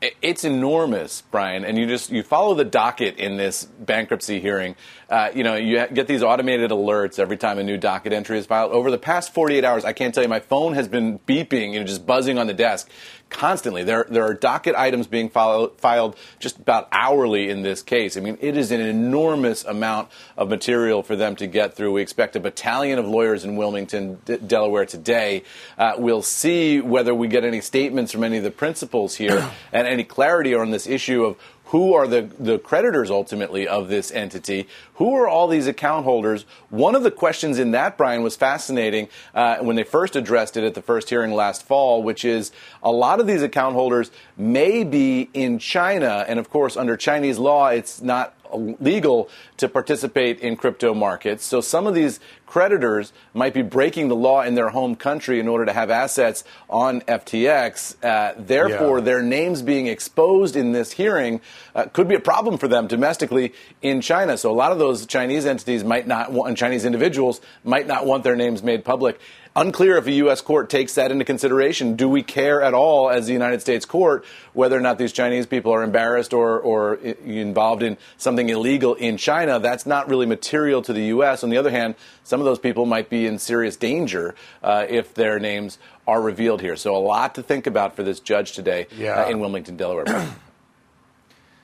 It's 0.00 0.44
enormous, 0.44 1.24
Brian, 1.32 1.64
and 1.64 1.76
you 1.76 1.84
just 1.84 2.10
you 2.10 2.22
follow 2.22 2.54
the 2.54 2.64
docket 2.64 3.16
in 3.16 3.36
this 3.36 3.64
bankruptcy 3.64 4.38
hearing. 4.38 4.76
Uh, 5.10 5.30
you 5.34 5.42
know, 5.42 5.56
you 5.56 5.88
get 5.88 6.06
these 6.06 6.22
automated 6.22 6.70
alerts 6.70 7.18
every 7.18 7.36
time 7.36 7.58
a 7.58 7.64
new 7.64 7.76
docket 7.76 8.12
entry 8.12 8.38
is 8.38 8.46
filed. 8.46 8.70
Over 8.70 8.92
the 8.92 8.98
past 8.98 9.34
48 9.34 9.64
hours, 9.64 9.84
I 9.84 9.92
can't 9.92 10.14
tell 10.14 10.22
you, 10.22 10.28
my 10.28 10.38
phone 10.38 10.74
has 10.74 10.86
been 10.86 11.18
beeping, 11.20 11.72
know, 11.80 11.86
just 11.86 12.06
buzzing 12.06 12.38
on 12.38 12.46
the 12.46 12.54
desk 12.54 12.88
constantly. 13.30 13.84
There, 13.84 14.06
there 14.08 14.24
are 14.24 14.34
docket 14.34 14.74
items 14.74 15.06
being 15.06 15.28
filed, 15.28 16.16
just 16.38 16.58
about 16.58 16.88
hourly 16.92 17.50
in 17.50 17.62
this 17.62 17.82
case. 17.82 18.16
I 18.16 18.20
mean, 18.20 18.38
it 18.40 18.56
is 18.56 18.70
an 18.70 18.80
enormous 18.80 19.64
amount 19.64 20.08
of 20.36 20.48
material 20.48 21.02
for 21.02 21.16
them 21.16 21.36
to 21.36 21.46
get 21.46 21.74
through. 21.74 21.92
We 21.92 22.02
expect 22.02 22.36
a 22.36 22.40
battalion 22.40 22.98
of 22.98 23.06
lawyers 23.06 23.44
in 23.44 23.56
Wilmington, 23.56 24.20
D- 24.24 24.38
Delaware 24.38 24.86
today. 24.86 25.44
Uh, 25.76 25.94
we'll 25.98 26.22
see 26.22 26.80
whether 26.80 27.14
we 27.14 27.28
get 27.28 27.44
any 27.44 27.60
statements 27.60 28.12
from 28.12 28.24
any 28.24 28.38
of 28.38 28.44
the 28.44 28.50
principals 28.50 29.14
here 29.14 29.50
and 29.72 29.86
any 29.86 30.04
clarity 30.04 30.54
on 30.54 30.70
this 30.70 30.86
issue 30.86 31.24
of 31.24 31.36
who 31.68 31.92
are 31.92 32.06
the, 32.06 32.30
the 32.38 32.58
creditors 32.58 33.10
ultimately 33.10 33.68
of 33.68 33.88
this 33.88 34.10
entity? 34.10 34.66
Who 34.94 35.14
are 35.14 35.28
all 35.28 35.48
these 35.48 35.66
account 35.66 36.04
holders? 36.04 36.46
One 36.70 36.94
of 36.94 37.02
the 37.02 37.10
questions 37.10 37.58
in 37.58 37.72
that, 37.72 37.98
Brian, 37.98 38.22
was 38.22 38.36
fascinating 38.36 39.08
uh, 39.34 39.58
when 39.58 39.76
they 39.76 39.84
first 39.84 40.16
addressed 40.16 40.56
it 40.56 40.64
at 40.64 40.74
the 40.74 40.80
first 40.80 41.10
hearing 41.10 41.32
last 41.32 41.62
fall, 41.62 42.02
which 42.02 42.24
is 42.24 42.52
a 42.82 42.90
lot 42.90 43.20
of 43.20 43.26
these 43.26 43.42
account 43.42 43.74
holders 43.74 44.10
may 44.36 44.82
be 44.82 45.28
in 45.34 45.58
China. 45.58 46.24
And 46.26 46.38
of 46.38 46.48
course, 46.48 46.76
under 46.76 46.96
Chinese 46.96 47.38
law, 47.38 47.68
it's 47.68 48.00
not 48.00 48.34
legal 48.52 49.28
to 49.56 49.68
participate 49.68 50.40
in 50.40 50.56
crypto 50.56 50.94
markets. 50.94 51.44
So 51.44 51.60
some 51.60 51.86
of 51.86 51.94
these 51.94 52.20
creditors 52.46 53.12
might 53.34 53.52
be 53.52 53.62
breaking 53.62 54.08
the 54.08 54.16
law 54.16 54.42
in 54.42 54.54
their 54.54 54.70
home 54.70 54.96
country 54.96 55.38
in 55.38 55.48
order 55.48 55.66
to 55.66 55.72
have 55.72 55.90
assets 55.90 56.44
on 56.68 57.02
FTX. 57.02 58.02
Uh, 58.02 58.34
therefore, 58.38 58.98
yeah. 58.98 59.04
their 59.04 59.22
names 59.22 59.62
being 59.62 59.86
exposed 59.86 60.56
in 60.56 60.72
this 60.72 60.92
hearing 60.92 61.40
uh, 61.74 61.84
could 61.86 62.08
be 62.08 62.14
a 62.14 62.20
problem 62.20 62.58
for 62.58 62.68
them 62.68 62.86
domestically 62.86 63.52
in 63.82 64.00
China. 64.00 64.38
So 64.38 64.50
a 64.50 64.54
lot 64.54 64.72
of 64.72 64.78
those 64.78 65.06
Chinese 65.06 65.44
entities 65.46 65.84
might 65.84 66.06
not 66.06 66.32
want, 66.32 66.48
and 66.48 66.56
Chinese 66.56 66.84
individuals 66.84 67.40
might 67.64 67.86
not 67.86 68.06
want 68.06 68.24
their 68.24 68.36
names 68.36 68.62
made 68.62 68.84
public. 68.84 69.20
Unclear 69.60 69.96
if 69.96 70.06
a 70.06 70.12
U.S. 70.12 70.40
court 70.40 70.70
takes 70.70 70.94
that 70.94 71.10
into 71.10 71.24
consideration. 71.24 71.96
Do 71.96 72.08
we 72.08 72.22
care 72.22 72.62
at 72.62 72.74
all 72.74 73.10
as 73.10 73.26
the 73.26 73.32
United 73.32 73.60
States 73.60 73.84
court 73.84 74.24
whether 74.52 74.76
or 74.76 74.80
not 74.80 74.98
these 74.98 75.12
Chinese 75.12 75.46
people 75.46 75.72
are 75.72 75.82
embarrassed 75.82 76.32
or, 76.32 76.60
or 76.60 76.94
involved 76.94 77.82
in 77.82 77.98
something 78.18 78.48
illegal 78.48 78.94
in 78.94 79.16
China? 79.16 79.58
That's 79.58 79.84
not 79.84 80.08
really 80.08 80.26
material 80.26 80.80
to 80.82 80.92
the 80.92 81.06
U.S. 81.06 81.42
On 81.42 81.50
the 81.50 81.56
other 81.56 81.70
hand, 81.70 81.96
some 82.22 82.38
of 82.40 82.44
those 82.44 82.60
people 82.60 82.86
might 82.86 83.10
be 83.10 83.26
in 83.26 83.40
serious 83.40 83.74
danger 83.74 84.36
uh, 84.62 84.86
if 84.88 85.14
their 85.14 85.40
names 85.40 85.78
are 86.06 86.22
revealed 86.22 86.60
here. 86.60 86.76
So 86.76 86.96
a 86.96 86.98
lot 86.98 87.34
to 87.34 87.42
think 87.42 87.66
about 87.66 87.96
for 87.96 88.04
this 88.04 88.20
judge 88.20 88.52
today 88.52 88.86
yeah. 88.96 89.24
uh, 89.24 89.28
in 89.28 89.40
Wilmington, 89.40 89.76
Delaware. 89.76 90.04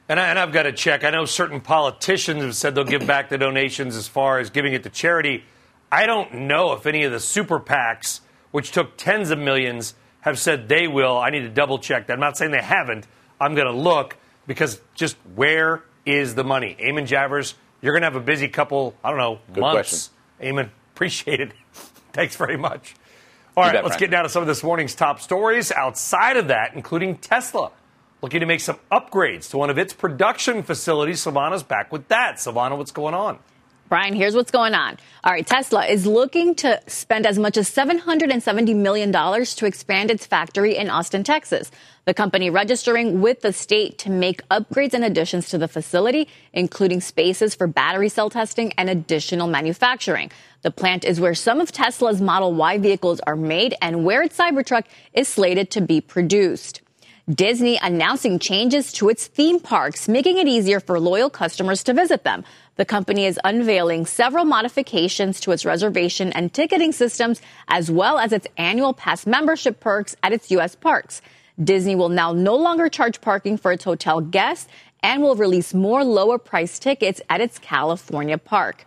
And, 0.07 0.21
I, 0.21 0.35
have 0.35 0.53
got 0.53 0.65
to 0.65 0.73
check. 0.73 1.03
I 1.03 1.09
know 1.09 1.25
certain 1.25 1.63
politicians 1.63 2.43
have 2.43 2.55
said 2.55 2.75
they'll 2.75 2.85
give 2.85 3.07
back 3.07 3.31
the 3.31 3.39
donations 3.39 3.97
as 3.97 4.07
far 4.07 4.39
as 4.39 4.51
giving 4.51 4.75
it 4.75 4.83
to 4.83 4.91
charity. 4.91 5.45
I 5.95 6.07
don't 6.07 6.35
know 6.35 6.73
if 6.73 6.87
any 6.87 7.05
of 7.05 7.13
the 7.13 7.21
super 7.21 7.61
PACs, 7.61 8.19
which 8.51 8.73
took 8.73 8.97
tens 8.97 9.31
of 9.31 9.39
millions, 9.39 9.95
have 10.23 10.41
said 10.41 10.69
they 10.69 10.89
will. 10.89 11.17
I 11.17 11.31
need 11.31 11.43
to 11.43 11.49
double 11.49 11.79
check 11.79 12.09
that. 12.09 12.15
I'm 12.15 12.21
not 12.21 12.37
saying 12.37 12.51
they 12.51 12.61
haven't. 12.61 13.07
I'm 13.41 13.55
going 13.55 13.69
to 13.69 13.73
look 13.73 14.17
because 14.49 14.81
just 14.97 15.17
where 15.37 15.85
is 16.05 16.35
the 16.35 16.43
money? 16.43 16.77
Eamon 16.81 17.07
Javers, 17.07 17.55
you're 17.81 17.93
going 17.93 18.03
to 18.03 18.07
have 18.07 18.17
a 18.17 18.21
busy 18.21 18.49
couple, 18.49 18.97
I 19.05 19.11
don't 19.11 19.19
know, 19.19 19.39
Good 19.53 19.61
months. 19.61 20.11
Question. 20.41 20.57
Eamon, 20.57 20.71
appreciate 20.95 21.39
it. 21.41 21.53
Thanks 22.13 22.35
very 22.35 22.57
much. 22.57 22.97
All 23.57 23.63
right, 23.63 23.75
bet, 23.75 23.85
let's 23.85 23.97
get 23.97 24.11
down 24.11 24.25
to 24.25 24.29
some 24.29 24.43
of 24.43 24.49
this 24.49 24.65
morning's 24.65 24.97
top 24.97 25.21
stories. 25.21 25.71
Outside 25.71 26.37
of 26.37 26.49
that, 26.49 26.75
including 26.75 27.19
Tesla 27.19 27.71
looking 28.21 28.41
to 28.41 28.47
make 28.47 28.61
some 28.61 28.81
upgrades 28.91 29.49
to 29.51 29.59
one 29.59 29.71
of 29.71 29.79
its 29.79 29.93
production 29.93 30.65
facilities. 30.65 31.21
Savannah's 31.21 31.63
back 31.63 31.93
with 31.93 32.09
that. 32.09 32.41
Savannah, 32.41 32.75
what's 32.75 32.91
going 32.91 33.15
on? 33.15 33.39
Brian, 33.91 34.15
here's 34.15 34.35
what's 34.35 34.51
going 34.51 34.75
on. 34.75 34.97
All 35.23 35.33
right, 35.33 35.47
Tesla 35.47 35.85
is 35.87 36.07
looking 36.07 36.55
to 36.57 36.81
spend 36.87 37.27
as 37.27 37.39
much 37.39 37.59
as 37.59 37.71
$770 37.71 38.75
million 38.75 39.13
to 39.13 39.67
expand 39.67 40.11
its 40.11 40.27
factory 40.27 40.77
in 40.77 40.89
Austin, 40.89 41.23
Texas. 41.23 41.71
The 42.07 42.15
company 42.15 42.49
registering 42.49 43.21
with 43.21 43.43
the 43.43 43.53
state 43.53 43.99
to 43.99 44.11
make 44.11 44.47
upgrades 44.49 44.95
and 44.95 45.05
additions 45.05 45.49
to 45.51 45.59
the 45.59 45.69
facility, 45.69 46.29
including 46.53 47.03
spaces 47.03 47.55
for 47.55 47.67
battery 47.67 48.09
cell 48.09 48.31
testing 48.31 48.73
and 48.79 48.89
additional 48.89 49.49
manufacturing. 49.49 50.31
The 50.63 50.71
plant 50.71 51.05
is 51.05 51.21
where 51.21 51.35
some 51.35 51.61
of 51.61 51.71
Tesla's 51.71 52.23
Model 52.23 52.55
Y 52.55 52.79
vehicles 52.79 53.21
are 53.27 53.37
made 53.37 53.75
and 53.83 54.05
where 54.05 54.23
its 54.23 54.37
Cybertruck 54.39 54.85
is 55.13 55.29
slated 55.29 55.71
to 55.73 55.83
be 55.83 56.01
produced. 56.01 56.81
Disney 57.33 57.79
announcing 57.81 58.39
changes 58.39 58.93
to 58.93 59.09
its 59.09 59.29
theme 59.29 59.59
parks, 59.59 60.09
making 60.09 60.37
it 60.37 60.47
easier 60.47 60.79
for 60.79 61.01
loyal 61.01 61.31
customers 61.31 61.83
to 61.85 61.95
visit 61.95 62.23
them. 62.23 62.45
The 62.77 62.85
company 62.85 63.25
is 63.25 63.41
unveiling 63.45 64.05
several 64.05 64.45
modifications 64.45 65.41
to 65.41 65.53
its 65.53 65.65
reservation 65.65 66.33
and 66.35 66.53
ticketing 66.53 66.93
systems, 66.93 67.41
as 67.67 67.91
well 67.91 68.19
as 68.19 68.35
its 68.35 68.47
annual 68.59 68.93
pass 68.93 69.25
membership 69.25 69.81
perks 69.81 70.15
at 70.23 70.35
its 70.35 70.51
U.S. 70.51 70.75
parks. 70.75 71.23
Disney 71.63 71.95
will 71.95 72.11
now 72.11 72.35
no 72.35 72.57
longer 72.57 72.91
charge 72.91 73.23
parking 73.23 73.57
for 73.57 73.73
its 73.73 73.85
hotel 73.85 74.21
guests 74.21 74.69
and 75.03 75.23
will 75.23 75.35
release 75.35 75.73
more 75.73 76.05
lower 76.05 76.37
price 76.37 76.79
tickets 76.79 77.23
at 77.31 77.41
its 77.41 77.59
California 77.59 78.37
park. 78.37 78.85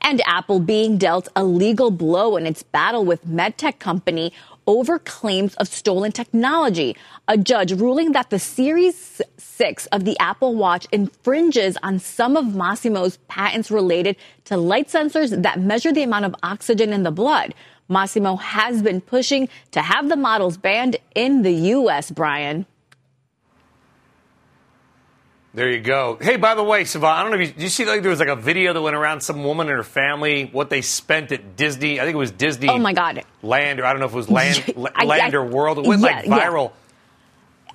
And 0.00 0.20
Apple 0.26 0.60
being 0.60 0.96
dealt 0.96 1.28
a 1.34 1.44
legal 1.44 1.90
blow 1.90 2.36
in 2.36 2.46
its 2.46 2.62
battle 2.62 3.04
with 3.04 3.26
medtech 3.26 3.78
company 3.78 4.32
over 4.66 4.98
claims 4.98 5.54
of 5.56 5.68
stolen 5.68 6.12
technology. 6.12 6.96
A 7.28 7.36
judge 7.36 7.72
ruling 7.72 8.12
that 8.12 8.30
the 8.30 8.38
Series 8.38 9.20
6 9.36 9.86
of 9.86 10.04
the 10.04 10.18
Apple 10.18 10.54
Watch 10.54 10.86
infringes 10.92 11.76
on 11.82 11.98
some 11.98 12.36
of 12.36 12.46
Masimo's 12.46 13.18
patents 13.28 13.70
related 13.70 14.16
to 14.44 14.56
light 14.56 14.88
sensors 14.88 15.42
that 15.42 15.60
measure 15.60 15.92
the 15.92 16.02
amount 16.02 16.24
of 16.24 16.34
oxygen 16.42 16.92
in 16.92 17.02
the 17.02 17.10
blood. 17.10 17.54
Masimo 17.88 18.40
has 18.40 18.82
been 18.82 19.00
pushing 19.00 19.48
to 19.72 19.82
have 19.82 20.08
the 20.08 20.16
models 20.16 20.56
banned 20.56 20.96
in 21.14 21.42
the 21.42 21.52
U.S., 21.52 22.10
Brian. 22.10 22.66
There 25.52 25.68
you 25.68 25.80
go. 25.80 26.16
Hey, 26.20 26.36
by 26.36 26.54
the 26.54 26.62
way, 26.62 26.84
Savannah, 26.84 27.14
I 27.18 27.22
don't 27.22 27.32
know 27.32 27.38
if 27.38 27.48
you, 27.48 27.54
did 27.54 27.62
you 27.62 27.68
see 27.70 27.84
like 27.84 28.02
there 28.02 28.10
was 28.10 28.20
like 28.20 28.28
a 28.28 28.36
video 28.36 28.72
that 28.72 28.80
went 28.80 28.94
around 28.94 29.20
some 29.20 29.42
woman 29.42 29.66
and 29.68 29.76
her 29.76 29.82
family 29.82 30.44
what 30.52 30.70
they 30.70 30.80
spent 30.80 31.32
at 31.32 31.56
Disney. 31.56 31.98
I 31.98 32.04
think 32.04 32.14
it 32.14 32.18
was 32.18 32.30
Disney. 32.30 32.68
Oh 32.68 32.78
my 32.78 32.92
God. 32.92 33.24
Land 33.42 33.80
or 33.80 33.84
I 33.84 33.90
don't 33.92 33.98
know 33.98 34.06
if 34.06 34.12
it 34.12 34.16
was 34.16 34.30
Land 34.30 34.62
I- 34.94 35.04
Land 35.04 35.34
I- 35.34 35.38
or 35.38 35.44
World. 35.44 35.78
It 35.78 35.86
went 35.86 36.02
like 36.02 36.24
yeah, 36.26 36.36
yeah. 36.36 36.46
viral. 36.50 36.72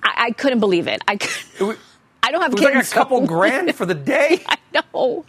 I, 0.02 0.26
I 0.26 0.30
couldn't 0.30 0.60
believe 0.60 0.86
it. 0.88 1.02
I, 1.06 1.16
could, 1.16 1.76
I 2.22 2.30
don't 2.30 2.40
have 2.40 2.52
It 2.52 2.60
was 2.60 2.62
kids. 2.62 2.74
like 2.74 2.86
a 2.86 2.94
couple 2.94 3.20
so- 3.20 3.26
grand 3.26 3.74
for 3.74 3.84
the 3.84 3.94
day. 3.94 4.42
I 4.48 4.56
know. 4.72 5.26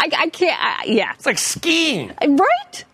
I, 0.00 0.08
I 0.16 0.28
can't. 0.28 0.56
I, 0.60 0.84
yeah. 0.86 1.14
It's 1.14 1.26
like 1.26 1.38
skiing. 1.38 2.12
Right? 2.24 2.84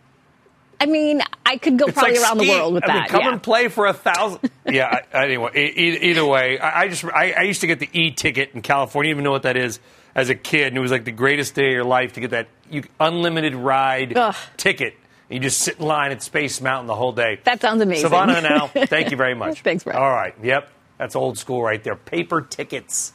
I 0.80 0.86
mean, 0.86 1.22
I 1.46 1.56
could 1.56 1.78
go 1.78 1.86
It's 1.86 1.94
probably 1.94 2.18
like 2.18 2.22
around 2.22 2.38
the 2.38 2.48
world 2.48 2.74
with 2.74 2.84
I 2.84 2.86
mean, 2.88 2.96
that. 2.96 3.08
come 3.08 3.22
yeah. 3.22 3.32
and 3.32 3.42
play 3.42 3.68
for 3.68 3.86
a 3.86 3.92
thousand. 3.92 4.50
yeah. 4.66 5.00
Anyway, 5.12 5.50
e- 5.54 6.10
either 6.10 6.24
way, 6.24 6.58
I, 6.58 6.82
I 6.82 6.88
just 6.88 7.04
I, 7.04 7.32
I 7.32 7.42
used 7.42 7.60
to 7.62 7.66
get 7.66 7.78
the 7.80 7.88
e 7.92 8.10
ticket 8.10 8.50
in 8.54 8.62
California. 8.62 9.08
You 9.08 9.14
even 9.14 9.24
know 9.24 9.30
what 9.30 9.42
that 9.42 9.56
is 9.56 9.80
as 10.14 10.30
a 10.30 10.34
kid, 10.34 10.68
and 10.68 10.76
it 10.76 10.80
was 10.80 10.90
like 10.90 11.04
the 11.04 11.12
greatest 11.12 11.54
day 11.54 11.66
of 11.66 11.72
your 11.72 11.84
life 11.84 12.14
to 12.14 12.20
get 12.20 12.30
that 12.30 12.48
you, 12.70 12.84
unlimited 13.00 13.54
ride 13.54 14.16
Ugh. 14.16 14.34
ticket. 14.56 14.94
You 15.28 15.40
just 15.40 15.58
sit 15.60 15.78
in 15.78 15.86
line 15.86 16.12
at 16.12 16.22
Space 16.22 16.60
Mountain 16.60 16.86
the 16.86 16.94
whole 16.94 17.12
day. 17.12 17.40
That 17.44 17.60
sounds 17.60 17.80
amazing. 17.82 18.02
Savannah 18.02 18.40
now, 18.42 18.66
thank 18.86 19.10
you 19.10 19.16
very 19.16 19.34
much. 19.34 19.62
Thanks, 19.62 19.82
Brad. 19.84 19.96
All 19.96 20.10
right. 20.10 20.34
Yep. 20.42 20.68
That's 20.98 21.16
old 21.16 21.38
school 21.38 21.62
right 21.62 21.82
there. 21.82 21.96
Paper 21.96 22.42
tickets. 22.42 23.12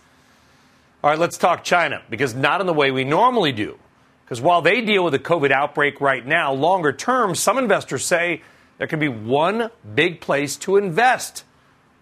All 1.03 1.10
right, 1.12 1.20
let's 1.20 1.38
talk 1.38 1.64
China 1.64 2.01
because 2.10 2.34
not 2.36 2.60
in 2.62 2.68
the 2.68 2.74
way 2.74 2.91
we 2.91 3.03
normally 3.05 3.51
do. 3.53 3.78
Because 4.30 4.42
while 4.42 4.62
they 4.62 4.82
deal 4.82 5.04
with 5.04 5.14
the 5.14 5.20
COVID 5.20 5.50
outbreak 5.50 6.00
right 6.00 6.24
now, 6.24 6.54
longer 6.54 6.94
term, 6.94 7.34
some 7.34 7.58
investors 7.58 8.06
say 8.06 8.44
there 8.78 8.86
can 8.86 9.00
be 9.00 9.08
one 9.08 9.72
big 9.96 10.22
place 10.22 10.56
to 10.58 10.78
invest. 10.78 11.44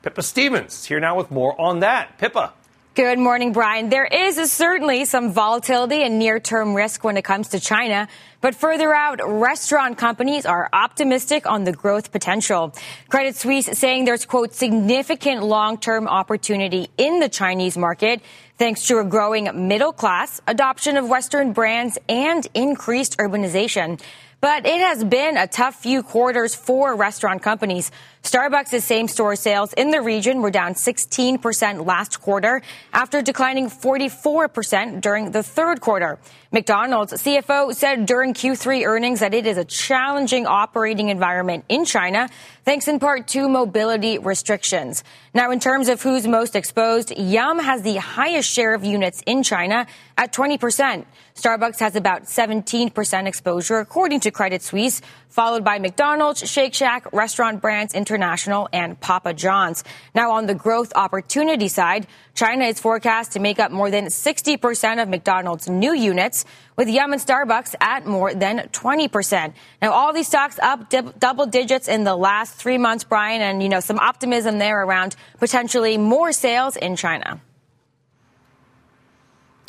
Pippa 0.01 0.21
Stevens 0.21 0.83
here 0.83 0.99
now 0.99 1.15
with 1.15 1.31
more 1.31 1.59
on 1.59 1.79
that. 1.79 2.17
Pippa. 2.17 2.51
Good 2.95 3.17
morning, 3.17 3.53
Brian. 3.53 3.87
There 3.87 4.05
is 4.05 4.51
certainly 4.51 5.05
some 5.05 5.31
volatility 5.31 6.03
and 6.03 6.19
near 6.19 6.39
term 6.41 6.73
risk 6.73 7.03
when 7.03 7.15
it 7.15 7.23
comes 7.23 7.49
to 7.49 7.61
China, 7.61 8.09
but 8.41 8.55
further 8.55 8.93
out, 8.93 9.19
restaurant 9.23 9.97
companies 9.97 10.45
are 10.45 10.67
optimistic 10.73 11.45
on 11.45 11.63
the 11.63 11.71
growth 11.71 12.11
potential. 12.11 12.75
Credit 13.07 13.35
Suisse 13.35 13.67
saying 13.67 14.05
there's, 14.05 14.25
quote, 14.25 14.53
significant 14.53 15.43
long 15.43 15.77
term 15.77 16.07
opportunity 16.07 16.89
in 16.97 17.19
the 17.19 17.29
Chinese 17.29 17.77
market 17.77 18.21
thanks 18.57 18.87
to 18.87 18.99
a 18.99 19.03
growing 19.03 19.67
middle 19.67 19.93
class, 19.93 20.41
adoption 20.47 20.97
of 20.97 21.07
Western 21.07 21.53
brands, 21.53 21.97
and 22.09 22.47
increased 22.53 23.17
urbanization. 23.17 24.01
But 24.39 24.67
it 24.67 24.79
has 24.79 25.03
been 25.03 25.35
a 25.35 25.47
tough 25.47 25.75
few 25.75 26.03
quarters 26.03 26.53
for 26.53 26.95
restaurant 26.95 27.41
companies. 27.41 27.91
Starbucks' 28.21 28.81
same 28.81 29.07
store 29.07 29.35
sales 29.35 29.73
in 29.73 29.89
the 29.89 30.01
region 30.01 30.41
were 30.41 30.51
down 30.51 30.75
16% 30.75 31.85
last 31.87 32.21
quarter 32.21 32.61
after 32.93 33.23
declining 33.23 33.67
44% 33.67 35.01
during 35.01 35.31
the 35.31 35.41
third 35.41 35.81
quarter. 35.81 36.19
McDonald's 36.51 37.13
CFO 37.13 37.73
said 37.73 38.05
during 38.05 38.33
Q3 38.33 38.85
earnings 38.85 39.21
that 39.21 39.33
it 39.33 39.47
is 39.47 39.57
a 39.57 39.65
challenging 39.65 40.45
operating 40.45 41.09
environment 41.09 41.65
in 41.67 41.83
China, 41.83 42.29
thanks 42.63 42.87
in 42.87 42.99
part 42.99 43.27
to 43.29 43.49
mobility 43.49 44.17
restrictions. 44.19 45.03
Now, 45.33 45.51
in 45.51 45.59
terms 45.59 45.89
of 45.89 46.01
who's 46.01 46.27
most 46.27 46.55
exposed, 46.55 47.17
Yum 47.17 47.59
has 47.59 47.81
the 47.81 47.95
highest 47.95 48.49
share 48.51 48.75
of 48.75 48.83
units 48.83 49.23
in 49.25 49.41
China 49.41 49.87
at 50.17 50.31
20%. 50.31 51.05
Starbucks 51.37 51.79
has 51.81 51.95
about 51.95 52.23
17% 52.23 53.27
exposure, 53.27 53.77
according 53.77 54.21
to 54.21 54.31
Credit 54.31 54.59
Suisse, 54.63 55.01
followed 55.29 55.63
by 55.63 55.77
McDonald's, 55.77 56.49
Shake 56.49 56.73
Shack, 56.73 57.13
Restaurant 57.13 57.61
Brands 57.61 57.93
International, 57.93 58.67
and 58.73 58.99
Papa 58.99 59.35
John's. 59.35 59.83
Now, 60.15 60.31
on 60.31 60.47
the 60.47 60.55
growth 60.55 60.91
opportunity 60.95 61.67
side, 61.67 62.07
China 62.33 62.65
is 62.65 62.79
forecast 62.79 63.33
to 63.33 63.39
make 63.39 63.59
up 63.59 63.71
more 63.71 63.91
than 63.91 64.07
60% 64.07 65.01
of 65.01 65.09
McDonald's 65.09 65.69
new 65.69 65.93
units, 65.93 66.43
with 66.75 66.89
Yum 66.89 67.13
and 67.13 67.21
Starbucks 67.21 67.75
at 67.81 68.07
more 68.07 68.33
than 68.33 68.57
20%. 68.69 69.53
Now, 69.79 69.91
all 69.91 70.13
these 70.13 70.27
stocks 70.27 70.57
up 70.57 70.89
double 70.89 71.45
digits 71.45 71.87
in 71.87 72.03
the 72.03 72.15
last 72.15 72.55
three 72.55 72.79
months, 72.79 73.03
Brian, 73.03 73.41
and, 73.41 73.61
you 73.61 73.69
know, 73.69 73.79
some 73.79 73.99
optimism 73.99 74.57
there 74.57 74.83
around 74.83 75.15
potentially 75.37 75.99
more 75.99 76.31
sales 76.31 76.75
in 76.77 76.95
China. 76.95 77.39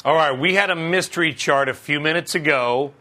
All 0.05 0.15
right, 0.15 0.39
we 0.39 0.55
had 0.55 0.71
a 0.71 0.77
mystery 0.77 1.35
chart 1.35 1.69
a 1.69 1.75
few 1.75 1.99
minutes 1.99 2.37
ago, 2.37 2.93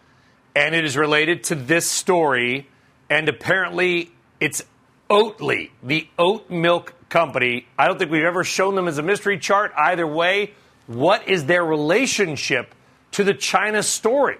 and 0.55 0.73
it 0.73 0.83
is 0.83 0.97
related 0.97 1.43
to 1.45 1.55
this 1.55 1.85
story. 1.85 2.67
And 3.07 3.29
apparently, 3.29 4.11
it's 4.39 4.63
Oatly, 5.07 5.69
the 5.83 6.07
oat 6.17 6.49
milk 6.49 6.93
company. 7.07 7.67
I 7.77 7.87
don't 7.87 7.99
think 7.99 8.11
we've 8.11 8.23
ever 8.23 8.43
shown 8.43 8.73
them 8.73 8.87
as 8.87 8.97
a 8.97 9.03
mystery 9.03 9.37
chart. 9.37 9.71
Either 9.77 10.07
way, 10.07 10.53
what 10.87 11.29
is 11.29 11.45
their 11.45 11.63
relationship 11.63 12.73
to 13.11 13.23
the 13.23 13.33
China 13.33 13.83
story? 13.83 14.37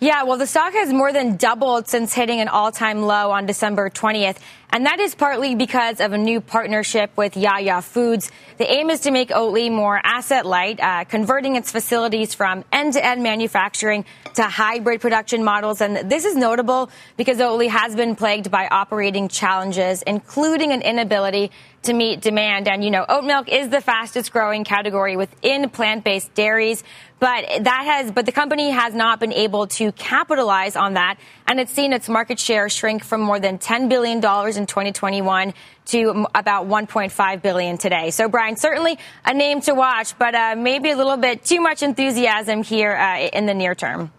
Yeah, 0.00 0.22
well, 0.22 0.38
the 0.38 0.46
stock 0.46 0.72
has 0.72 0.92
more 0.92 1.12
than 1.12 1.36
doubled 1.36 1.86
since 1.88 2.14
hitting 2.14 2.40
an 2.40 2.48
all 2.48 2.72
time 2.72 3.02
low 3.02 3.30
on 3.30 3.46
December 3.46 3.90
20th. 3.90 4.38
And 4.70 4.84
that 4.84 5.00
is 5.00 5.14
partly 5.14 5.54
because 5.54 5.98
of 6.00 6.12
a 6.12 6.18
new 6.18 6.42
partnership 6.42 7.10
with 7.16 7.36
Yaya 7.36 7.80
Foods. 7.80 8.30
The 8.58 8.70
aim 8.70 8.90
is 8.90 9.00
to 9.00 9.10
make 9.10 9.30
Oatly 9.30 9.72
more 9.72 9.98
asset 10.04 10.44
light, 10.44 10.78
uh, 10.78 11.04
converting 11.04 11.56
its 11.56 11.72
facilities 11.72 12.34
from 12.34 12.64
end 12.70 12.92
to 12.92 13.04
end 13.04 13.22
manufacturing 13.22 14.04
to 14.34 14.42
hybrid 14.42 15.00
production 15.00 15.42
models. 15.42 15.80
And 15.80 16.10
this 16.10 16.26
is 16.26 16.36
notable 16.36 16.90
because 17.16 17.38
Oatly 17.38 17.68
has 17.68 17.96
been 17.96 18.14
plagued 18.14 18.50
by 18.50 18.68
operating 18.68 19.28
challenges, 19.28 20.02
including 20.02 20.72
an 20.72 20.82
inability 20.82 21.50
to 21.82 21.94
meet 21.94 22.20
demand. 22.20 22.68
And, 22.68 22.84
you 22.84 22.90
know, 22.90 23.06
oat 23.08 23.24
milk 23.24 23.48
is 23.48 23.70
the 23.70 23.80
fastest 23.80 24.32
growing 24.32 24.64
category 24.64 25.16
within 25.16 25.70
plant 25.70 26.04
based 26.04 26.34
dairies. 26.34 26.84
But 27.20 27.64
that 27.64 27.84
has, 27.84 28.12
but 28.12 28.26
the 28.26 28.32
company 28.32 28.70
has 28.70 28.94
not 28.94 29.18
been 29.18 29.32
able 29.32 29.66
to 29.68 29.90
capitalize 29.92 30.76
on 30.76 30.94
that. 30.94 31.18
And 31.46 31.58
it's 31.58 31.72
seen 31.72 31.92
its 31.92 32.08
market 32.08 32.38
share 32.38 32.68
shrink 32.68 33.02
from 33.02 33.20
more 33.20 33.40
than 33.40 33.58
$10 33.58 33.88
billion 33.88 34.18
in 34.18 34.66
2021 34.66 35.54
to 35.86 36.26
about 36.34 36.68
1.5 36.68 37.42
billion 37.42 37.76
today. 37.76 38.10
So 38.10 38.28
Brian, 38.28 38.56
certainly 38.56 38.98
a 39.24 39.34
name 39.34 39.60
to 39.62 39.74
watch, 39.74 40.16
but 40.18 40.34
uh, 40.34 40.54
maybe 40.56 40.90
a 40.90 40.96
little 40.96 41.16
bit 41.16 41.44
too 41.44 41.60
much 41.60 41.82
enthusiasm 41.82 42.62
here 42.62 42.94
uh, 42.94 43.18
in 43.32 43.46
the 43.46 43.54
near 43.54 43.74
term. 43.74 44.12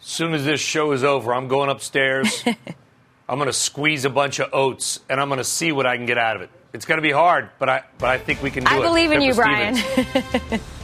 As 0.00 0.06
soon 0.06 0.34
as 0.34 0.44
this 0.44 0.60
show 0.60 0.92
is 0.92 1.02
over, 1.02 1.34
I'm 1.34 1.48
going 1.48 1.68
upstairs. 1.68 2.44
I'm 3.28 3.36
going 3.38 3.48
to 3.48 3.52
squeeze 3.52 4.04
a 4.04 4.10
bunch 4.10 4.38
of 4.38 4.54
oats, 4.54 5.00
and 5.08 5.20
I'm 5.20 5.28
going 5.28 5.38
to 5.38 5.44
see 5.44 5.72
what 5.72 5.84
I 5.84 5.96
can 5.96 6.06
get 6.06 6.16
out 6.16 6.36
of 6.36 6.42
it. 6.42 6.50
It's 6.72 6.86
going 6.86 6.96
to 6.96 7.02
be 7.02 7.10
hard, 7.10 7.50
but 7.58 7.68
I 7.68 7.82
but 7.98 8.08
I 8.08 8.18
think 8.18 8.42
we 8.42 8.50
can 8.50 8.64
do 8.64 8.70
I 8.70 8.78
it. 8.78 8.82
believe 8.82 9.10
in 9.12 9.20
you, 9.20 9.34
Brian. 9.34 9.76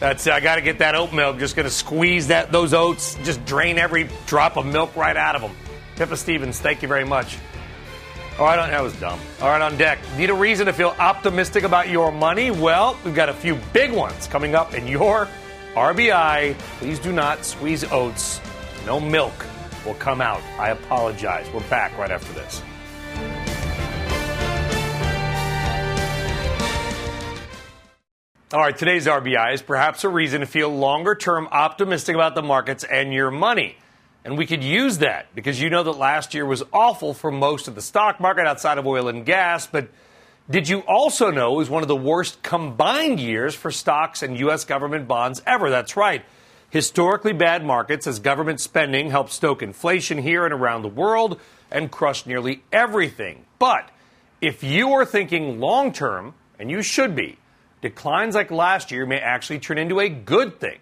That's 0.00 0.26
I 0.26 0.40
got 0.40 0.56
to 0.56 0.62
get 0.62 0.78
that 0.78 0.94
oat 0.94 1.12
milk. 1.12 1.38
Just 1.38 1.56
going 1.56 1.64
to 1.64 1.70
squeeze 1.70 2.28
that 2.28 2.52
those 2.52 2.72
oats, 2.72 3.16
just 3.24 3.44
drain 3.44 3.78
every 3.78 4.08
drop 4.26 4.56
of 4.56 4.66
milk 4.66 4.94
right 4.96 5.16
out 5.16 5.34
of 5.34 5.42
them. 5.42 5.52
Pippa 5.96 6.16
Stevens, 6.16 6.60
thank 6.60 6.82
you 6.82 6.88
very 6.88 7.04
much. 7.04 7.36
All 8.38 8.46
right, 8.46 8.58
on, 8.58 8.70
that 8.70 8.82
was 8.82 8.94
dumb. 9.00 9.18
All 9.42 9.48
right, 9.48 9.60
on 9.60 9.76
deck. 9.76 9.98
Need 10.16 10.30
a 10.30 10.34
reason 10.34 10.66
to 10.66 10.72
feel 10.72 10.94
optimistic 11.00 11.64
about 11.64 11.88
your 11.88 12.12
money? 12.12 12.52
Well, 12.52 12.96
we've 13.04 13.14
got 13.14 13.28
a 13.28 13.32
few 13.32 13.58
big 13.72 13.90
ones 13.90 14.28
coming 14.28 14.54
up 14.54 14.74
in 14.74 14.86
your 14.86 15.28
RBI, 15.74 16.58
please 16.78 16.98
do 16.98 17.12
not 17.12 17.44
squeeze 17.44 17.84
oats. 17.84 18.40
No 18.84 18.98
milk 18.98 19.46
will 19.84 19.94
come 19.94 20.20
out. 20.20 20.42
I 20.58 20.70
apologize. 20.70 21.48
We're 21.54 21.68
back 21.68 21.96
right 21.96 22.10
after 22.10 22.32
this. 22.32 22.62
All 28.50 28.60
right, 28.60 28.74
today's 28.74 29.06
RBI 29.06 29.52
is 29.52 29.60
perhaps 29.60 30.04
a 30.04 30.08
reason 30.08 30.40
to 30.40 30.46
feel 30.46 30.70
longer 30.74 31.14
term 31.14 31.48
optimistic 31.50 32.14
about 32.14 32.34
the 32.34 32.40
markets 32.40 32.82
and 32.82 33.12
your 33.12 33.30
money. 33.30 33.76
And 34.24 34.38
we 34.38 34.46
could 34.46 34.64
use 34.64 34.98
that 34.98 35.26
because 35.34 35.60
you 35.60 35.68
know 35.68 35.82
that 35.82 35.98
last 35.98 36.32
year 36.32 36.46
was 36.46 36.62
awful 36.72 37.12
for 37.12 37.30
most 37.30 37.68
of 37.68 37.74
the 37.74 37.82
stock 37.82 38.20
market 38.20 38.46
outside 38.46 38.78
of 38.78 38.86
oil 38.86 39.08
and 39.08 39.26
gas. 39.26 39.66
But 39.66 39.90
did 40.48 40.66
you 40.66 40.78
also 40.80 41.30
know 41.30 41.52
it 41.52 41.56
was 41.58 41.68
one 41.68 41.82
of 41.82 41.88
the 41.88 41.96
worst 41.96 42.42
combined 42.42 43.20
years 43.20 43.54
for 43.54 43.70
stocks 43.70 44.22
and 44.22 44.38
U.S. 44.38 44.64
government 44.64 45.06
bonds 45.06 45.42
ever? 45.46 45.68
That's 45.68 45.94
right. 45.94 46.24
Historically 46.70 47.34
bad 47.34 47.62
markets 47.62 48.06
as 48.06 48.18
government 48.18 48.60
spending 48.60 49.10
helped 49.10 49.32
stoke 49.32 49.62
inflation 49.62 50.16
here 50.16 50.46
and 50.46 50.54
around 50.54 50.80
the 50.80 50.88
world 50.88 51.38
and 51.70 51.90
crush 51.90 52.24
nearly 52.24 52.62
everything. 52.72 53.44
But 53.58 53.90
if 54.40 54.64
you 54.64 54.94
are 54.94 55.04
thinking 55.04 55.60
long 55.60 55.92
term, 55.92 56.32
and 56.58 56.70
you 56.70 56.80
should 56.80 57.14
be, 57.14 57.36
declines 57.80 58.34
like 58.34 58.50
last 58.50 58.90
year 58.90 59.06
may 59.06 59.18
actually 59.18 59.58
turn 59.58 59.78
into 59.78 60.00
a 60.00 60.08
good 60.08 60.60
thing. 60.60 60.78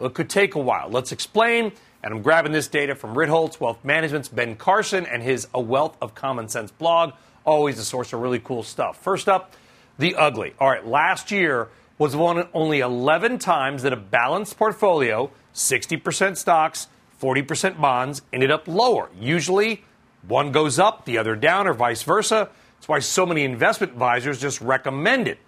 It 0.00 0.14
could 0.14 0.28
take 0.28 0.54
a 0.54 0.60
while. 0.60 0.88
Let's 0.90 1.12
explain. 1.12 1.72
And 2.02 2.14
I'm 2.14 2.22
grabbing 2.22 2.52
this 2.52 2.68
data 2.68 2.94
from 2.94 3.14
Ritholtz 3.14 3.58
Wealth 3.58 3.84
Management's 3.84 4.28
Ben 4.28 4.54
Carlson 4.54 5.06
and 5.06 5.22
his 5.22 5.48
A 5.54 5.60
Wealth 5.60 5.96
of 6.00 6.14
Common 6.14 6.48
Sense 6.48 6.70
blog. 6.70 7.12
Always 7.44 7.78
a 7.78 7.84
source 7.84 8.12
of 8.12 8.20
really 8.20 8.38
cool 8.38 8.62
stuff. 8.62 9.02
First 9.02 9.28
up, 9.28 9.54
the 9.98 10.14
ugly. 10.14 10.54
All 10.60 10.68
right, 10.68 10.86
last 10.86 11.30
year 11.30 11.68
was 11.98 12.14
one 12.14 12.46
only 12.52 12.80
11 12.80 13.38
times 13.38 13.82
that 13.82 13.92
a 13.92 13.96
balanced 13.96 14.58
portfolio, 14.58 15.30
60% 15.54 16.36
stocks, 16.36 16.88
40% 17.20 17.80
bonds, 17.80 18.22
ended 18.32 18.50
up 18.50 18.68
lower. 18.68 19.08
Usually, 19.18 19.82
one 20.28 20.52
goes 20.52 20.78
up, 20.78 21.06
the 21.06 21.18
other 21.18 21.34
down, 21.34 21.66
or 21.66 21.72
vice 21.72 22.02
versa. 22.02 22.50
That's 22.74 22.88
why 22.88 22.98
so 22.98 23.24
many 23.24 23.44
investment 23.44 23.94
advisors 23.94 24.40
just 24.40 24.60
recommend 24.60 25.28
it. 25.28 25.38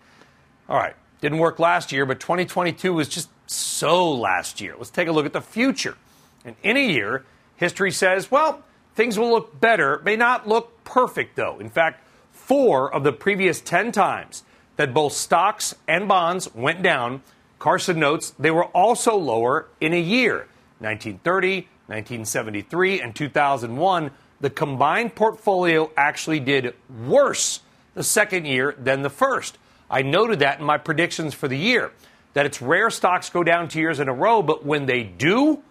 All 0.69 0.77
right, 0.77 0.95
didn't 1.23 1.39
work 1.39 1.59
last 1.59 1.93
year, 1.93 2.05
but 2.05 2.21
2022 2.21 2.93
was 2.93 3.09
just 3.09 3.31
so 3.47 4.13
last 4.13 4.61
year. 4.61 4.75
Let's 4.77 4.91
take 4.91 5.09
a 5.09 5.13
look 5.13 5.25
at 5.25 5.33
the 5.33 5.41
future. 5.41 5.97
And 6.45 6.57
in 6.63 6.77
a 6.77 6.87
year, 6.87 7.25
history 7.57 7.91
says, 7.91 8.31
well, 8.31 8.63
things 8.95 9.19
will 9.19 9.31
look 9.31 9.59
better. 9.59 10.03
May 10.05 10.17
not 10.17 10.47
look 10.47 10.85
perfect, 10.85 11.37
though. 11.37 11.59
In 11.59 11.71
fact, 11.71 12.05
four 12.33 12.93
of 12.93 13.03
the 13.03 13.13
previous 13.13 13.61
10 13.63 13.93
times 13.93 14.45
that 14.77 14.93
both 14.93 15.15
stocks 15.15 15.75
and 15.87 16.07
bonds 16.07 16.55
went 16.55 16.83
down, 16.83 17.23
Carlson 17.59 17.99
notes 17.99 18.35
they 18.39 18.51
were 18.51 18.67
also 18.67 19.17
lower 19.17 19.69
in 19.81 19.95
a 19.95 20.01
year. 20.01 20.49
1930, 20.81 21.63
1973, 21.87 23.01
and 23.01 23.17
2001, 23.17 24.11
the 24.41 24.51
combined 24.51 25.15
portfolio 25.15 25.91
actually 25.97 26.41
did 26.41 26.75
worse 27.07 27.61
the 27.95 28.05
second 28.05 28.45
year 28.45 28.75
than 28.79 29.03
the 29.03 29.11
first. 29.11 29.59
I 29.91 30.03
noted 30.03 30.41
that 30.41 30.61
in 30.61 30.65
my 30.65 30.79
predictions 30.79 31.35
for 31.35 31.49
the 31.49 31.57
year, 31.57 31.93
that 32.35 32.47
it's 32.47 32.61
rare 32.61 32.91
stocks 32.91 33.31
go 33.31 33.43
down 33.43 33.69
two 33.69 33.81
years 33.81 34.01
in 34.01 34.09
a 34.09 34.13
row, 34.13 34.43
but 34.43 34.65
when 34.65 34.87
they 34.87 35.03
do, 35.03 35.63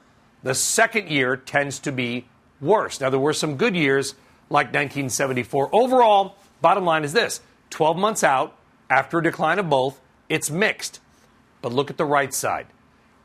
the 0.44 0.56
second 0.56 1.10
year 1.10 1.38
tends 1.38 1.80
to 1.80 1.92
be 1.92 2.26
worse. 2.60 3.00
Now, 3.00 3.10
there 3.10 3.20
were 3.20 3.34
some 3.34 3.58
good 3.58 3.76
years 3.76 4.16
like 4.50 4.68
1974. 4.68 5.70
Overall, 5.72 6.36
bottom 6.62 6.86
line 6.86 7.04
is 7.04 7.14
this 7.14 7.42
12 7.70 7.98
months 7.98 8.24
out, 8.24 8.56
after 8.90 9.20
a 9.20 9.24
decline 9.24 9.60
of 9.60 9.70
both, 9.70 10.00
it's 10.30 10.50
mixed. 10.50 11.00
But 11.62 11.74
look 11.74 11.90
at 11.90 11.98
the 11.98 12.06
right 12.06 12.34
side 12.34 12.68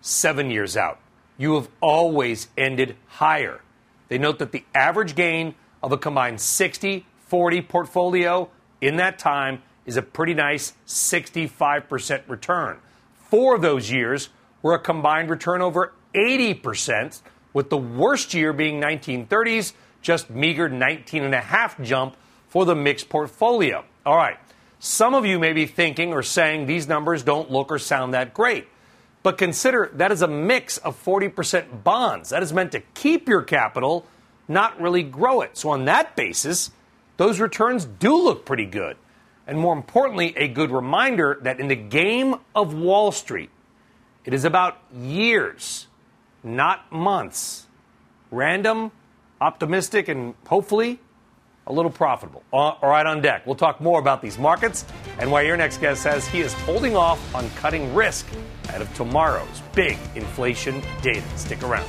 seven 0.00 0.50
years 0.50 0.76
out. 0.76 0.98
You 1.38 1.54
have 1.54 1.68
always 1.80 2.48
ended 2.58 2.96
higher. 3.06 3.60
They 4.08 4.18
note 4.18 4.38
that 4.40 4.52
the 4.52 4.64
average 4.74 5.14
gain 5.14 5.54
of 5.82 5.92
a 5.92 5.98
combined 5.98 6.40
60 6.40 7.06
40 7.32 7.62
portfolio 7.62 8.50
in 8.82 8.96
that 8.96 9.18
time 9.18 9.62
is 9.86 9.96
a 9.96 10.02
pretty 10.02 10.34
nice 10.34 10.74
65% 10.86 12.22
return. 12.28 12.78
Four 13.14 13.56
of 13.56 13.62
those 13.62 13.90
years 13.90 14.28
were 14.62 14.74
a 14.74 14.78
combined 14.78 15.30
return 15.30 15.60
over 15.60 15.92
80%, 16.14 17.20
with 17.52 17.70
the 17.70 17.76
worst 17.76 18.34
year 18.34 18.52
being 18.52 18.80
1930s, 18.80 19.72
just 20.00 20.30
meager 20.30 20.68
19.5 20.68 21.84
jump 21.84 22.16
for 22.48 22.64
the 22.64 22.74
mixed 22.74 23.08
portfolio. 23.08 23.84
All 24.04 24.16
right, 24.16 24.38
some 24.78 25.14
of 25.14 25.24
you 25.24 25.38
may 25.38 25.52
be 25.52 25.66
thinking 25.66 26.12
or 26.12 26.22
saying 26.22 26.66
these 26.66 26.88
numbers 26.88 27.22
don't 27.22 27.50
look 27.50 27.70
or 27.70 27.78
sound 27.78 28.14
that 28.14 28.34
great. 28.34 28.68
But 29.22 29.38
consider 29.38 29.90
that 29.94 30.10
is 30.10 30.22
a 30.22 30.28
mix 30.28 30.78
of 30.78 31.02
40% 31.02 31.84
bonds. 31.84 32.30
That 32.30 32.42
is 32.42 32.52
meant 32.52 32.72
to 32.72 32.80
keep 32.94 33.28
your 33.28 33.42
capital, 33.42 34.04
not 34.48 34.80
really 34.80 35.04
grow 35.04 35.42
it. 35.42 35.56
So, 35.56 35.70
on 35.70 35.84
that 35.84 36.16
basis, 36.16 36.72
those 37.18 37.38
returns 37.38 37.84
do 37.84 38.16
look 38.16 38.44
pretty 38.44 38.66
good 38.66 38.96
and 39.46 39.58
more 39.58 39.74
importantly, 39.74 40.34
a 40.36 40.48
good 40.48 40.70
reminder 40.70 41.38
that 41.42 41.60
in 41.60 41.68
the 41.68 41.76
game 41.76 42.36
of 42.54 42.74
Wall 42.74 43.12
Street, 43.12 43.50
it 44.24 44.34
is 44.34 44.44
about 44.44 44.78
years, 44.94 45.88
not 46.42 46.90
months. 46.92 47.66
Random, 48.30 48.92
optimistic, 49.40 50.08
and 50.08 50.34
hopefully 50.46 51.00
a 51.66 51.72
little 51.72 51.90
profitable. 51.90 52.42
Uh, 52.52 52.56
all 52.56 52.90
right, 52.90 53.06
on 53.06 53.20
deck. 53.20 53.46
We'll 53.46 53.56
talk 53.56 53.80
more 53.80 54.00
about 54.00 54.22
these 54.22 54.38
markets 54.38 54.84
and 55.18 55.30
why 55.30 55.42
your 55.42 55.56
next 55.56 55.78
guest 55.78 56.02
says 56.02 56.26
he 56.26 56.40
is 56.40 56.52
holding 56.52 56.96
off 56.96 57.34
on 57.34 57.48
cutting 57.50 57.94
risk 57.94 58.26
ahead 58.64 58.82
of 58.82 58.92
tomorrow's 58.94 59.62
big 59.74 59.98
inflation 60.14 60.82
data. 61.02 61.22
Stick 61.36 61.62
around. 61.62 61.88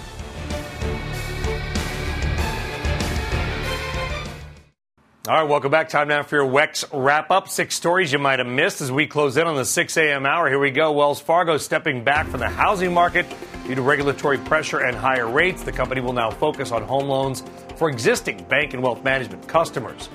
All 5.26 5.36
right, 5.36 5.50
welcome 5.50 5.72
back. 5.72 5.88
Time 5.88 6.10
now 6.10 6.22
for 6.22 6.36
your 6.36 6.52
WEX 6.52 6.84
wrap 6.92 7.32
up. 7.32 7.48
Six 7.48 7.76
stories 7.76 8.12
you 8.12 8.20
might 8.20 8.40
have 8.40 8.48
missed 8.48 8.82
as 8.82 8.92
we 8.92 9.08
close 9.08 9.38
in 9.38 9.48
on 9.48 9.56
the 9.56 9.64
6 9.64 9.96
a.m. 9.96 10.26
hour. 10.26 10.50
Here 10.50 10.60
we 10.60 10.70
go. 10.70 10.92
Wells 10.92 11.22
Fargo 11.22 11.56
stepping 11.56 12.04
back 12.04 12.28
from 12.28 12.42
the 12.42 12.50
housing 12.50 12.94
market 12.94 13.26
due 13.66 13.74
to 13.74 13.82
regulatory 13.82 14.38
pressure 14.38 14.80
and 14.80 14.98
higher 14.98 15.30
rates. 15.30 15.64
The 15.64 15.72
company 15.72 16.02
will 16.02 16.12
now 16.12 16.30
focus 16.30 16.74
on 16.74 16.84
home 16.84 17.08
loans 17.08 17.42
for 17.78 17.90
existing 17.90 18.44
bank 18.50 18.74
and 18.74 18.84
wealth 18.84 19.02
management 19.06 19.48
customers. 19.48 20.10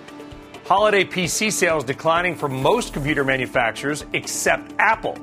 Holiday 0.67 1.05
PC 1.05 1.53
sales 1.53 1.85
declining 1.85 2.35
for 2.35 2.51
most 2.51 2.93
computer 2.93 3.25
manufacturers 3.25 4.05
except 4.13 4.75
Apple. 4.79 5.17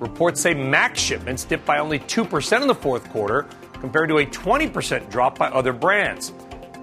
Reports 0.00 0.40
say 0.40 0.54
Mac 0.54 0.96
shipments 0.96 1.44
dipped 1.44 1.66
by 1.66 1.80
only 1.80 1.98
2% 1.98 2.62
in 2.62 2.66
the 2.66 2.74
fourth 2.74 3.06
quarter 3.10 3.46
compared 3.74 4.08
to 4.08 4.20
a 4.20 4.24
20% 4.24 5.10
drop 5.10 5.38
by 5.38 5.48
other 5.48 5.74
brands. 5.74 6.32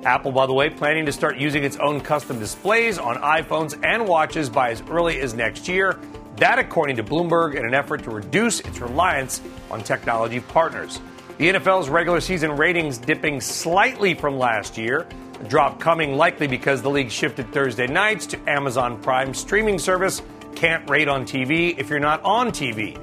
Apple, 0.06 0.32
by 0.32 0.46
the 0.46 0.54
way, 0.54 0.70
planning 0.70 1.06
to 1.08 1.12
start 1.12 1.38
using 1.38 1.64
its 1.64 1.78
own 1.78 2.00
custom 2.00 2.38
displays 2.38 3.00
on 3.00 3.18
iPhones 3.18 3.84
and 3.84 4.08
watches 4.08 4.50
by 4.50 4.70
as 4.70 4.82
early 4.84 5.20
as 5.20 5.34
next 5.34 5.68
year. 5.68 6.00
That, 6.38 6.60
according 6.60 6.98
to 6.98 7.04
Bloomberg, 7.04 7.56
in 7.56 7.66
an 7.66 7.74
effort 7.74 8.04
to 8.04 8.12
reduce 8.12 8.60
its 8.60 8.80
reliance 8.80 9.42
on 9.72 9.84
technology 9.84 10.42
partners. 10.42 11.00
The 11.38 11.50
NFL's 11.50 11.90
regular 11.90 12.22
season 12.22 12.56
ratings 12.56 12.98
dipping 12.98 13.42
slightly 13.42 14.14
from 14.14 14.38
last 14.38 14.78
year. 14.78 15.08
A 15.42 15.44
drop 15.46 15.80
coming 15.80 16.16
likely 16.16 16.48
because 16.48 16.82
the 16.82 16.90
league 16.90 17.10
shifted 17.10 17.52
Thursday 17.52 17.88
nights 17.88 18.28
to 18.28 18.50
Amazon 18.50 19.02
Prime 19.02 19.34
streaming 19.34 19.80
service. 19.80 20.22
Can't 20.56 20.88
rate 20.90 21.08
on 21.08 21.26
TV 21.26 21.78
if 21.78 21.90
you're 21.90 22.00
not 22.00 22.22
on 22.24 22.50
TV. 22.50 22.98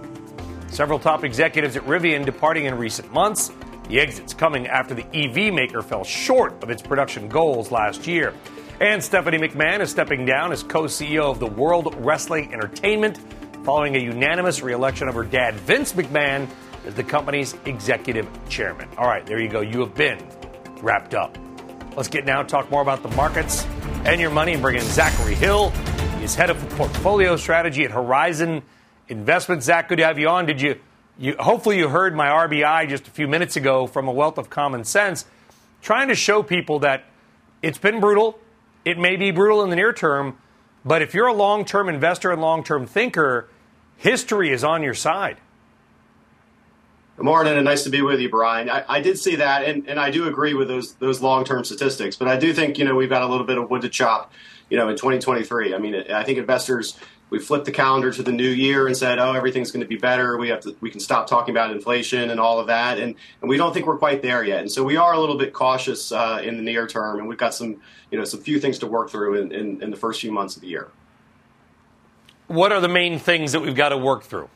Several 0.70 0.98
top 0.98 1.24
executives 1.24 1.76
at 1.76 1.82
Rivian 1.82 2.24
departing 2.24 2.66
in 2.66 2.76
recent 2.76 3.12
months. 3.12 3.50
The 3.88 4.00
exit's 4.00 4.34
coming 4.34 4.66
after 4.66 4.94
the 4.94 5.04
EV 5.14 5.52
maker 5.52 5.82
fell 5.82 6.04
short 6.04 6.62
of 6.62 6.70
its 6.70 6.82
production 6.82 7.28
goals 7.28 7.70
last 7.70 8.06
year. 8.06 8.34
And 8.80 9.02
Stephanie 9.02 9.38
McMahon 9.38 9.80
is 9.80 9.90
stepping 9.90 10.24
down 10.24 10.52
as 10.52 10.62
co 10.62 10.84
CEO 10.84 11.30
of 11.30 11.38
the 11.38 11.46
World 11.46 11.94
Wrestling 11.98 12.52
Entertainment 12.52 13.18
following 13.64 13.96
a 13.96 13.98
unanimous 13.98 14.62
reelection 14.62 15.08
of 15.08 15.14
her 15.14 15.24
dad, 15.24 15.54
Vince 15.54 15.92
McMahon, 15.92 16.48
as 16.86 16.94
the 16.94 17.04
company's 17.04 17.54
executive 17.64 18.28
chairman. 18.48 18.88
All 18.98 19.06
right, 19.06 19.24
there 19.24 19.40
you 19.40 19.48
go. 19.48 19.60
You 19.60 19.80
have 19.80 19.94
been 19.94 20.18
wrapped 20.80 21.14
up. 21.14 21.38
Let's 21.96 22.08
get 22.08 22.24
now 22.24 22.42
talk 22.42 22.70
more 22.70 22.82
about 22.82 23.02
the 23.02 23.10
markets 23.10 23.66
and 24.04 24.20
your 24.20 24.30
money 24.30 24.52
and 24.52 24.62
bring 24.62 24.76
in 24.76 24.82
Zachary 24.82 25.34
Hill. 25.34 25.70
He's 26.18 26.34
head 26.34 26.50
of 26.50 26.56
portfolio 26.70 27.36
strategy 27.36 27.84
at 27.84 27.90
Horizon 27.90 28.62
Investments. 29.08 29.66
Zach, 29.66 29.88
good 29.88 29.98
to 29.98 30.04
have 30.04 30.18
you 30.18 30.28
on. 30.28 30.46
Did 30.46 30.60
you 30.60 30.80
you, 31.18 31.36
hopefully, 31.38 31.78
you 31.78 31.88
heard 31.88 32.14
my 32.14 32.26
RBI 32.26 32.88
just 32.88 33.06
a 33.06 33.10
few 33.10 33.28
minutes 33.28 33.56
ago 33.56 33.86
from 33.86 34.08
a 34.08 34.12
wealth 34.12 34.38
of 34.38 34.50
common 34.50 34.84
sense, 34.84 35.24
trying 35.80 36.08
to 36.08 36.14
show 36.14 36.42
people 36.42 36.80
that 36.80 37.04
it's 37.62 37.78
been 37.78 38.00
brutal. 38.00 38.38
It 38.84 38.98
may 38.98 39.16
be 39.16 39.30
brutal 39.30 39.62
in 39.62 39.70
the 39.70 39.76
near 39.76 39.92
term, 39.92 40.38
but 40.84 41.02
if 41.02 41.14
you're 41.14 41.28
a 41.28 41.34
long 41.34 41.64
term 41.64 41.88
investor 41.88 42.32
and 42.32 42.40
long 42.40 42.64
term 42.64 42.86
thinker, 42.86 43.48
history 43.96 44.50
is 44.50 44.64
on 44.64 44.82
your 44.82 44.94
side. 44.94 45.36
Good 47.16 47.26
morning, 47.26 47.54
and 47.54 47.64
nice 47.64 47.84
to 47.84 47.90
be 47.90 48.02
with 48.02 48.20
you, 48.20 48.30
Brian. 48.30 48.70
I, 48.70 48.84
I 48.88 49.00
did 49.00 49.18
see 49.18 49.36
that, 49.36 49.64
and, 49.64 49.86
and 49.86 50.00
I 50.00 50.10
do 50.10 50.26
agree 50.26 50.54
with 50.54 50.68
those 50.68 50.94
those 50.94 51.20
long 51.20 51.44
term 51.44 51.64
statistics, 51.64 52.16
but 52.16 52.26
I 52.26 52.36
do 52.36 52.52
think 52.52 52.78
you 52.78 52.84
know 52.84 52.94
we've 52.94 53.10
got 53.10 53.22
a 53.22 53.28
little 53.28 53.46
bit 53.46 53.58
of 53.58 53.70
wood 53.70 53.82
to 53.82 53.88
chop 53.88 54.32
you 54.72 54.78
know, 54.78 54.88
in 54.88 54.96
2023. 54.96 55.74
I 55.74 55.78
mean, 55.78 55.94
I 56.10 56.24
think 56.24 56.38
investors 56.38 56.98
we 57.32 57.38
flipped 57.38 57.64
the 57.64 57.72
calendar 57.72 58.12
to 58.12 58.22
the 58.22 58.30
new 58.30 58.48
year 58.48 58.86
and 58.86 58.94
said, 58.94 59.18
"Oh, 59.18 59.32
everything's 59.32 59.70
going 59.70 59.80
to 59.80 59.88
be 59.88 59.96
better. 59.96 60.36
We 60.36 60.50
have 60.50 60.60
to, 60.60 60.76
we 60.82 60.90
can 60.90 61.00
stop 61.00 61.26
talking 61.26 61.54
about 61.54 61.70
inflation 61.70 62.28
and 62.28 62.38
all 62.38 62.60
of 62.60 62.66
that." 62.66 62.98
And, 62.98 63.14
and 63.40 63.48
we 63.48 63.56
don't 63.56 63.72
think 63.72 63.86
we're 63.86 63.96
quite 63.96 64.20
there 64.20 64.44
yet. 64.44 64.60
And 64.60 64.70
so 64.70 64.84
we 64.84 64.98
are 64.98 65.14
a 65.14 65.18
little 65.18 65.38
bit 65.38 65.54
cautious 65.54 66.12
uh, 66.12 66.42
in 66.44 66.58
the 66.58 66.62
near 66.62 66.86
term, 66.86 67.18
and 67.18 67.26
we've 67.26 67.38
got 67.38 67.54
some, 67.54 67.80
you 68.10 68.18
know, 68.18 68.24
some 68.24 68.40
few 68.40 68.60
things 68.60 68.78
to 68.80 68.86
work 68.86 69.08
through 69.08 69.40
in, 69.40 69.50
in, 69.50 69.82
in 69.82 69.90
the 69.90 69.96
first 69.96 70.20
few 70.20 70.30
months 70.30 70.56
of 70.56 70.60
the 70.60 70.68
year. 70.68 70.90
What 72.48 72.70
are 72.70 72.82
the 72.82 72.88
main 72.88 73.18
things 73.18 73.52
that 73.52 73.60
we've 73.60 73.74
got 73.74 73.88
to 73.88 73.96
work 73.96 74.24
through? 74.24 74.50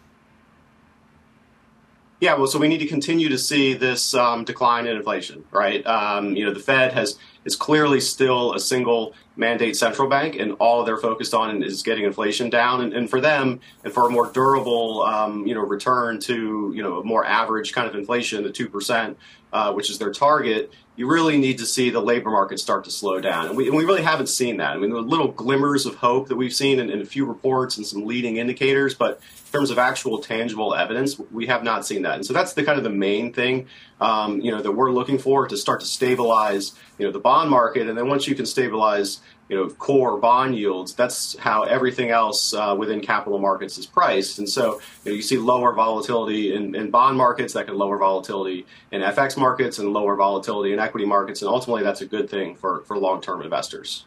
Yeah, 2.20 2.34
well, 2.34 2.46
so 2.46 2.58
we 2.58 2.68
need 2.68 2.78
to 2.78 2.86
continue 2.86 3.30
to 3.30 3.38
see 3.38 3.72
this 3.72 4.12
um, 4.12 4.44
decline 4.44 4.86
in 4.86 4.96
inflation, 4.96 5.44
right? 5.50 5.86
Um, 5.86 6.36
you 6.36 6.44
know, 6.44 6.52
the 6.52 6.60
Fed 6.60 6.92
has 6.92 7.18
is 7.46 7.56
clearly 7.56 8.00
still 8.00 8.52
a 8.52 8.60
single 8.60 9.14
mandate 9.36 9.76
central 9.76 10.08
bank, 10.08 10.34
and 10.36 10.52
all 10.58 10.84
they're 10.84 10.96
focused 10.96 11.34
on 11.34 11.62
is 11.62 11.82
getting 11.82 12.04
inflation 12.04 12.50
down. 12.50 12.80
And, 12.80 12.92
and 12.92 13.08
for 13.08 13.20
them, 13.20 13.60
and 13.84 13.92
for 13.92 14.06
a 14.06 14.10
more 14.10 14.30
durable, 14.30 15.02
um, 15.02 15.46
you 15.46 15.54
know, 15.54 15.60
return 15.60 16.18
to 16.20 16.72
you 16.74 16.82
know 16.82 17.00
a 17.00 17.04
more 17.04 17.24
average 17.24 17.72
kind 17.72 17.88
of 17.88 17.94
inflation, 17.94 18.42
the 18.42 18.50
two 18.50 18.68
percent, 18.68 19.18
uh, 19.52 19.72
which 19.72 19.90
is 19.90 19.98
their 19.98 20.12
target, 20.12 20.72
you 20.96 21.06
really 21.06 21.36
need 21.36 21.58
to 21.58 21.66
see 21.66 21.90
the 21.90 22.00
labor 22.00 22.30
market 22.30 22.58
start 22.58 22.84
to 22.84 22.90
slow 22.90 23.20
down. 23.20 23.48
And 23.48 23.56
we, 23.56 23.66
and 23.68 23.76
we 23.76 23.84
really 23.84 24.02
haven't 24.02 24.28
seen 24.28 24.56
that. 24.56 24.72
I 24.72 24.76
mean, 24.78 24.92
are 24.92 25.00
little 25.00 25.28
glimmers 25.28 25.84
of 25.86 25.96
hope 25.96 26.28
that 26.28 26.36
we've 26.36 26.54
seen 26.54 26.78
in, 26.78 26.90
in, 26.90 27.00
a 27.00 27.04
few 27.04 27.26
reports 27.26 27.76
and 27.76 27.86
some 27.86 28.06
leading 28.06 28.38
indicators, 28.38 28.94
but 28.94 29.20
in 29.46 29.52
terms 29.52 29.70
of 29.70 29.78
actual 29.78 30.18
tangible 30.18 30.74
evidence, 30.74 31.18
we 31.30 31.46
have 31.46 31.62
not 31.62 31.86
seen 31.86 32.02
that. 32.02 32.16
And 32.16 32.26
so 32.26 32.32
that's 32.32 32.54
the 32.54 32.64
kind 32.64 32.78
of 32.78 32.84
the 32.84 32.90
main 32.90 33.32
thing, 33.32 33.66
um, 34.00 34.40
you 34.40 34.50
know, 34.50 34.62
that 34.62 34.72
we're 34.72 34.90
looking 34.90 35.18
for 35.18 35.46
to 35.46 35.56
start 35.56 35.80
to 35.80 35.86
stabilize, 35.86 36.72
you 36.98 37.06
know, 37.06 37.12
the 37.12 37.20
bond 37.20 37.50
market. 37.50 37.88
And 37.88 37.96
then 37.96 38.08
once 38.08 38.26
you 38.26 38.34
can 38.34 38.46
stabilize 38.46 39.20
you 39.48 39.56
know 39.56 39.68
core 39.68 40.18
bond 40.18 40.56
yields 40.56 40.94
that's 40.94 41.36
how 41.38 41.62
everything 41.62 42.10
else 42.10 42.52
uh, 42.52 42.74
within 42.76 43.00
capital 43.00 43.38
markets 43.38 43.78
is 43.78 43.86
priced. 43.86 44.38
And 44.38 44.48
so 44.48 44.80
you, 45.04 45.10
know, 45.10 45.16
you 45.16 45.22
see 45.22 45.38
lower 45.38 45.72
volatility 45.72 46.54
in, 46.54 46.74
in, 46.74 46.90
bond 46.90 47.16
markets 47.16 47.52
that 47.54 47.66
can 47.66 47.76
lower 47.76 47.98
volatility 47.98 48.66
in 48.90 49.02
fx 49.02 49.36
markets 49.36 49.78
and 49.78 49.92
lower 49.92 50.16
volatility 50.16 50.72
in 50.72 50.78
equity 50.78 51.06
markets. 51.06 51.42
And 51.42 51.48
ultimately 51.48 51.82
that's 51.82 52.00
a 52.00 52.06
good 52.06 52.28
thing 52.28 52.56
for, 52.56 52.82
for 52.82 52.98
long-term 52.98 53.42
investors. 53.42 54.04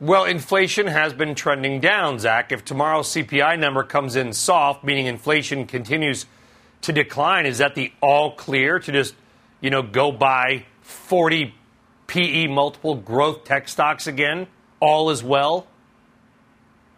Well 0.00 0.24
inflation 0.24 0.88
has 0.88 1.14
been 1.14 1.34
trending 1.34 1.80
down 1.80 2.18
zach. 2.18 2.52
If 2.52 2.64
tomorrow's 2.64 3.08
cpi 3.08 3.58
number 3.58 3.84
comes 3.84 4.16
in 4.16 4.32
soft 4.32 4.84
meaning 4.84 5.06
inflation 5.06 5.66
continues 5.66 6.26
to 6.82 6.92
decline 6.92 7.46
is 7.46 7.58
that 7.58 7.74
the 7.74 7.90
all 8.02 8.32
clear 8.32 8.78
to 8.78 8.92
just 8.92 9.14
you 9.62 9.70
know 9.70 9.82
go 9.82 10.12
buy 10.12 10.66
40 10.82 11.54
PE 12.06 12.46
multiple 12.48 12.94
growth 12.94 13.44
tech 13.44 13.68
stocks 13.68 14.06
again? 14.06 14.46
All 14.80 15.10
is 15.10 15.22
well? 15.22 15.66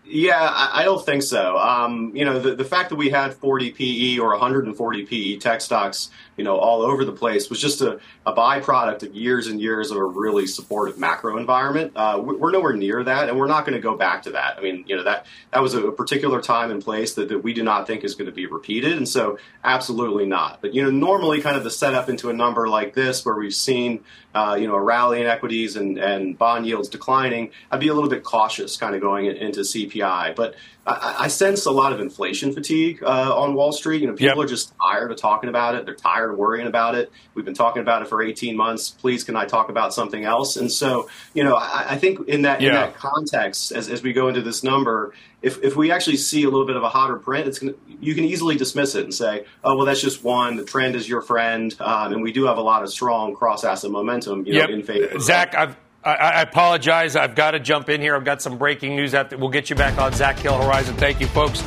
Yeah, 0.08 0.38
I, 0.40 0.84
don't 0.84 1.04
think 1.04 1.24
so. 1.24 1.58
Um, 1.58 2.12
you 2.14 2.24
know, 2.24 2.38
the, 2.38 2.54
the 2.54 2.64
fact 2.64 2.90
that 2.90 2.96
we 2.96 3.10
had 3.10 3.34
40 3.34 3.72
PE 3.72 4.18
or 4.18 4.30
140 4.30 5.04
PE 5.04 5.38
tech 5.38 5.60
stocks, 5.60 6.10
you 6.36 6.44
know, 6.44 6.56
all 6.56 6.82
over 6.82 7.04
the 7.04 7.12
place 7.12 7.50
was 7.50 7.60
just 7.60 7.80
a, 7.80 7.98
a 8.24 8.32
byproduct 8.32 9.02
of 9.02 9.14
years 9.16 9.48
and 9.48 9.60
years 9.60 9.90
of 9.90 9.96
a 9.96 10.04
really 10.04 10.46
supportive 10.46 10.96
macro 10.96 11.38
environment. 11.38 11.92
Uh, 11.96 12.22
we're 12.22 12.52
nowhere 12.52 12.74
near 12.74 13.02
that, 13.02 13.28
and 13.28 13.36
we're 13.36 13.48
not 13.48 13.64
going 13.64 13.74
to 13.74 13.80
go 13.80 13.96
back 13.96 14.22
to 14.22 14.30
that. 14.30 14.56
I 14.56 14.60
mean, 14.60 14.84
you 14.86 14.94
know, 14.94 15.02
that 15.02 15.26
that 15.52 15.60
was 15.60 15.74
a 15.74 15.90
particular 15.90 16.40
time 16.40 16.70
and 16.70 16.80
place 16.80 17.14
that, 17.14 17.28
that 17.28 17.40
we 17.40 17.52
do 17.52 17.64
not 17.64 17.88
think 17.88 18.04
is 18.04 18.14
going 18.14 18.26
to 18.26 18.32
be 18.32 18.46
repeated, 18.46 18.96
and 18.96 19.08
so 19.08 19.38
absolutely 19.64 20.26
not. 20.26 20.60
But 20.60 20.72
you 20.72 20.84
know, 20.84 20.90
normally, 20.90 21.40
kind 21.40 21.56
of 21.56 21.64
the 21.64 21.70
setup 21.70 22.08
into 22.08 22.30
a 22.30 22.32
number 22.32 22.68
like 22.68 22.94
this, 22.94 23.24
where 23.24 23.34
we've 23.34 23.54
seen, 23.54 24.04
uh, 24.36 24.56
you 24.60 24.68
know, 24.68 24.76
a 24.76 24.82
rally 24.82 25.20
in 25.20 25.26
equities 25.26 25.74
and 25.74 25.98
and 25.98 26.38
bond 26.38 26.64
yields 26.64 26.88
declining, 26.88 27.50
I'd 27.72 27.80
be 27.80 27.88
a 27.88 27.94
little 27.94 28.10
bit 28.10 28.22
cautious, 28.22 28.76
kind 28.76 28.94
of 28.94 29.00
going 29.00 29.26
into 29.26 29.60
CPI 29.60 29.95
CPI. 29.96 30.36
But 30.36 30.54
I, 30.86 31.16
I 31.20 31.28
sense 31.28 31.66
a 31.66 31.70
lot 31.70 31.92
of 31.92 32.00
inflation 32.00 32.52
fatigue 32.52 33.02
uh, 33.02 33.34
on 33.36 33.54
Wall 33.54 33.72
Street. 33.72 34.00
You 34.00 34.08
know, 34.08 34.14
people 34.14 34.36
yep. 34.36 34.44
are 34.44 34.48
just 34.48 34.72
tired 34.80 35.10
of 35.10 35.16
talking 35.16 35.48
about 35.48 35.74
it. 35.74 35.84
They're 35.84 35.94
tired 35.94 36.30
of 36.30 36.38
worrying 36.38 36.66
about 36.66 36.94
it. 36.94 37.10
We've 37.34 37.44
been 37.44 37.54
talking 37.54 37.82
about 37.82 38.02
it 38.02 38.08
for 38.08 38.22
18 38.22 38.56
months. 38.56 38.90
Please, 38.90 39.24
can 39.24 39.36
I 39.36 39.46
talk 39.46 39.68
about 39.68 39.92
something 39.92 40.24
else? 40.24 40.56
And 40.56 40.70
so, 40.70 41.08
you 41.34 41.44
know, 41.44 41.56
I, 41.56 41.86
I 41.90 41.96
think 41.96 42.28
in 42.28 42.42
that 42.42 42.60
yeah. 42.60 42.68
in 42.68 42.74
that 42.74 42.96
context, 42.96 43.72
as, 43.72 43.88
as 43.88 44.02
we 44.02 44.12
go 44.12 44.28
into 44.28 44.42
this 44.42 44.62
number, 44.62 45.12
if, 45.42 45.62
if 45.62 45.76
we 45.76 45.90
actually 45.90 46.16
see 46.16 46.42
a 46.44 46.50
little 46.50 46.66
bit 46.66 46.76
of 46.76 46.82
a 46.82 46.88
hotter 46.88 47.16
print, 47.16 47.46
it's 47.46 47.58
gonna, 47.58 47.74
you 48.00 48.14
can 48.14 48.24
easily 48.24 48.56
dismiss 48.56 48.94
it 48.94 49.04
and 49.04 49.14
say, 49.14 49.44
oh, 49.64 49.76
well, 49.76 49.86
that's 49.86 50.00
just 50.00 50.24
one. 50.24 50.56
The 50.56 50.64
trend 50.64 50.96
is 50.96 51.08
your 51.08 51.22
friend. 51.22 51.74
Um, 51.80 52.12
and 52.12 52.22
we 52.22 52.32
do 52.32 52.44
have 52.46 52.58
a 52.58 52.62
lot 52.62 52.82
of 52.82 52.90
strong 52.90 53.34
cross 53.34 53.64
asset 53.64 53.90
momentum 53.90 54.46
you 54.46 54.54
know, 54.54 54.60
yep. 54.60 54.70
in 54.70 54.82
favor. 54.82 55.18
Zach, 55.20 55.54
I've 55.54 55.76
I, 56.06 56.14
I, 56.14 56.42
apologize. 56.42 57.16
I've 57.16 57.34
got 57.34 57.50
to 57.50 57.58
jump 57.58 57.88
in 57.88 58.00
here. 58.00 58.14
I've 58.14 58.24
got 58.24 58.40
some 58.40 58.58
breaking 58.58 58.94
news. 58.94 59.10
That 59.10 59.36
we'll 59.36 59.50
get 59.50 59.70
you 59.70 59.74
back 59.74 59.98
on 59.98 60.12
Zach 60.12 60.38
Hill 60.38 60.56
Horizon. 60.56 60.94
Thank 60.94 61.20
you, 61.20 61.26
folks. 61.26 61.64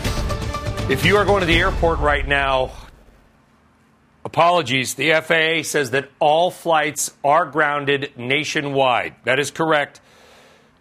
If 0.89 1.05
you 1.05 1.17
are 1.17 1.25
going 1.25 1.41
to 1.41 1.45
the 1.45 1.59
airport 1.59 1.99
right 1.99 2.25
now, 2.25 2.71
apologies. 4.23 4.95
The 4.95 5.11
FAA 5.11 5.63
says 5.63 5.91
that 5.91 6.09
all 6.19 6.51
flights 6.51 7.11
are 7.21 7.45
grounded 7.47 8.13
nationwide. 8.15 9.15
That 9.25 9.39
is 9.39 9.51
correct. 9.51 9.99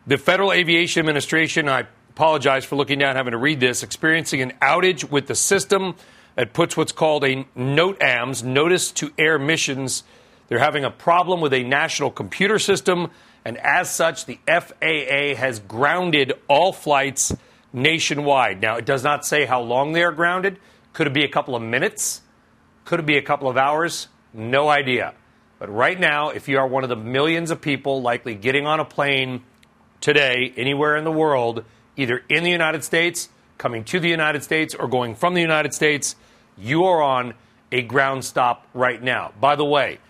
The 0.07 0.19
Federal 0.19 0.53
Aviation 0.53 1.01
Administration, 1.01 1.69
I 1.69 1.89
apologize 2.11 2.65
for 2.65 2.77
looking 2.77 3.01
down, 3.01 3.17
having 3.17 3.33
to 3.33 3.39
read 3.39 3.59
this, 3.59 3.83
experiencing 3.83 4.41
an 4.41 4.53
outage 4.63 5.11
with 5.11 5.27
the 5.27 5.35
system 5.35 5.97
that 6.37 6.53
puts 6.53 6.77
what's 6.77 6.93
called 6.93 7.25
a 7.25 7.45
NOTAMs, 7.57 8.45
Notice 8.45 8.93
to 8.93 9.11
Air 9.19 9.37
Missions. 9.37 10.05
They're 10.47 10.61
having 10.61 10.85
a 10.85 10.93
problem 10.93 11.41
with 11.41 11.53
a 11.53 11.65
national 11.65 12.13
computer 12.13 12.61
system 12.61 13.11
and 13.49 13.57
as 13.57 13.91
such, 13.91 14.27
the 14.27 14.39
FAA 14.47 15.35
has 15.41 15.59
grounded 15.61 16.35
all 16.49 16.71
flights 16.71 17.35
nationwide. 17.73 18.61
Now, 18.61 18.77
it 18.77 18.85
does 18.85 19.03
not 19.03 19.25
say 19.25 19.47
how 19.47 19.63
long 19.63 19.95
they 19.95 20.03
are 20.03 20.13
grounded. 20.13 20.59
Could 20.93 21.07
it 21.07 21.15
be 21.15 21.25
a 21.25 21.29
couple 21.29 21.57
of 21.57 21.63
minutes? 21.63 22.21
Could 22.85 23.01
it 23.01 23.07
be 23.07 23.17
a 23.17 23.23
couple 23.23 23.49
of 23.49 23.57
hours? 23.57 24.09
No 24.35 24.69
idea. 24.69 25.15
But 25.59 25.75
right 25.75 25.99
now, 25.99 26.29
if 26.29 26.47
you 26.47 26.59
are 26.59 26.67
one 26.67 26.83
of 26.83 26.91
the 26.91 26.97
millions 26.97 27.51
of 27.51 27.63
people 27.63 28.03
likely 28.03 28.35
getting 28.35 28.67
on 28.67 28.81
a 28.81 28.85
plane 28.85 29.45
today, 30.03 30.53
anywhere 30.55 30.99
in 30.99 31.05
the 31.05 31.11
world, 31.11 31.65
either 31.97 32.23
in 32.29 32.45
the 32.45 32.51
United 32.51 32.85
States, 32.85 33.31
coming 33.57 33.83
to 33.85 33.99
the 33.99 34.11
United 34.11 34.45
States, 34.45 34.75
or 34.75 34.89
going 34.89 35.15
from 35.15 35.33
the 35.33 35.41
United 35.41 35.73
States, 35.73 36.17
you 36.59 36.85
are 36.85 37.03
on 37.03 37.33
a 37.73 37.81
ground 37.81 38.27
stop 38.27 38.67
right 38.75 39.03
now. 39.03 39.33
By 39.41 39.57
the 39.57 39.65
way, 39.65 40.01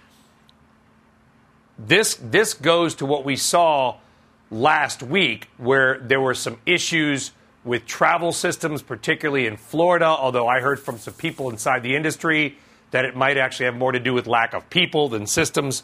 this 1.78 2.16
this 2.16 2.54
goes 2.54 2.96
to 2.96 3.06
what 3.06 3.24
we 3.24 3.36
saw 3.36 3.96
last 4.50 5.02
week, 5.02 5.48
where 5.56 5.98
there 6.00 6.20
were 6.20 6.34
some 6.34 6.58
issues 6.66 7.32
with 7.64 7.86
travel 7.86 8.32
systems, 8.32 8.82
particularly 8.82 9.46
in 9.46 9.56
Florida. 9.56 10.06
Although 10.06 10.48
I 10.48 10.60
heard 10.60 10.80
from 10.80 10.98
some 10.98 11.14
people 11.14 11.50
inside 11.50 11.82
the 11.82 11.94
industry 11.94 12.56
that 12.90 13.04
it 13.04 13.14
might 13.14 13.36
actually 13.36 13.66
have 13.66 13.76
more 13.76 13.92
to 13.92 14.00
do 14.00 14.14
with 14.14 14.26
lack 14.26 14.54
of 14.54 14.68
people 14.70 15.08
than 15.08 15.26
systems. 15.26 15.82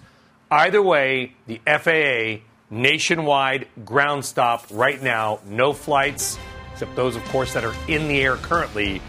Either 0.51 0.82
way, 0.82 1.34
the 1.47 1.61
FAA 1.66 2.42
nationwide 2.70 3.68
ground 3.84 4.24
stop 4.24 4.66
right 4.70 5.03
now, 5.03 5.40
no 5.47 5.72
flights, 5.72 6.38
except 6.72 6.97
those, 6.97 7.14
of 7.16 7.24
course, 7.26 7.53
that 7.55 7.64
are 7.64 7.74
in 7.88 8.09
the 8.09 8.20
air 8.20 8.36
currently, 8.36 9.03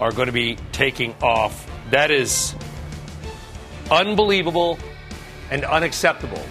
are 0.00 0.12
going 0.12 0.26
to 0.26 0.32
be 0.32 0.56
taking 0.72 1.14
off. 1.22 1.70
That 1.90 2.10
is 2.10 2.54
unbelievable 3.90 4.78
and 5.50 5.64
unacceptable. 5.64 6.42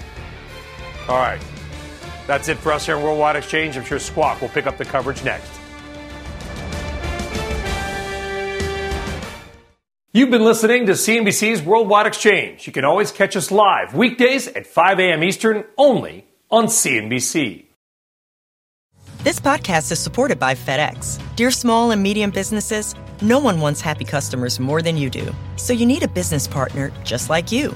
All 1.07 1.17
right. 1.17 1.41
That's 2.27 2.47
it 2.47 2.57
for 2.57 2.71
us 2.71 2.85
here 2.85 2.97
on 2.97 3.03
Worldwide 3.03 3.35
Exchange. 3.35 3.77
I'm 3.77 3.83
sure 3.83 3.99
Squawk 3.99 4.41
will 4.41 4.49
pick 4.49 4.65
up 4.65 4.77
the 4.77 4.85
coverage 4.85 5.23
next. 5.23 5.51
You've 10.11 10.31
been 10.31 10.45
listening 10.45 10.85
to 10.85 10.93
CNBC's 10.93 11.61
Worldwide 11.61 12.07
Exchange. 12.07 12.65
You 12.65 12.73
can 12.73 12.85
always 12.85 13.11
catch 13.11 13.35
us 13.35 13.51
live 13.51 13.93
weekdays 13.93 14.47
at 14.47 14.65
5 14.65 14.99
a.m. 14.99 15.23
Eastern 15.23 15.65
only 15.77 16.25
on 16.49 16.67
CNBC. 16.67 17.65
This 19.23 19.39
podcast 19.39 19.91
is 19.91 19.99
supported 19.99 20.39
by 20.39 20.55
FedEx. 20.55 21.19
Dear 21.35 21.51
small 21.51 21.91
and 21.91 22.01
medium 22.01 22.31
businesses, 22.31 22.95
no 23.21 23.39
one 23.39 23.59
wants 23.59 23.81
happy 23.81 24.05
customers 24.05 24.59
more 24.59 24.81
than 24.81 24.97
you 24.97 25.09
do. 25.09 25.33
So 25.57 25.73
you 25.73 25.85
need 25.85 26.03
a 26.03 26.07
business 26.07 26.47
partner 26.47 26.93
just 27.03 27.29
like 27.29 27.51
you 27.51 27.75